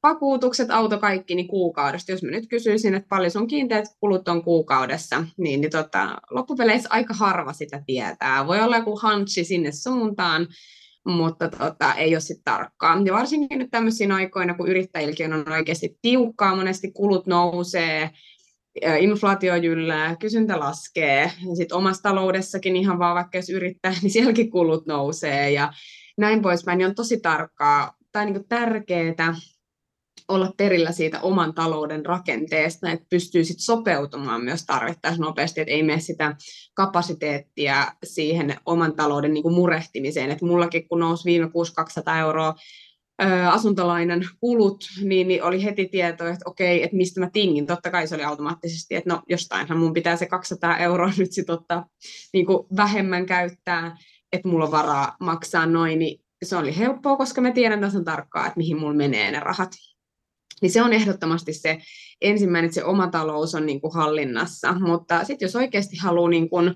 vakuutukset, 0.02 0.70
auto, 0.70 0.98
kaikki, 0.98 1.34
niin 1.34 1.48
kuukaudesta. 1.48 2.12
Jos 2.12 2.22
mä 2.22 2.30
nyt 2.30 2.48
kysyisin, 2.48 2.94
että 2.94 3.08
paljon 3.08 3.30
sun 3.30 3.46
kiinteät 3.46 3.84
kulut 4.00 4.28
on 4.28 4.44
kuukaudessa, 4.44 5.24
niin, 5.36 5.60
niin 5.60 5.70
tota, 5.70 6.18
loppupeleissä 6.30 6.88
aika 6.92 7.14
harva 7.14 7.52
sitä 7.52 7.82
tietää. 7.86 8.46
Voi 8.46 8.60
olla 8.60 8.76
joku 8.76 8.96
hanchi 9.02 9.44
sinne 9.44 9.72
suuntaan, 9.72 10.46
mutta 11.06 11.48
tota, 11.48 11.94
ei 11.94 12.14
ole 12.14 12.20
sitten 12.20 12.44
tarkkaa. 12.44 13.02
Ja 13.04 13.12
varsinkin 13.12 13.58
nyt 13.58 13.70
tämmöisiä 13.70 14.14
aikoina, 14.14 14.54
kun 14.54 14.68
yrittäjilläkin 14.68 15.32
on 15.32 15.52
oikeasti 15.52 15.98
tiukkaa, 16.02 16.56
monesti 16.56 16.92
kulut 16.92 17.26
nousee, 17.26 18.10
inflaatio 19.00 19.56
jyllää, 19.56 20.16
kysyntä 20.16 20.58
laskee, 20.58 21.22
ja 21.22 21.56
sitten 21.56 21.76
omassa 21.76 22.02
taloudessakin 22.02 22.76
ihan 22.76 22.98
vaan 22.98 23.14
vaikka 23.14 23.38
jos 23.38 23.50
yrittää, 23.50 23.94
niin 24.02 24.10
sielläkin 24.10 24.50
kulut 24.50 24.86
nousee 24.86 25.50
ja 25.50 25.72
näin 26.18 26.42
poispäin, 26.42 26.78
niin 26.78 26.88
on 26.88 26.94
tosi 26.94 27.20
tarkkaa 27.20 27.96
tai 28.12 28.30
niin 28.30 28.48
tärkeää 28.48 29.34
olla 30.28 30.52
perillä 30.56 30.92
siitä 30.92 31.20
oman 31.20 31.54
talouden 31.54 32.06
rakenteesta, 32.06 32.90
että 32.90 33.06
pystyy 33.10 33.44
sit 33.44 33.60
sopeutumaan 33.60 34.44
myös 34.44 34.66
tarvittaessa 34.66 35.22
nopeasti, 35.22 35.60
että 35.60 35.72
ei 35.72 35.82
mene 35.82 36.00
sitä 36.00 36.36
kapasiteettia 36.74 37.92
siihen 38.04 38.56
oman 38.66 38.96
talouden 38.96 39.34
niin 39.34 39.42
kuin 39.42 39.54
murehtimiseen. 39.54 40.30
Et 40.30 40.42
mullakin 40.42 40.88
kun 40.88 40.98
nousi 40.98 41.24
viime 41.24 41.50
kuusi 41.50 41.74
200 41.74 42.18
euroa 42.18 42.54
asuntolainan 43.50 44.28
kulut, 44.40 44.84
niin, 45.02 45.28
niin 45.28 45.42
oli 45.42 45.64
heti 45.64 45.88
tieto, 45.88 46.26
että 46.26 46.50
okei, 46.50 46.82
että 46.82 46.96
mistä 46.96 47.20
mä 47.20 47.30
tingin. 47.32 47.66
Totta 47.66 47.90
kai 47.90 48.06
se 48.06 48.14
oli 48.14 48.24
automaattisesti, 48.24 48.94
että 48.94 49.10
no 49.10 49.22
jostainhan 49.28 49.78
mun 49.78 49.92
pitää 49.92 50.16
se 50.16 50.26
200 50.26 50.76
euroa 50.76 51.12
nyt 51.18 51.32
sitten 51.32 51.54
ottaa 51.54 51.86
niin 52.32 52.46
kuin 52.46 52.66
vähemmän 52.76 53.26
käyttää, 53.26 53.96
että 54.32 54.48
mulla 54.48 54.64
on 54.64 54.70
varaa 54.70 55.16
maksaa 55.20 55.66
noin, 55.66 55.98
niin 55.98 56.20
se 56.42 56.56
oli 56.56 56.78
helppoa, 56.78 57.16
koska 57.16 57.40
mä 57.40 57.50
tiedän 57.50 57.80
tasan 57.80 58.04
tarkkaan, 58.04 58.46
että 58.46 58.58
mihin 58.58 58.78
mulla 58.78 58.94
menee 58.94 59.30
ne 59.30 59.40
rahat. 59.40 59.70
Niin 60.62 60.70
se 60.70 60.82
on 60.82 60.92
ehdottomasti 60.92 61.52
se 61.52 61.78
ensimmäinen, 62.20 62.66
että 62.68 62.74
se 62.74 62.84
oma 62.84 63.06
talous 63.06 63.54
on 63.54 63.66
niin 63.66 63.80
kuin 63.80 63.94
hallinnassa, 63.94 64.72
mutta 64.72 65.24
sitten 65.24 65.46
jos 65.46 65.56
oikeasti 65.56 65.96
haluaa 65.96 66.30
niin 66.30 66.50
kuin, 66.50 66.74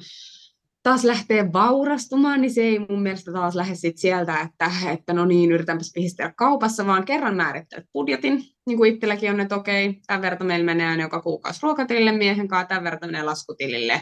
taas 0.85 1.05
lähtee 1.05 1.53
vaurastumaan, 1.53 2.41
niin 2.41 2.55
se 2.55 2.63
ei 2.63 2.79
mun 2.79 3.03
mielestä 3.03 3.33
taas 3.33 3.55
lähde 3.55 3.75
sit 3.75 3.99
sieltä, 3.99 4.41
että, 4.41 4.71
että 4.93 5.13
no 5.13 5.25
niin, 5.25 5.53
yritänpäs 5.53 5.93
pihistellä 5.95 6.33
kaupassa, 6.37 6.87
vaan 6.87 7.05
kerran 7.05 7.37
määrittelet 7.37 7.87
budjetin, 7.93 8.45
niin 8.67 8.79
kuin 8.79 8.95
itselläkin 8.95 9.31
on, 9.31 9.41
että 9.41 9.57
okei, 9.57 10.01
tämän 10.07 10.23
verran 10.23 10.47
meillä 10.47 10.65
menee 10.65 10.87
aina 10.87 11.03
joka 11.03 11.23
kuukausi 11.23 11.61
ruokatilille 11.63 12.13
miehen 12.13 12.49
kanssa, 12.49 12.69
tämän 12.69 12.85
verran 12.85 13.01
menee 13.07 13.23
laskutilille, 13.23 14.01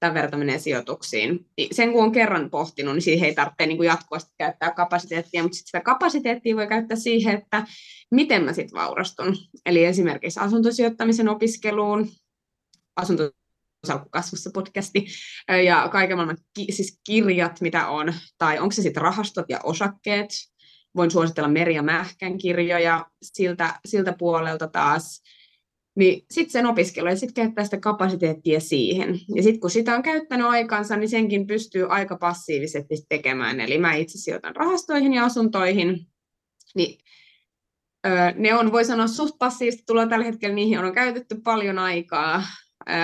tämän 0.00 0.14
verran 0.14 0.38
menee 0.38 0.58
sijoituksiin. 0.58 1.46
Niin 1.56 1.74
sen 1.74 1.92
kun 1.92 2.04
on 2.04 2.12
kerran 2.12 2.50
pohtinut, 2.50 2.94
niin 2.94 3.02
siihen 3.02 3.28
ei 3.28 3.34
tarvitse 3.34 3.66
niin 3.66 3.76
kuin 3.76 3.86
jatkuvasti 3.86 4.30
käyttää 4.38 4.72
kapasiteettia, 4.72 5.42
mutta 5.42 5.56
sitten 5.56 5.68
sitä 5.68 5.80
kapasiteettia 5.80 6.56
voi 6.56 6.66
käyttää 6.66 6.96
siihen, 6.96 7.34
että 7.34 7.66
miten 8.10 8.44
mä 8.44 8.52
sitten 8.52 8.80
vaurastun. 8.80 9.36
Eli 9.66 9.84
esimerkiksi 9.84 10.40
asuntosijoittamisen 10.40 11.28
opiskeluun, 11.28 12.08
asunto 12.96 13.30
Salkkukasvussa 13.86 14.50
podcasti, 14.54 15.06
ja 15.64 15.88
kaiken 15.92 16.16
maailman 16.16 16.38
ki- 16.54 16.72
siis 16.72 17.00
kirjat, 17.06 17.60
mitä 17.60 17.88
on, 17.88 18.14
tai 18.38 18.58
onko 18.58 18.72
se 18.72 18.82
sitten 18.82 19.02
rahastot 19.02 19.46
ja 19.48 19.60
osakkeet, 19.62 20.28
voin 20.96 21.10
suositella 21.10 21.48
Merja 21.48 21.82
Mähkän 21.82 22.38
kirjoja 22.38 23.06
siltä, 23.22 23.80
siltä 23.88 24.14
puolelta 24.18 24.68
taas, 24.68 25.22
niin 25.96 26.26
sitten 26.30 26.52
sen 26.52 26.66
opiskelu 26.66 27.08
ja 27.08 27.16
sitten 27.16 27.44
käyttää 27.44 27.64
sitä 27.64 27.80
kapasiteettia 27.80 28.60
siihen. 28.60 29.20
Ja 29.34 29.42
sitten 29.42 29.60
kun 29.60 29.70
sitä 29.70 29.94
on 29.94 30.02
käyttänyt 30.02 30.46
aikansa, 30.46 30.96
niin 30.96 31.08
senkin 31.08 31.46
pystyy 31.46 31.86
aika 31.88 32.16
passiivisesti 32.16 32.94
tekemään. 33.08 33.60
Eli 33.60 33.78
mä 33.78 33.94
itse 33.94 34.18
sijoitan 34.18 34.56
rahastoihin 34.56 35.14
ja 35.14 35.24
asuntoihin, 35.24 36.06
niin 36.74 36.98
ne 38.34 38.54
on, 38.54 38.72
voi 38.72 38.84
sanoa, 38.84 39.06
suht 39.06 39.38
passiivisesti 39.38 39.84
tulee 39.86 40.08
tällä 40.08 40.24
hetkellä, 40.24 40.54
niihin 40.54 40.78
on 40.78 40.94
käytetty 40.94 41.40
paljon 41.44 41.78
aikaa, 41.78 42.42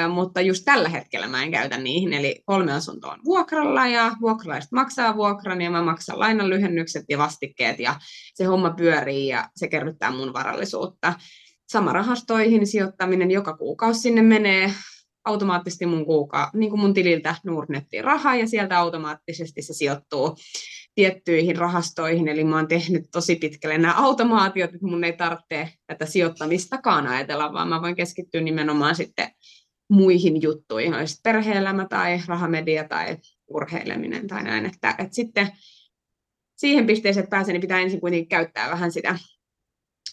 mutta 0.08 0.40
just 0.40 0.64
tällä 0.64 0.88
hetkellä 0.88 1.28
mä 1.28 1.42
en 1.42 1.50
käytä 1.50 1.78
niihin, 1.78 2.12
eli 2.12 2.42
kolme 2.44 2.72
asuntoa 2.72 3.12
on 3.12 3.20
vuokralla 3.24 3.86
ja 3.86 4.12
vuokralaiset 4.20 4.72
maksaa 4.72 5.16
vuokran 5.16 5.60
ja 5.60 5.70
mä 5.70 5.82
maksan 5.82 6.18
lainan 6.18 6.50
lyhennykset 6.50 7.04
ja 7.08 7.18
vastikkeet 7.18 7.78
ja 7.78 7.94
se 8.34 8.44
homma 8.44 8.70
pyörii 8.70 9.28
ja 9.28 9.48
se 9.56 9.68
kerryttää 9.68 10.10
mun 10.10 10.32
varallisuutta. 10.32 11.14
Sama 11.68 11.92
rahastoihin 11.92 12.66
sijoittaminen. 12.66 13.30
Joka 13.30 13.56
kuukausi 13.56 14.00
sinne 14.00 14.22
menee 14.22 14.72
automaattisesti 15.24 15.86
mun, 15.86 16.06
kuuka, 16.06 16.50
niin 16.54 16.70
kuin 16.70 16.80
mun 16.80 16.94
tililtä 16.94 17.34
Nordnettiin 17.44 18.04
rahaa 18.04 18.36
ja 18.36 18.46
sieltä 18.46 18.78
automaattisesti 18.78 19.62
se 19.62 19.74
sijoittuu 19.74 20.36
tiettyihin 20.94 21.56
rahastoihin, 21.56 22.28
eli 22.28 22.44
mä 22.44 22.56
oon 22.56 22.68
tehnyt 22.68 23.04
tosi 23.12 23.36
pitkälle 23.36 23.78
nämä 23.78 23.94
automaatiot, 23.96 24.74
että 24.74 24.86
mun 24.86 25.04
ei 25.04 25.12
tarvitse 25.12 25.68
tätä 25.86 26.06
sijoittamistakaan 26.06 27.06
ajatella, 27.06 27.52
vaan 27.52 27.68
mä 27.68 27.82
voin 27.82 27.96
keskittyä 27.96 28.40
nimenomaan 28.40 28.94
sitten 28.94 29.30
muihin 29.90 30.42
juttuihin, 30.42 30.94
olisi 30.94 31.20
perhe-elämä 31.22 31.86
tai 31.88 32.20
rahamedia 32.28 32.88
tai 32.88 33.16
urheileminen 33.48 34.26
tai 34.26 34.42
näin, 34.42 34.66
että, 34.66 34.90
että 34.98 35.14
sitten 35.14 35.48
siihen 36.56 36.86
pisteeseen, 36.86 37.24
että 37.24 37.36
pääsee, 37.36 37.52
niin 37.52 37.60
pitää 37.60 37.80
ensin 37.80 38.00
kuitenkin 38.00 38.28
käyttää 38.28 38.70
vähän 38.70 38.92
sitä 38.92 39.18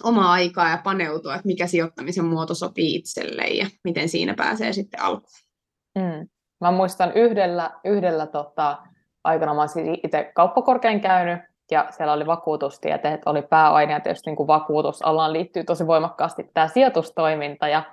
omaa 0.04 0.32
aikaa 0.32 0.70
ja 0.70 0.82
paneutua, 0.84 1.36
että 1.36 1.48
mikä 1.48 1.68
sijoittamisen 1.68 2.26
muoto 2.26 2.56
sopii 2.56 2.96
itselle 2.96 3.48
ja 3.48 3.68
miten 3.84 4.10
siinä 4.10 4.34
pääsee 4.34 4.74
sitten 4.74 5.02
alkuun. 5.02 5.34
Mm. 5.96 6.28
Mä 6.62 6.72
muistan 6.72 7.12
yhdellä, 7.16 7.72
yhdellä 7.84 8.28
tota, 8.28 8.78
aikana, 9.24 9.54
mä 9.54 9.62
olen 9.62 9.70
siis 9.70 10.00
itse 10.04 10.32
kauppakorkean 10.36 11.02
käynyt, 11.02 11.40
ja 11.72 11.88
siellä 11.92 12.14
oli 12.14 12.26
vakuutustieteet, 12.26 13.22
oli 13.26 13.42
pääaine, 13.42 13.94
ja 13.94 14.00
tietysti 14.00 14.30
niin 14.30 14.38
kuin 14.38 14.48
vakuutusalaan 14.48 15.34
liittyy 15.34 15.64
tosi 15.64 15.88
voimakkaasti 15.88 16.50
tämä 16.54 16.68
sijoitustoiminta, 16.68 17.68
ja 17.68 17.84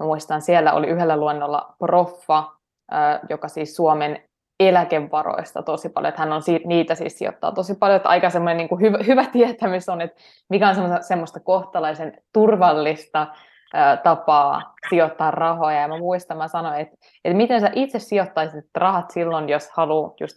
Mä 0.00 0.06
muistan, 0.06 0.42
siellä 0.42 0.72
oli 0.72 0.86
yhdellä 0.86 1.16
luennolla 1.16 1.74
proffa, 1.78 2.44
joka 3.28 3.48
siis 3.48 3.76
Suomen 3.76 4.22
eläkevaroista 4.60 5.62
tosi 5.62 5.88
paljon, 5.88 6.08
että 6.08 6.20
hän 6.20 6.32
on 6.32 6.42
si- 6.42 6.62
niitä 6.64 6.94
siis 6.94 7.18
sijoittaa 7.18 7.52
tosi 7.52 7.74
paljon, 7.74 7.96
että 7.96 8.08
aika 8.08 8.30
semmoinen 8.30 8.56
niin 8.56 8.68
kuin 8.68 8.80
hyvä, 8.80 8.98
hyvä 9.06 9.24
tietämys 9.32 9.88
on, 9.88 10.00
että 10.00 10.20
mikä 10.50 10.68
on 10.68 10.74
semmoista, 10.74 11.02
semmoista 11.06 11.40
kohtalaisen 11.40 12.22
turvallista 12.32 13.26
tapaa 14.02 14.74
sijoittaa 14.88 15.30
rahoja, 15.30 15.80
ja 15.80 15.88
mä 15.88 15.98
muistan, 15.98 16.36
mä 16.36 16.48
sanoin, 16.48 16.80
että, 16.80 16.96
että 17.24 17.36
miten 17.36 17.60
sä 17.60 17.70
itse 17.74 17.98
sijoittaisit 17.98 18.64
rahat 18.74 19.10
silloin, 19.10 19.48
jos 19.48 19.70
haluaa 19.70 20.12
just 20.20 20.36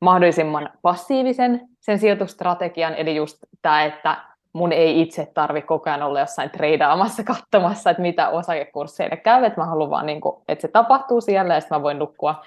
mahdollisimman 0.00 0.70
passiivisen 0.82 1.60
sen 1.80 1.98
sijoitustrategian, 1.98 2.94
eli 2.94 3.16
just 3.16 3.38
tämä, 3.62 3.84
että 3.84 4.16
mun 4.54 4.72
ei 4.72 5.00
itse 5.00 5.30
tarvi 5.34 5.62
koko 5.62 5.90
ajan 5.90 6.02
olla 6.02 6.20
jossain 6.20 6.50
treidaamassa 6.50 7.24
katsomassa, 7.24 7.90
että 7.90 8.02
mitä 8.02 8.28
osakekursseille 8.28 9.16
käy, 9.16 9.44
että 9.44 9.60
mä 9.60 9.66
haluan 9.66 9.90
vaan, 9.90 10.06
niin 10.06 10.20
kuin, 10.20 10.42
että 10.48 10.62
se 10.62 10.68
tapahtuu 10.68 11.20
siellä 11.20 11.54
ja 11.54 11.60
sitten 11.60 11.78
mä 11.78 11.82
voin 11.82 11.98
nukkua 11.98 12.44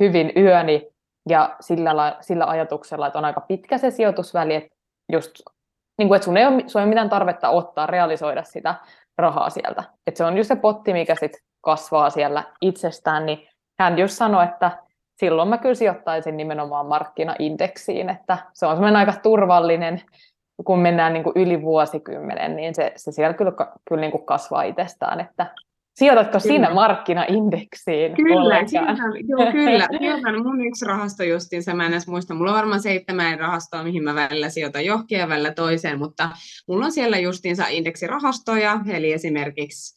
hyvin 0.00 0.32
yöni. 0.36 0.88
ja 1.28 1.56
sillä, 1.60 2.16
sillä 2.20 2.46
ajatuksella, 2.46 3.06
että 3.06 3.18
on 3.18 3.24
aika 3.24 3.40
pitkä 3.40 3.78
se 3.78 3.90
sijoitusväli, 3.90 4.54
että 4.54 4.76
just 5.12 5.32
niin 5.98 6.08
kuin, 6.08 6.16
että 6.16 6.24
sun 6.24 6.36
ei, 6.36 6.46
ole, 6.46 6.62
sun 6.66 6.80
ei 6.80 6.84
ole 6.84 6.88
mitään 6.88 7.10
tarvetta 7.10 7.48
ottaa, 7.48 7.86
realisoida 7.86 8.42
sitä 8.42 8.74
rahaa 9.18 9.50
sieltä. 9.50 9.84
Että 10.06 10.18
se 10.18 10.24
on 10.24 10.36
just 10.36 10.48
se 10.48 10.56
potti, 10.56 10.92
mikä 10.92 11.14
sit 11.14 11.32
kasvaa 11.60 12.10
siellä 12.10 12.44
itsestään, 12.60 13.26
niin 13.26 13.48
hän 13.80 13.98
just 13.98 14.14
sanoi, 14.14 14.44
että 14.44 14.70
silloin 15.16 15.48
mä 15.48 15.58
kyllä 15.58 15.74
sijoittaisin 15.74 16.36
nimenomaan 16.36 16.86
markkinaindeksiin, 16.86 18.10
että 18.10 18.38
se 18.52 18.66
on 18.66 18.76
semmoinen 18.76 18.96
aika 18.96 19.12
turvallinen, 19.22 20.02
kun 20.64 20.78
mennään 20.78 21.12
niin 21.12 21.24
kuin 21.24 21.32
yli 21.36 21.62
vuosikymmenen, 21.62 22.56
niin 22.56 22.74
se, 22.74 22.92
se 22.96 23.12
siellä 23.12 23.34
kyllä, 23.34 23.52
kyllä 23.88 24.00
niin 24.00 24.10
kuin 24.10 24.26
kasvaa 24.26 24.62
itsestään, 24.62 25.20
että 25.20 25.46
Sijoitatko 26.00 26.38
kyllä. 26.42 26.54
sinä 26.54 26.74
markkinaindeksiin? 26.74 28.14
Kyllä, 28.14 28.66
sijoitan, 28.66 29.12
joo, 29.28 29.52
kyllä. 29.52 29.88
Sijoitan 29.98 30.42
mun 30.42 30.66
yksi 30.66 30.84
rahasto 30.86 31.22
justiinsa, 31.22 31.74
mä 31.74 31.86
en 31.86 31.92
edes 31.92 32.08
muista. 32.08 32.34
Mulla 32.34 32.50
on 32.50 32.56
varmaan 32.56 32.82
seitsemän 32.82 33.38
rahastoa, 33.38 33.82
mihin 33.82 34.04
mä 34.04 34.14
välillä 34.14 34.48
sijoitan 34.48 34.84
johonkin 34.84 35.18
ja 35.18 35.28
välillä 35.28 35.52
toiseen, 35.52 35.98
mutta 35.98 36.28
mulla 36.68 36.84
on 36.84 36.92
siellä 36.92 37.18
justiinsa 37.18 37.64
indeksirahastoja, 37.68 38.80
eli 38.88 39.12
esimerkiksi 39.12 39.94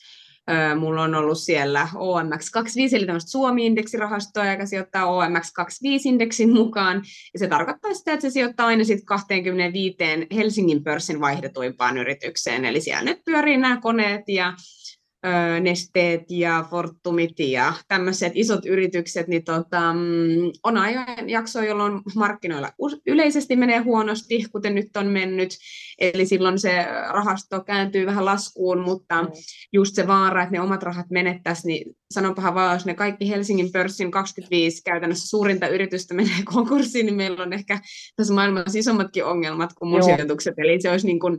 Mulla 0.79 1.01
on 1.01 1.15
ollut 1.15 1.37
siellä 1.37 1.87
OMX25, 1.93 2.95
eli 2.95 3.05
tämmöistä 3.05 3.31
Suomi-indeksirahastoa, 3.31 4.51
joka 4.51 4.65
sijoittaa 4.65 5.05
OMX25-indeksin 5.05 6.53
mukaan. 6.53 7.01
Ja 7.33 7.39
se 7.39 7.47
tarkoittaa 7.47 7.93
sitä, 7.93 8.13
että 8.13 8.21
se 8.21 8.29
sijoittaa 8.29 8.67
aina 8.67 8.83
sitten 8.83 9.05
25 9.05 9.97
Helsingin 10.35 10.83
pörssin 10.83 11.21
vaihdetuimpaan 11.21 11.97
yritykseen. 11.97 12.65
Eli 12.65 12.81
siellä 12.81 13.03
nyt 13.03 13.25
pyörii 13.25 13.57
nämä 13.57 13.81
koneet 13.81 14.23
ja 14.27 14.53
Nesteet 15.59 16.24
ja 16.30 16.65
Fortumit 16.69 17.39
ja 17.39 17.74
tämmöiset 17.88 18.32
isot 18.36 18.65
yritykset, 18.65 19.28
niin 19.28 19.43
tota, 19.43 19.93
mm, 19.93 20.51
on 20.63 20.78
ajan 20.78 21.30
jakso, 21.30 21.61
jolloin 21.61 22.01
markkinoilla 22.15 22.69
yleisesti 23.05 23.55
menee 23.55 23.80
huonosti, 23.80 24.45
kuten 24.51 24.76
nyt 24.76 24.97
on 24.97 25.07
mennyt, 25.07 25.57
eli 25.99 26.26
silloin 26.26 26.59
se 26.59 26.86
rahasto 27.09 27.63
kääntyy 27.63 28.05
vähän 28.05 28.26
laskuun, 28.26 28.80
mutta 28.80 29.24
mm. 29.24 29.30
just 29.74 29.95
se 29.95 30.07
vaara, 30.07 30.43
että 30.43 30.51
ne 30.51 30.61
omat 30.61 30.84
rahat 30.84 31.09
menettäisiin, 31.09 31.67
niin 31.67 31.95
sanonpahan 32.11 32.55
vaan, 32.55 32.74
jos 32.76 32.86
ne 32.86 32.93
kaikki 32.93 33.30
Helsingin 33.30 33.71
pörssin 33.71 34.11
25 34.11 34.84
käytännössä 34.84 35.28
suurinta 35.28 35.67
yritystä 35.67 36.13
menee 36.13 36.43
konkurssiin, 36.53 37.05
niin 37.05 37.15
meillä 37.15 37.43
on 37.43 37.53
ehkä 37.53 37.80
tässä 38.15 38.34
maailmassa 38.34 38.80
isommatkin 38.80 39.26
ongelmat 39.26 39.74
kuin 39.74 39.89
mun 39.89 40.03
sijoitukset, 40.03 40.53
eli 40.57 40.82
se 40.82 40.91
olisi 40.91 41.07
niin 41.07 41.19
kuin 41.19 41.38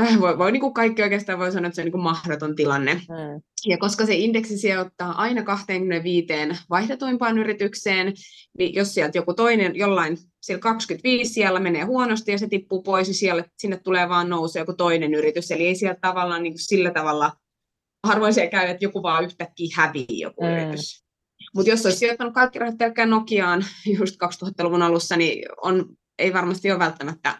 äh, 0.00 0.20
voi, 0.20 0.38
voi 0.38 0.52
niin 0.52 0.60
kuin 0.60 0.74
kaikki 0.74 1.02
oikeastaan 1.02 1.38
voi 1.38 1.52
sanoa, 1.52 1.66
että 1.66 1.74
se 1.74 1.82
on 1.82 1.84
niin 1.84 1.92
kuin 1.92 2.02
mahdoton 2.02 2.56
tilanne. 2.56 2.94
Mm. 2.94 3.42
Ja 3.66 3.78
koska 3.78 4.06
se 4.06 4.14
indeksi 4.14 4.58
sijoittaa 4.58 5.12
aina 5.12 5.42
25 5.42 6.26
vaihdetuimpaan 6.70 7.38
yritykseen, 7.38 8.12
niin 8.58 8.74
jos 8.74 8.94
sieltä 8.94 9.18
joku 9.18 9.34
toinen 9.34 9.76
jollain 9.76 10.18
siellä 10.42 10.60
25 10.60 11.32
siellä 11.32 11.60
menee 11.60 11.84
huonosti 11.84 12.32
ja 12.32 12.38
se 12.38 12.48
tippuu 12.48 12.82
pois, 12.82 13.08
niin 13.08 13.14
siellä, 13.14 13.44
sinne 13.58 13.76
tulee 13.76 14.08
vaan 14.08 14.28
nousu 14.28 14.58
joku 14.58 14.72
toinen 14.72 15.14
yritys. 15.14 15.50
Eli 15.50 15.66
ei 15.66 15.74
sieltä 15.74 15.98
tavallaan 16.00 16.42
niin 16.42 16.52
kuin 16.52 16.64
sillä 16.64 16.90
tavalla 16.90 17.32
harvoin 18.06 18.34
se 18.34 18.46
käy, 18.46 18.66
että 18.66 18.84
joku 18.84 19.02
vaan 19.02 19.24
yhtäkkiä 19.24 19.74
hävii 19.76 20.06
joku 20.20 20.44
mm. 20.44 20.50
yritys. 20.50 21.04
Mutta 21.54 21.70
jos 21.70 21.86
olisi 21.86 21.98
sijoittanut 21.98 22.34
kaikki 22.34 22.58
rahat 22.58 22.76
Nokiaan 23.06 23.64
just 23.98 24.16
2000-luvun 24.24 24.82
alussa, 24.82 25.16
niin 25.16 25.48
on, 25.62 25.86
ei 26.18 26.32
varmasti 26.32 26.70
ole 26.70 26.78
välttämättä 26.78 27.38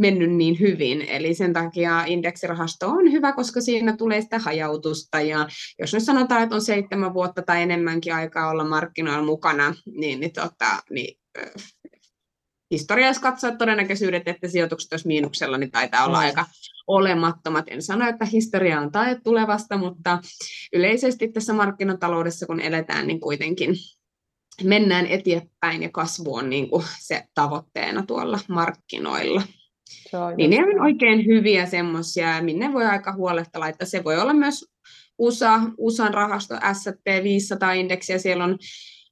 mennyt 0.00 0.32
niin 0.32 0.60
hyvin. 0.60 1.02
Eli 1.02 1.34
sen 1.34 1.52
takia 1.52 2.04
indeksirahasto 2.04 2.88
on 2.88 3.12
hyvä, 3.12 3.32
koska 3.32 3.60
siinä 3.60 3.96
tulee 3.96 4.20
sitä 4.20 4.38
hajautusta. 4.38 5.20
Ja 5.20 5.48
jos 5.78 5.94
nyt 5.94 6.02
sanotaan, 6.02 6.42
että 6.42 6.54
on 6.54 6.62
seitsemän 6.62 7.14
vuotta 7.14 7.42
tai 7.42 7.62
enemmänkin 7.62 8.14
aikaa 8.14 8.50
olla 8.50 8.64
markkinoilla 8.64 9.24
mukana, 9.24 9.74
niin, 9.86 10.20
niin, 10.20 10.32
tota, 10.32 10.82
niin 10.90 11.18
historiassa 12.70 13.22
katsoa 13.22 13.56
todennäköisyydet, 13.56 14.28
että 14.28 14.48
sijoitukset 14.48 14.92
olisi 14.92 15.06
miinuksella, 15.06 15.58
niin 15.58 15.70
taitaa 15.70 16.04
olla 16.04 16.18
mm. 16.18 16.24
aika 16.24 16.44
olemattomat. 16.86 17.64
En 17.68 17.82
sano, 17.82 18.08
että 18.08 18.24
historia 18.24 18.80
on 18.80 18.92
tae 18.92 19.20
tulevasta, 19.24 19.78
mutta 19.78 20.18
yleisesti 20.72 21.28
tässä 21.28 21.52
markkinataloudessa, 21.52 22.46
kun 22.46 22.60
eletään, 22.60 23.06
niin 23.06 23.20
kuitenkin 23.20 23.74
mennään 24.64 25.06
eteenpäin 25.06 25.82
ja 25.82 25.88
kasvu 25.92 26.34
on 26.34 26.50
niin 26.50 26.70
kuin 26.70 26.84
se 26.98 27.24
tavoitteena 27.34 28.06
tuolla 28.06 28.38
markkinoilla. 28.48 29.42
Niin 30.36 30.50
ne 30.50 30.58
on 30.58 30.80
oikein 30.82 31.26
hyviä 31.26 31.66
semmoisia, 31.66 32.42
minne 32.42 32.72
voi 32.72 32.86
aika 32.86 33.12
huoletta 33.12 33.60
laittaa. 33.60 33.86
Se 33.86 34.04
voi 34.04 34.18
olla 34.18 34.34
myös 34.34 34.64
USA, 35.18 35.60
USAn 35.78 36.14
rahasto 36.14 36.54
S&P 36.54 37.06
500-indeksi, 37.06 38.12
ja 38.12 38.18
siellä 38.18 38.44
on 38.44 38.58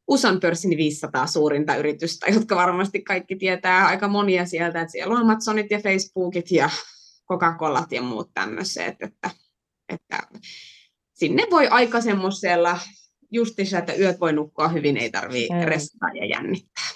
USAn 0.08 0.40
pörssin 0.40 0.76
500 0.76 1.26
suurinta 1.26 1.76
yritystä, 1.76 2.26
jotka 2.34 2.56
varmasti 2.56 3.02
kaikki 3.02 3.36
tietää 3.36 3.86
aika 3.86 4.08
monia 4.08 4.46
sieltä, 4.46 4.80
että 4.80 4.92
siellä 4.92 5.14
on 5.14 5.20
Amazonit 5.20 5.70
ja 5.70 5.78
Facebookit 5.78 6.50
ja 6.50 6.70
Coca-Colat 7.32 7.92
ja 7.92 8.02
muut 8.02 8.30
tämmöiset, 8.34 8.96
että, 9.00 9.30
että 9.88 10.18
sinne 11.12 11.46
voi 11.50 11.68
aika 11.68 12.00
semmoisella 12.00 12.78
justissa, 13.30 13.78
että 13.78 13.94
yöt 13.94 14.20
voi 14.20 14.32
nukkua 14.32 14.68
hyvin, 14.68 14.96
ei 14.96 15.10
tarvitse 15.10 15.54
mm. 15.54 15.64
restata 15.64 16.06
ja 16.14 16.26
jännittää. 16.26 16.88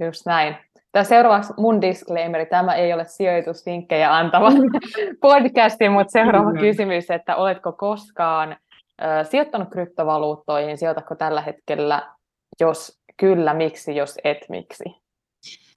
Just 0.00 0.26
näin. 0.26 0.56
Tämä 0.92 1.04
seuraavaksi 1.04 1.52
mun 1.56 1.80
disclaimeri, 1.80 2.46
tämä 2.46 2.74
ei 2.74 2.92
ole 2.92 3.04
sijoitusvinkkejä 3.04 4.16
antava 4.16 4.50
podcasti, 5.20 5.88
mutta 5.88 6.10
seuraava 6.10 6.52
kysymys, 6.52 7.10
että 7.10 7.36
oletko 7.36 7.72
koskaan 7.72 8.56
sijoittanut 9.30 9.68
kryptovaluuttoihin, 9.70 10.78
sijoitatko 10.78 11.14
tällä 11.14 11.40
hetkellä, 11.40 12.14
jos 12.60 13.00
kyllä, 13.16 13.54
miksi, 13.54 13.96
jos 13.96 14.18
et, 14.24 14.38
miksi? 14.48 14.84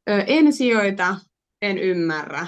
Ö, 0.09 0.23
en 0.27 0.53
sijoita, 0.53 1.15
en 1.61 1.77
ymmärrä, 1.77 2.47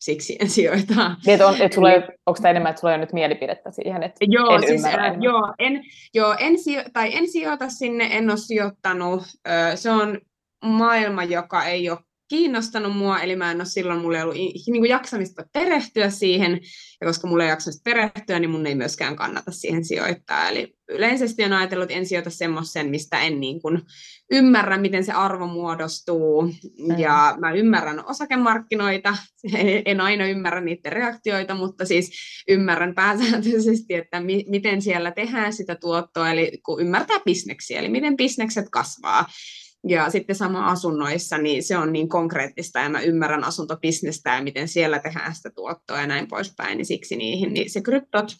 siksi 0.00 0.36
en 0.40 0.50
sijoita. 0.50 1.16
Niin, 1.26 1.44
on, 1.44 1.60
et 1.60 1.72
sulla 1.72 1.92
ei, 1.92 2.02
onko 2.26 2.40
tämä 2.42 2.50
enemmän, 2.50 2.70
että 2.70 2.80
sulla 2.80 2.92
ei 2.92 2.96
ole 2.96 3.04
nyt 3.04 3.12
mielipidettä 3.12 3.70
siihen, 3.70 4.02
että 4.02 4.24
joo, 4.28 4.54
en 4.54 4.60
siis, 4.60 4.72
ymmärrä? 4.72 5.06
Äh, 5.06 5.16
joo, 5.20 5.54
en, 5.58 5.82
joo 6.14 6.36
en, 6.38 6.58
sijo, 6.58 6.82
tai 6.92 7.16
en 7.16 7.28
sijoita 7.28 7.68
sinne, 7.68 8.08
en 8.12 8.30
ole 8.30 8.38
sijoittanut. 8.38 9.22
se 9.74 9.90
on 9.90 10.18
maailma, 10.64 11.24
joka 11.24 11.64
ei 11.64 11.90
ole 11.90 11.98
kiinnostanut 12.28 12.96
mua, 12.96 13.20
eli 13.20 13.36
mä 13.36 13.50
en 13.50 13.56
ole 13.56 13.64
silloin, 13.64 14.00
mulla 14.00 14.16
ei 14.16 14.22
ollut 14.22 14.36
niin 14.36 14.80
kuin 14.80 14.90
jaksamista 14.90 15.44
perehtyä 15.52 16.10
siihen, 16.10 16.60
ja 17.00 17.06
koska 17.06 17.28
mulla 17.28 17.44
ei 17.44 17.50
jaksamista 17.50 17.82
perehtyä, 17.84 18.38
niin 18.38 18.50
mun 18.50 18.66
ei 18.66 18.74
myöskään 18.74 19.16
kannata 19.16 19.50
siihen 19.50 19.84
sijoittaa. 19.84 20.48
Eli 20.48 20.74
yleisesti 20.88 21.44
on 21.44 21.52
ajatellut, 21.52 21.82
että 21.82 21.94
en 21.94 22.06
sijoita 22.06 22.30
semmoisen, 22.30 22.90
mistä 22.90 23.20
en 23.20 23.40
niin 23.40 23.62
kuin 23.62 23.82
ymmärrä, 24.30 24.78
miten 24.78 25.04
se 25.04 25.12
arvo 25.12 25.46
muodostuu, 25.46 26.42
mm. 26.42 26.98
ja 26.98 27.36
mä 27.40 27.52
ymmärrän 27.52 28.06
osakemarkkinoita, 28.06 29.16
en 29.84 30.00
aina 30.00 30.26
ymmärrä 30.26 30.60
niiden 30.60 30.92
reaktioita, 30.92 31.54
mutta 31.54 31.84
siis 31.84 32.10
ymmärrän 32.48 32.94
pääsääntöisesti, 32.94 33.94
että 33.94 34.20
mi- 34.20 34.44
miten 34.48 34.82
siellä 34.82 35.10
tehdään 35.10 35.52
sitä 35.52 35.74
tuottoa, 35.74 36.30
eli 36.30 36.58
kun 36.64 36.80
ymmärtää 36.80 37.20
bisneksiä, 37.24 37.78
eli 37.78 37.88
miten 37.88 38.16
bisnekset 38.16 38.66
kasvaa, 38.70 39.26
ja 39.88 40.10
sitten 40.10 40.36
sama 40.36 40.66
asunnoissa, 40.66 41.38
niin 41.38 41.62
se 41.62 41.78
on 41.78 41.92
niin 41.92 42.08
konkreettista 42.08 42.78
ja 42.78 42.88
mä 42.88 43.00
ymmärrän 43.00 43.44
asuntobisnestä 43.44 44.34
ja 44.34 44.42
miten 44.42 44.68
siellä 44.68 44.98
tehdään 44.98 45.34
sitä 45.34 45.50
tuottoa 45.50 46.00
ja 46.00 46.06
näin 46.06 46.28
poispäin, 46.28 46.76
niin 46.76 46.86
siksi 46.86 47.16
niihin, 47.16 47.54
niin 47.54 47.70
se 47.70 47.80
kryptot 47.80 48.36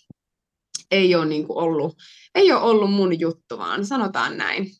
ei 0.90 1.14
ole, 1.14 1.26
niin 1.26 1.47
kuin 1.47 1.59
ollut, 1.59 1.97
ei 2.34 2.53
ole 2.53 2.61
ollut 2.61 2.92
mun 2.92 3.20
juttu, 3.20 3.59
vaan 3.59 3.86
sanotaan 3.86 4.36
näin. 4.36 4.70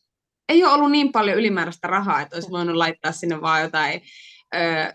Ei 0.49 0.63
ole 0.63 0.73
ollut 0.73 0.91
niin 0.91 1.11
paljon 1.11 1.37
ylimääräistä 1.37 1.87
rahaa, 1.87 2.21
että 2.21 2.35
olisi 2.35 2.51
voinut 2.51 2.75
laittaa 2.75 3.11
sinne 3.11 3.41
vaan 3.41 3.61
jotain 3.61 4.01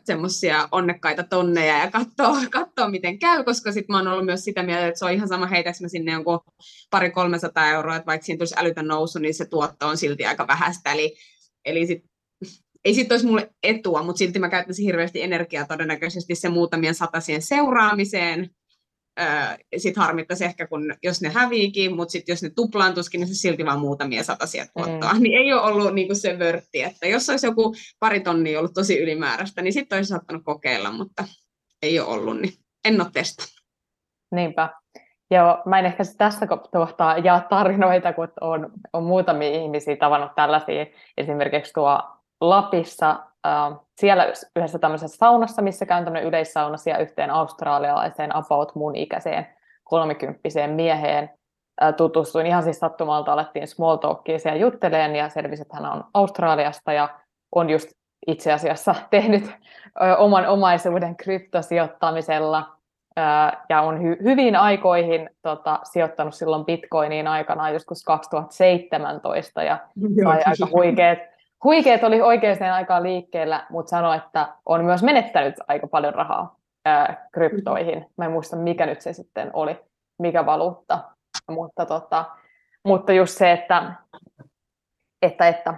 semmoisia 0.05 0.69
onnekkaita 0.73 1.23
tonneja 1.23 1.79
ja 1.79 1.91
katsoa, 1.91 2.47
katsoa 2.61 2.89
miten 2.89 3.19
käy, 3.19 3.45
koska 3.45 3.73
sitten 3.73 3.95
mä 3.95 3.99
oon 3.99 4.09
ollut 4.09 4.25
myös 4.25 4.45
sitä 4.45 4.63
mieltä, 4.63 4.87
että 4.87 4.99
se 4.99 5.05
on 5.05 5.13
ihan 5.13 5.29
sama 5.29 5.47
heitäks 5.47 5.81
mä 5.81 5.89
sinne 5.89 6.13
jonkun 6.13 6.41
pari 6.91 7.11
300 7.11 7.69
euroa, 7.69 7.97
että 7.97 8.07
vaikka 8.07 8.25
siinä 8.25 8.39
tulisi 8.39 8.55
älytön 8.59 8.87
nousu, 8.87 9.19
niin 9.19 9.35
se 9.35 9.45
tuotto 9.45 9.89
on 9.89 9.97
silti 9.97 10.27
aika 10.27 10.47
vähäistä, 10.47 10.93
eli 10.93 11.17
Eli 11.65 11.87
sit, 11.87 12.05
ei 12.85 12.95
sitten 12.95 13.15
olisi 13.15 13.27
mulle 13.27 13.51
etua, 13.63 14.03
mutta 14.03 14.19
silti 14.19 14.39
mä 14.39 14.49
käyttäisin 14.49 14.85
hirveästi 14.85 15.23
energiaa 15.23 15.67
todennäköisesti 15.67 16.35
se 16.35 16.49
muutamien 16.49 16.95
satasien 16.95 17.43
seuraamiseen. 17.43 18.51
Sitten 19.77 20.03
harmittaisi 20.03 20.45
ehkä, 20.45 20.67
kun, 20.67 20.95
jos 21.03 21.21
ne 21.21 21.29
häviikin, 21.29 21.97
mutta 21.97 22.13
sitten 22.13 22.33
jos 22.33 22.43
ne 22.43 22.51
tuplaantuisikin, 22.51 23.21
niin 23.21 23.29
se 23.29 23.35
silti 23.35 23.65
vaan 23.65 23.81
muutamia 23.81 24.25
satasia 24.25 24.67
tuottoa. 24.67 25.15
Mm. 25.15 25.23
Niin 25.23 25.39
ei 25.39 25.53
ole 25.53 25.63
ollut 25.63 25.95
niinku 25.95 26.15
se 26.15 26.39
vörtti, 26.39 26.83
että 26.83 27.07
jos 27.07 27.29
olisi 27.29 27.47
joku 27.47 27.75
pari 27.99 28.21
tonnia 28.21 28.59
ollut 28.59 28.75
tosi 28.75 28.99
ylimääräistä, 28.99 29.63
niin 29.63 29.73
sitten 29.73 29.97
olisi 29.97 30.09
saattanut 30.09 30.45
kokeilla, 30.45 30.93
mutta 30.93 31.25
ei 31.83 32.01
ole 32.01 32.09
ollut, 32.09 32.41
niin 32.41 32.53
en 32.85 33.01
ole 33.01 33.11
testannut. 33.13 33.53
Niinpä. 34.35 34.82
Joo, 35.33 35.63
mä 35.65 35.79
en 35.79 35.87
ehkä 35.87 36.03
tässä 36.19 36.47
kohtaa 36.73 37.19
jaa 37.19 37.41
tarinoita, 37.41 38.13
kun 38.13 38.29
on, 38.41 38.71
on 38.93 39.05
muutamia 39.05 39.49
ihmisiä 39.51 39.97
tavannut 39.97 40.35
tällaisia. 40.35 40.87
Esimerkiksi 41.17 41.73
tuo 41.73 42.03
Lapissa, 42.41 43.11
äh, 43.47 43.79
siellä 44.01 44.33
yhdessä 44.57 44.79
tämmöisessä 44.79 45.17
saunassa, 45.17 45.63
missä 45.63 45.87
käyn 45.87 46.05
tämmöinen 46.05 46.29
yleissaunassa 46.29 46.91
ja 46.91 46.99
yhteen 46.99 47.31
australialaiseen 47.31 48.37
about 48.37 48.75
mun 48.75 48.97
ikäiseen 48.97 49.47
kolmikymppiseen 49.85 50.71
mieheen 50.71 51.31
tutustuin 51.97 52.47
ihan 52.47 52.63
siis 52.63 52.79
sattumalta, 52.79 53.33
alettiin 53.33 53.69
small 53.69 53.97
talkia 53.97 54.39
siellä 54.39 54.61
jutteleen 54.61 55.17
ja 55.17 55.29
selvisi, 55.29 55.63
että 55.63 55.77
hän 55.77 55.93
on 55.93 56.05
Australiasta 56.15 56.93
ja 56.93 57.09
on 57.55 57.71
just 57.71 57.89
itse 58.27 58.53
asiassa 58.53 58.95
tehnyt 59.11 59.53
oman 60.19 60.47
omaisuuden 60.47 61.17
kryptosijoittamisella 61.17 62.82
ja 63.69 63.83
on 63.83 63.99
hy- 63.99 64.23
hyvin 64.23 64.57
aikoihin 64.57 65.31
tota, 65.43 65.81
sijoittanut 65.85 66.35
silloin 66.35 66.65
bitcoiniin 66.65 67.29
aikanaan 67.29 67.73
joskus 67.73 68.05
2017 68.05 69.63
ja 69.63 69.79
sai 70.25 70.43
aika 70.47 70.67
huikeet, 70.73 71.19
huikeet 71.65 72.05
oli 72.05 72.21
oikeaan 72.23 72.73
aikaan 72.73 73.03
liikkeellä, 73.03 73.67
mutta 73.71 73.91
sanoi, 73.91 74.17
että 74.17 74.49
on 74.67 74.85
myös 74.85 75.03
menettänyt 75.03 75.55
aika 75.69 75.87
paljon 75.87 76.15
rahaa 76.15 76.57
ää, 76.85 77.29
kryptoihin. 77.33 78.07
Mä 78.17 78.25
en 78.25 78.33
muista, 78.33 78.57
mikä 78.57 78.87
nyt 78.87 79.01
se 79.01 79.13
sitten 79.13 79.51
oli, 79.53 79.81
mikä 80.19 80.47
valuutta. 80.47 80.99
Mutta, 81.51 81.87
tota, 81.87 82.25
mutta 82.85 83.13
just 83.13 83.39
se, 83.39 83.53
että, 83.53 83.93
että, 85.23 85.49
että 85.49 85.75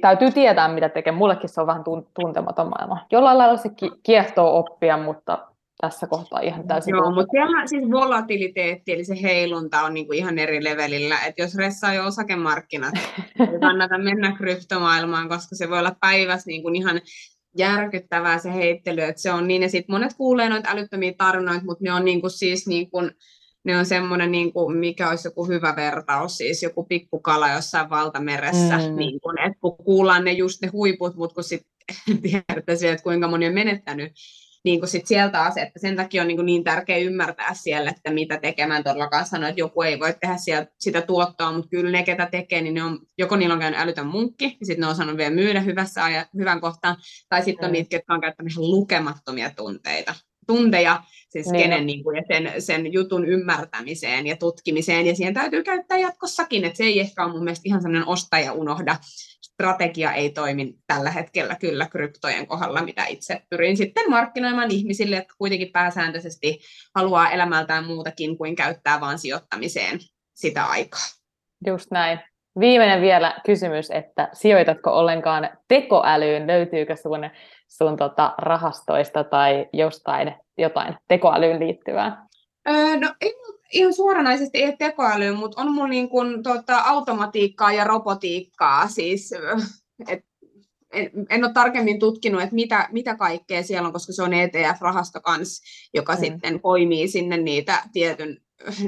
täytyy 0.00 0.30
tietää, 0.30 0.68
mitä 0.68 0.88
tekee. 0.88 1.12
Mullekin 1.12 1.48
se 1.48 1.60
on 1.60 1.66
vähän 1.66 1.84
tuntematon 2.14 2.68
maailma. 2.68 3.06
Jollain 3.10 3.38
lailla 3.38 3.56
se 3.56 3.70
kiehtoo 4.02 4.58
oppia, 4.58 4.96
mutta 4.96 5.38
tässä 5.80 6.06
kohtaa 6.06 6.40
ihan 6.40 6.66
täysin. 6.66 6.94
Joo, 6.94 7.10
mutta 7.10 7.30
siellä 7.30 7.66
siis 7.66 7.90
volatiliteetti, 7.90 8.92
eli 8.92 9.04
se 9.04 9.22
heilunta 9.22 9.82
on 9.82 9.94
niinku 9.94 10.12
ihan 10.12 10.38
eri 10.38 10.64
levelillä. 10.64 11.18
Et 11.26 11.34
jos 11.38 11.56
ressaa 11.56 11.94
jo 11.94 12.06
osakemarkkinat, 12.06 12.94
ei 13.40 13.60
kannata 13.60 13.98
mennä 13.98 14.36
kryptomaailmaan, 14.36 15.28
koska 15.28 15.56
se 15.56 15.70
voi 15.70 15.78
olla 15.78 15.96
päivässä 16.00 16.48
niinku 16.48 16.68
ihan 16.68 17.00
järkyttävää 17.58 18.38
se 18.38 18.54
heittely, 18.54 19.02
että 19.02 19.22
se 19.22 19.32
on 19.32 19.48
niin, 19.48 19.62
ja 19.62 19.68
sitten 19.68 19.94
monet 19.94 20.14
kuulee 20.16 20.48
noita 20.48 20.70
älyttömiä 20.70 21.12
tarinoita, 21.18 21.64
mutta 21.64 21.84
ne 21.84 21.92
on 21.92 22.04
niinku 22.04 22.28
siis 22.28 22.66
niinku, 22.66 22.98
ne 23.64 23.78
on 23.78 23.86
semmoinen, 23.86 24.32
niin 24.32 24.52
kuin, 24.52 24.76
mikä 24.76 25.10
olisi 25.10 25.28
joku 25.28 25.46
hyvä 25.46 25.76
vertaus, 25.76 26.36
siis 26.36 26.62
joku 26.62 26.84
pikkukala 26.84 27.48
jossain 27.48 27.90
valtameressä, 27.90 28.78
mm. 28.78 28.96
niin 28.96 29.20
kuin, 29.20 29.38
että 29.38 29.58
kun 29.60 29.76
kuullaan 29.76 30.24
ne 30.24 30.32
just 30.32 30.62
ne 30.62 30.68
huiput, 30.68 31.16
mutta 31.16 31.34
kun 31.34 31.44
sitten 31.44 31.70
tiedätte 32.22 32.90
että 32.92 33.02
kuinka 33.02 33.28
moni 33.28 33.46
on 33.46 33.54
menettänyt, 33.54 34.12
niin 34.64 34.80
kuin 34.80 34.88
sit 34.88 35.06
sieltä 35.06 35.42
ase, 35.42 35.60
että 35.60 35.78
sen 35.78 35.96
takia 35.96 36.22
on 36.22 36.28
niin, 36.28 36.46
niin 36.46 36.64
tärkeää 36.64 36.98
ymmärtää 36.98 37.54
siellä, 37.54 37.90
että 37.90 38.10
mitä 38.10 38.38
tekemään. 38.38 38.84
Todellakaan 38.84 39.26
sanoa, 39.26 39.48
että 39.48 39.60
joku 39.60 39.82
ei 39.82 40.00
voi 40.00 40.14
tehdä 40.20 40.36
sieltä 40.36 40.70
sitä 40.78 41.02
tuottoa, 41.02 41.52
mutta 41.52 41.68
kyllä 41.68 41.90
ne, 41.90 42.02
ketä 42.02 42.26
tekee, 42.26 42.60
niin 42.60 42.74
ne 42.74 42.82
on, 42.82 42.98
joko 43.18 43.36
niillä 43.36 43.52
on 43.52 43.60
käynyt 43.60 43.80
älytön 43.80 44.06
munkki, 44.06 44.44
ja 44.44 44.66
sitten 44.66 44.80
ne 44.80 44.86
on 44.86 44.92
osannut 44.92 45.16
vielä 45.16 45.34
myydä 45.34 45.60
hyvässä 45.60 46.04
ajan, 46.04 46.26
hyvän 46.38 46.60
kohtaan, 46.60 46.96
tai 47.28 47.42
sitten 47.42 47.66
on 47.66 47.72
niitä, 47.72 47.96
jotka 47.96 48.14
on 48.14 48.20
käyttänyt 48.20 48.52
ihan 48.52 48.70
lukemattomia 48.70 49.50
tunteita, 49.56 50.14
tunteja, 50.46 51.02
siis 51.28 51.46
niin. 51.46 51.62
kenen 51.62 51.86
niin 51.86 52.04
kuin, 52.04 52.16
ja 52.16 52.22
sen, 52.28 52.62
sen 52.62 52.92
jutun 52.92 53.28
ymmärtämiseen 53.28 54.26
ja 54.26 54.36
tutkimiseen, 54.36 55.06
ja 55.06 55.14
siihen 55.14 55.34
täytyy 55.34 55.62
käyttää 55.62 55.98
jatkossakin, 55.98 56.64
että 56.64 56.76
se 56.76 56.84
ei 56.84 57.00
ehkä 57.00 57.24
ole 57.24 57.32
mun 57.32 57.44
mielestä 57.44 57.62
ihan 57.64 57.82
sellainen 57.82 58.08
ostaja 58.08 58.52
unohda 58.52 58.96
strategia 59.58 60.12
ei 60.12 60.30
toimi 60.30 60.74
tällä 60.86 61.10
hetkellä 61.10 61.56
kyllä 61.60 61.86
kryptojen 61.86 62.46
kohdalla, 62.46 62.82
mitä 62.82 63.04
itse 63.06 63.42
pyrin 63.50 63.76
sitten 63.76 64.10
markkinoimaan 64.10 64.70
ihmisille, 64.70 65.16
jotka 65.16 65.34
kuitenkin 65.38 65.72
pääsääntöisesti 65.72 66.60
haluaa 66.94 67.30
elämältään 67.30 67.84
muutakin 67.84 68.38
kuin 68.38 68.56
käyttää 68.56 69.00
vaan 69.00 69.18
sijoittamiseen 69.18 69.98
sitä 70.34 70.64
aikaa. 70.64 71.00
Just 71.66 71.90
näin. 71.90 72.20
Viimeinen 72.60 73.00
vielä 73.00 73.40
kysymys, 73.46 73.90
että 73.90 74.28
sijoitatko 74.32 74.90
ollenkaan 74.90 75.50
tekoälyyn? 75.68 76.46
Löytyykö 76.46 76.96
sun, 76.96 77.30
sun 77.68 77.96
tota 77.96 78.34
rahastoista 78.38 79.24
tai 79.24 79.66
jostain 79.72 80.34
jotain 80.58 80.96
tekoälyyn 81.08 81.60
liittyvää? 81.60 82.26
Öö, 82.68 82.96
no 82.96 83.14
ei 83.20 83.34
ihan 83.72 83.94
suoranaisesti 83.94 84.58
ei 84.58 84.76
tekoälyyn, 84.76 85.36
mutta 85.36 85.60
on 85.60 85.72
mulla 85.72 85.88
niin 85.88 86.08
kuin, 86.08 86.42
tota, 86.42 86.78
automatiikkaa 86.78 87.72
ja 87.72 87.84
robotiikkaa. 87.84 88.88
Siis, 88.88 89.30
et, 90.08 90.24
en, 90.92 91.10
en 91.30 91.44
ole 91.44 91.52
tarkemmin 91.52 91.98
tutkinut, 91.98 92.42
että 92.42 92.54
mitä, 92.54 92.88
mitä 92.92 93.16
kaikkea 93.16 93.62
siellä 93.62 93.86
on, 93.86 93.92
koska 93.92 94.12
se 94.12 94.22
on 94.22 94.32
ETF-rahasto 94.32 95.20
kanssa, 95.20 95.62
joka 95.94 96.14
mm. 96.14 96.20
sitten 96.20 96.60
poimii 96.60 97.08
sinne 97.08 97.36
niitä 97.36 97.82
tietyn 97.92 98.36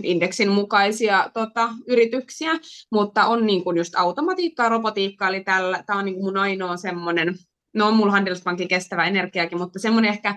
indeksin 0.02 0.50
mukaisia 0.50 1.30
tota, 1.34 1.68
yrityksiä, 1.86 2.50
mutta 2.92 3.26
on 3.26 3.46
niin 3.46 3.64
kuin 3.64 3.76
just 3.76 3.94
automatiikkaa, 3.96 4.68
robotiikkaa, 4.68 5.28
eli 5.28 5.44
tämä 5.44 5.98
on 5.98 6.04
niin 6.04 6.14
kuin 6.14 6.24
mun 6.24 6.36
ainoa 6.36 6.76
semmoinen, 6.76 7.34
no 7.74 7.86
on 7.86 7.94
mulla 7.94 8.12
Handelsbankin 8.12 8.68
kestävä 8.68 9.04
energiakin, 9.04 9.58
mutta 9.58 9.78
semmoinen 9.78 10.10
ehkä 10.10 10.34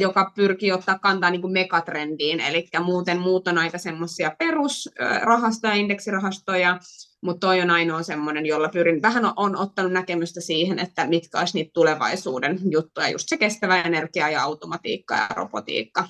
joka 0.00 0.32
pyrkii 0.34 0.72
ottaa 0.72 0.98
kantaa 0.98 1.30
niin 1.30 1.40
kuin 1.40 1.52
megatrendiin, 1.52 2.40
eli 2.40 2.68
muuten 2.84 3.18
muut 3.18 3.48
on 3.48 3.58
aika 3.58 3.78
semmoisia 3.78 4.36
perusrahastoja, 4.38 5.74
indeksirahastoja, 5.74 6.80
mutta 7.22 7.46
toi 7.46 7.60
on 7.60 7.70
ainoa 7.70 8.02
semmoinen, 8.02 8.46
jolla 8.46 8.68
pyrin, 8.68 9.02
vähän 9.02 9.32
on 9.36 9.56
ottanut 9.56 9.92
näkemystä 9.92 10.40
siihen, 10.40 10.78
että 10.78 11.06
mitkä 11.06 11.38
olisi 11.38 11.58
niitä 11.58 11.70
tulevaisuuden 11.74 12.58
juttuja, 12.70 13.08
just 13.08 13.28
se 13.28 13.36
kestävä 13.36 13.80
energia 13.82 14.30
ja 14.30 14.42
automatiikka 14.42 15.14
ja 15.14 15.28
robotiikka. 15.36 16.08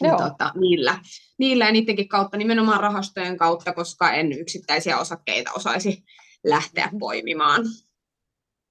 Joo. 0.00 0.18
Tota, 0.18 0.52
niillä, 0.54 0.98
niillä 1.38 1.66
ja 1.66 1.72
niidenkin 1.72 2.08
kautta, 2.08 2.36
nimenomaan 2.36 2.80
rahastojen 2.80 3.36
kautta, 3.36 3.72
koska 3.72 4.12
en 4.12 4.32
yksittäisiä 4.32 4.98
osakkeita 4.98 5.50
osaisi 5.52 6.04
lähteä 6.44 6.90
poimimaan. 7.00 7.62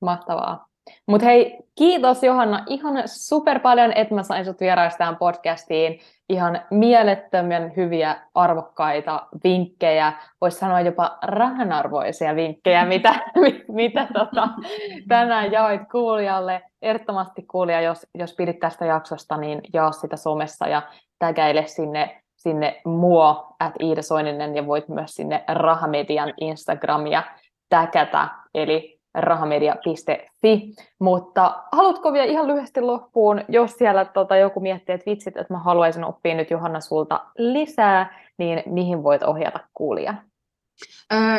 Mahtavaa. 0.01 0.70
Mutta 1.08 1.26
hei, 1.26 1.58
kiitos 1.78 2.24
Johanna 2.24 2.64
ihan 2.68 3.04
super 3.06 3.60
paljon, 3.60 3.94
että 3.94 4.16
mä 4.16 4.24
sain 4.24 4.46
sut 4.46 4.60
vieraista 4.60 4.98
tähän 4.98 5.18
podcastiin. 5.18 6.00
Ihan 6.30 6.62
mielettömän 6.72 7.76
hyviä, 7.76 8.22
arvokkaita 8.36 9.28
vinkkejä, 9.44 10.14
voisi 10.42 10.58
sanoa 10.58 10.82
jopa 10.82 11.18
rahanarvoisia 11.24 12.36
vinkkejä, 12.36 12.86
mitä, 12.86 13.16
mitä 13.68 14.08
tota, 14.14 14.48
tänään 15.08 15.52
jaoit 15.52 15.82
kuulijalle. 15.92 16.62
Ehdottomasti 16.82 17.42
kuulija, 17.42 17.82
jos, 17.82 18.08
jos 18.16 18.36
pidit 18.36 18.60
tästä 18.60 18.86
jaksosta, 18.86 19.38
niin 19.38 19.62
jaa 19.74 19.92
sitä 19.92 20.18
somessa 20.18 20.68
ja 20.68 20.82
tägäile 21.20 21.68
sinne 21.68 22.22
sinne 22.42 22.82
muo 22.86 23.56
at 23.60 23.74
Iida 23.80 24.02
Soininen 24.02 24.56
ja 24.56 24.68
voit 24.68 24.90
myös 24.90 25.16
sinne 25.16 25.44
Rahamedian 25.48 26.34
Instagramia 26.38 27.24
täkätä. 27.70 28.28
Eli 28.54 29.01
rahamedia.fi. 29.14 30.74
Mutta 30.99 31.64
haluatko 31.72 32.14
vielä 32.14 32.32
ihan 32.32 32.47
lyhyesti 32.47 32.82
loppuun, 32.82 33.41
jos 33.49 33.72
siellä 33.72 34.05
tota, 34.05 34.36
joku 34.36 34.59
miettii, 34.59 34.95
että 34.95 35.12
vitsit, 35.12 35.38
että 35.38 35.53
mä 35.53 35.59
haluaisin 35.59 36.03
oppia 36.03 36.36
nyt 36.36 36.51
Johanna 36.51 36.80
sulta 36.80 37.26
lisää, 37.38 38.20
niin 38.38 38.64
mihin 38.66 39.03
voit 39.03 39.24
ohjata 39.24 39.59
kuulijan? 39.74 40.22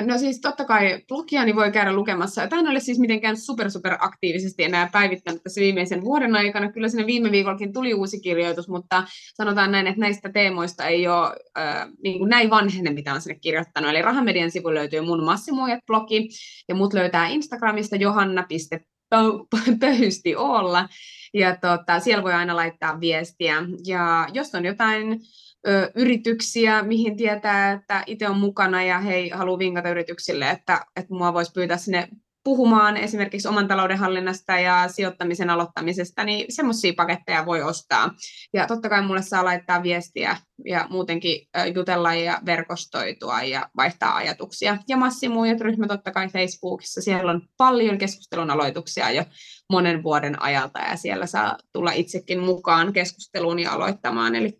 No 0.06 0.18
siis 0.18 0.40
totta 0.40 0.64
kai 0.64 1.02
blogiani 1.08 1.56
voi 1.56 1.72
käydä 1.72 1.92
lukemassa. 1.92 2.46
Tämä 2.46 2.60
en 2.60 2.68
ole 2.68 2.80
siis 2.80 2.98
mitenkään 2.98 3.36
super, 3.36 3.70
super 3.70 3.96
aktiivisesti 3.98 4.64
enää 4.64 4.88
päivittänyt 4.92 5.42
tässä 5.42 5.60
viimeisen 5.60 6.04
vuoden 6.04 6.36
aikana. 6.36 6.72
Kyllä 6.72 6.88
sinne 6.88 7.06
viime 7.06 7.30
viikollakin 7.30 7.72
tuli 7.72 7.94
uusi 7.94 8.20
kirjoitus, 8.20 8.68
mutta 8.68 9.04
sanotaan 9.34 9.72
näin, 9.72 9.86
että 9.86 10.00
näistä 10.00 10.32
teemoista 10.32 10.86
ei 10.86 11.08
ole 11.08 11.36
äh, 11.58 11.88
niin 12.02 12.18
kuin 12.18 12.28
näin 12.28 12.50
vanhenne, 12.50 12.90
mitä 12.90 13.14
on 13.14 13.20
sinne 13.20 13.38
kirjoittanut. 13.38 13.90
Eli 13.90 14.02
Rahamedian 14.02 14.50
sivu 14.50 14.74
löytyy 14.74 15.00
mun 15.00 15.24
Massimuojat-blogi, 15.24 16.28
ja 16.68 16.74
mut 16.74 16.94
löytää 16.94 17.28
Instagramista 17.28 17.96
johanna.pöhysti 17.96 20.36
olla. 20.36 20.88
Ja 21.34 21.56
tota, 21.56 22.00
siellä 22.00 22.22
voi 22.22 22.32
aina 22.32 22.56
laittaa 22.56 23.00
viestiä. 23.00 23.56
Ja 23.86 24.28
jos 24.32 24.54
on 24.54 24.64
jotain 24.64 25.20
ö, 25.68 25.90
yrityksiä, 25.94 26.82
mihin 26.82 27.16
tietää, 27.16 27.72
että 27.72 28.02
itse 28.06 28.28
on 28.28 28.38
mukana 28.38 28.82
ja 28.82 28.98
hei, 28.98 29.28
haluaa 29.28 29.58
vinkata 29.58 29.88
yrityksille, 29.90 30.50
että, 30.50 30.86
että 30.96 31.14
mua 31.14 31.34
voisi 31.34 31.52
pyytää 31.52 31.76
sinne 31.76 32.08
puhumaan 32.44 32.96
esimerkiksi 32.96 33.48
oman 33.48 33.68
talouden 33.68 33.98
hallinnasta 33.98 34.58
ja 34.58 34.88
sijoittamisen 34.88 35.50
aloittamisesta, 35.50 36.24
niin 36.24 36.46
semmoisia 36.48 36.92
paketteja 36.96 37.46
voi 37.46 37.62
ostaa. 37.62 38.10
Ja 38.52 38.66
totta 38.66 38.88
kai 38.88 39.02
mulle 39.02 39.22
saa 39.22 39.44
laittaa 39.44 39.82
viestiä 39.82 40.36
ja 40.64 40.86
muutenkin 40.90 41.48
jutella 41.74 42.14
ja 42.14 42.40
verkostoitua 42.46 43.42
ja 43.42 43.70
vaihtaa 43.76 44.16
ajatuksia. 44.16 44.78
Ja 44.88 44.96
Massimuujat 44.96 45.60
ryhmä 45.60 45.86
totta 45.86 46.10
kai 46.10 46.28
Facebookissa, 46.28 47.02
siellä 47.02 47.32
on 47.32 47.42
paljon 47.56 47.98
keskustelun 47.98 48.50
aloituksia 48.50 49.10
jo 49.10 49.24
monen 49.70 50.02
vuoden 50.02 50.42
ajalta 50.42 50.78
ja 50.78 50.96
siellä 50.96 51.26
saa 51.26 51.58
tulla 51.72 51.92
itsekin 51.92 52.40
mukaan 52.40 52.92
keskusteluun 52.92 53.58
ja 53.58 53.72
aloittamaan. 53.72 54.34
Eli 54.34 54.56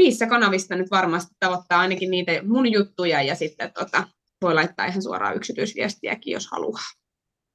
niissä 0.00 0.26
kanavista 0.26 0.76
nyt 0.76 0.90
varmasti 0.90 1.34
tavoittaa 1.40 1.80
ainakin 1.80 2.10
niitä 2.10 2.32
mun 2.46 2.72
juttuja 2.72 3.22
ja 3.22 3.34
sitten 3.34 3.72
tota, 3.72 4.04
voi 4.42 4.54
laittaa 4.54 4.86
ihan 4.86 5.02
suoraan 5.02 5.36
yksityisviestiäkin, 5.36 6.32
jos 6.32 6.48
haluaa. 6.52 6.82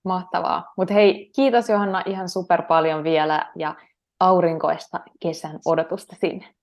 Mahtavaa. 0.05 0.73
Mutta 0.77 0.93
hei, 0.93 1.31
kiitos 1.35 1.69
Johanna 1.69 2.03
ihan 2.05 2.29
super 2.29 2.61
paljon 2.61 3.03
vielä 3.03 3.51
ja 3.55 3.75
aurinkoista 4.19 4.99
kesän 5.21 5.59
odotusta 5.65 6.15
sinne. 6.21 6.55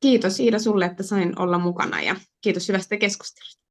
Kiitos 0.00 0.40
Iida 0.40 0.58
sulle, 0.58 0.84
että 0.84 1.02
sain 1.02 1.40
olla 1.40 1.58
mukana 1.58 2.02
ja 2.02 2.16
kiitos 2.40 2.68
hyvästä 2.68 2.96
keskustelusta. 2.96 3.63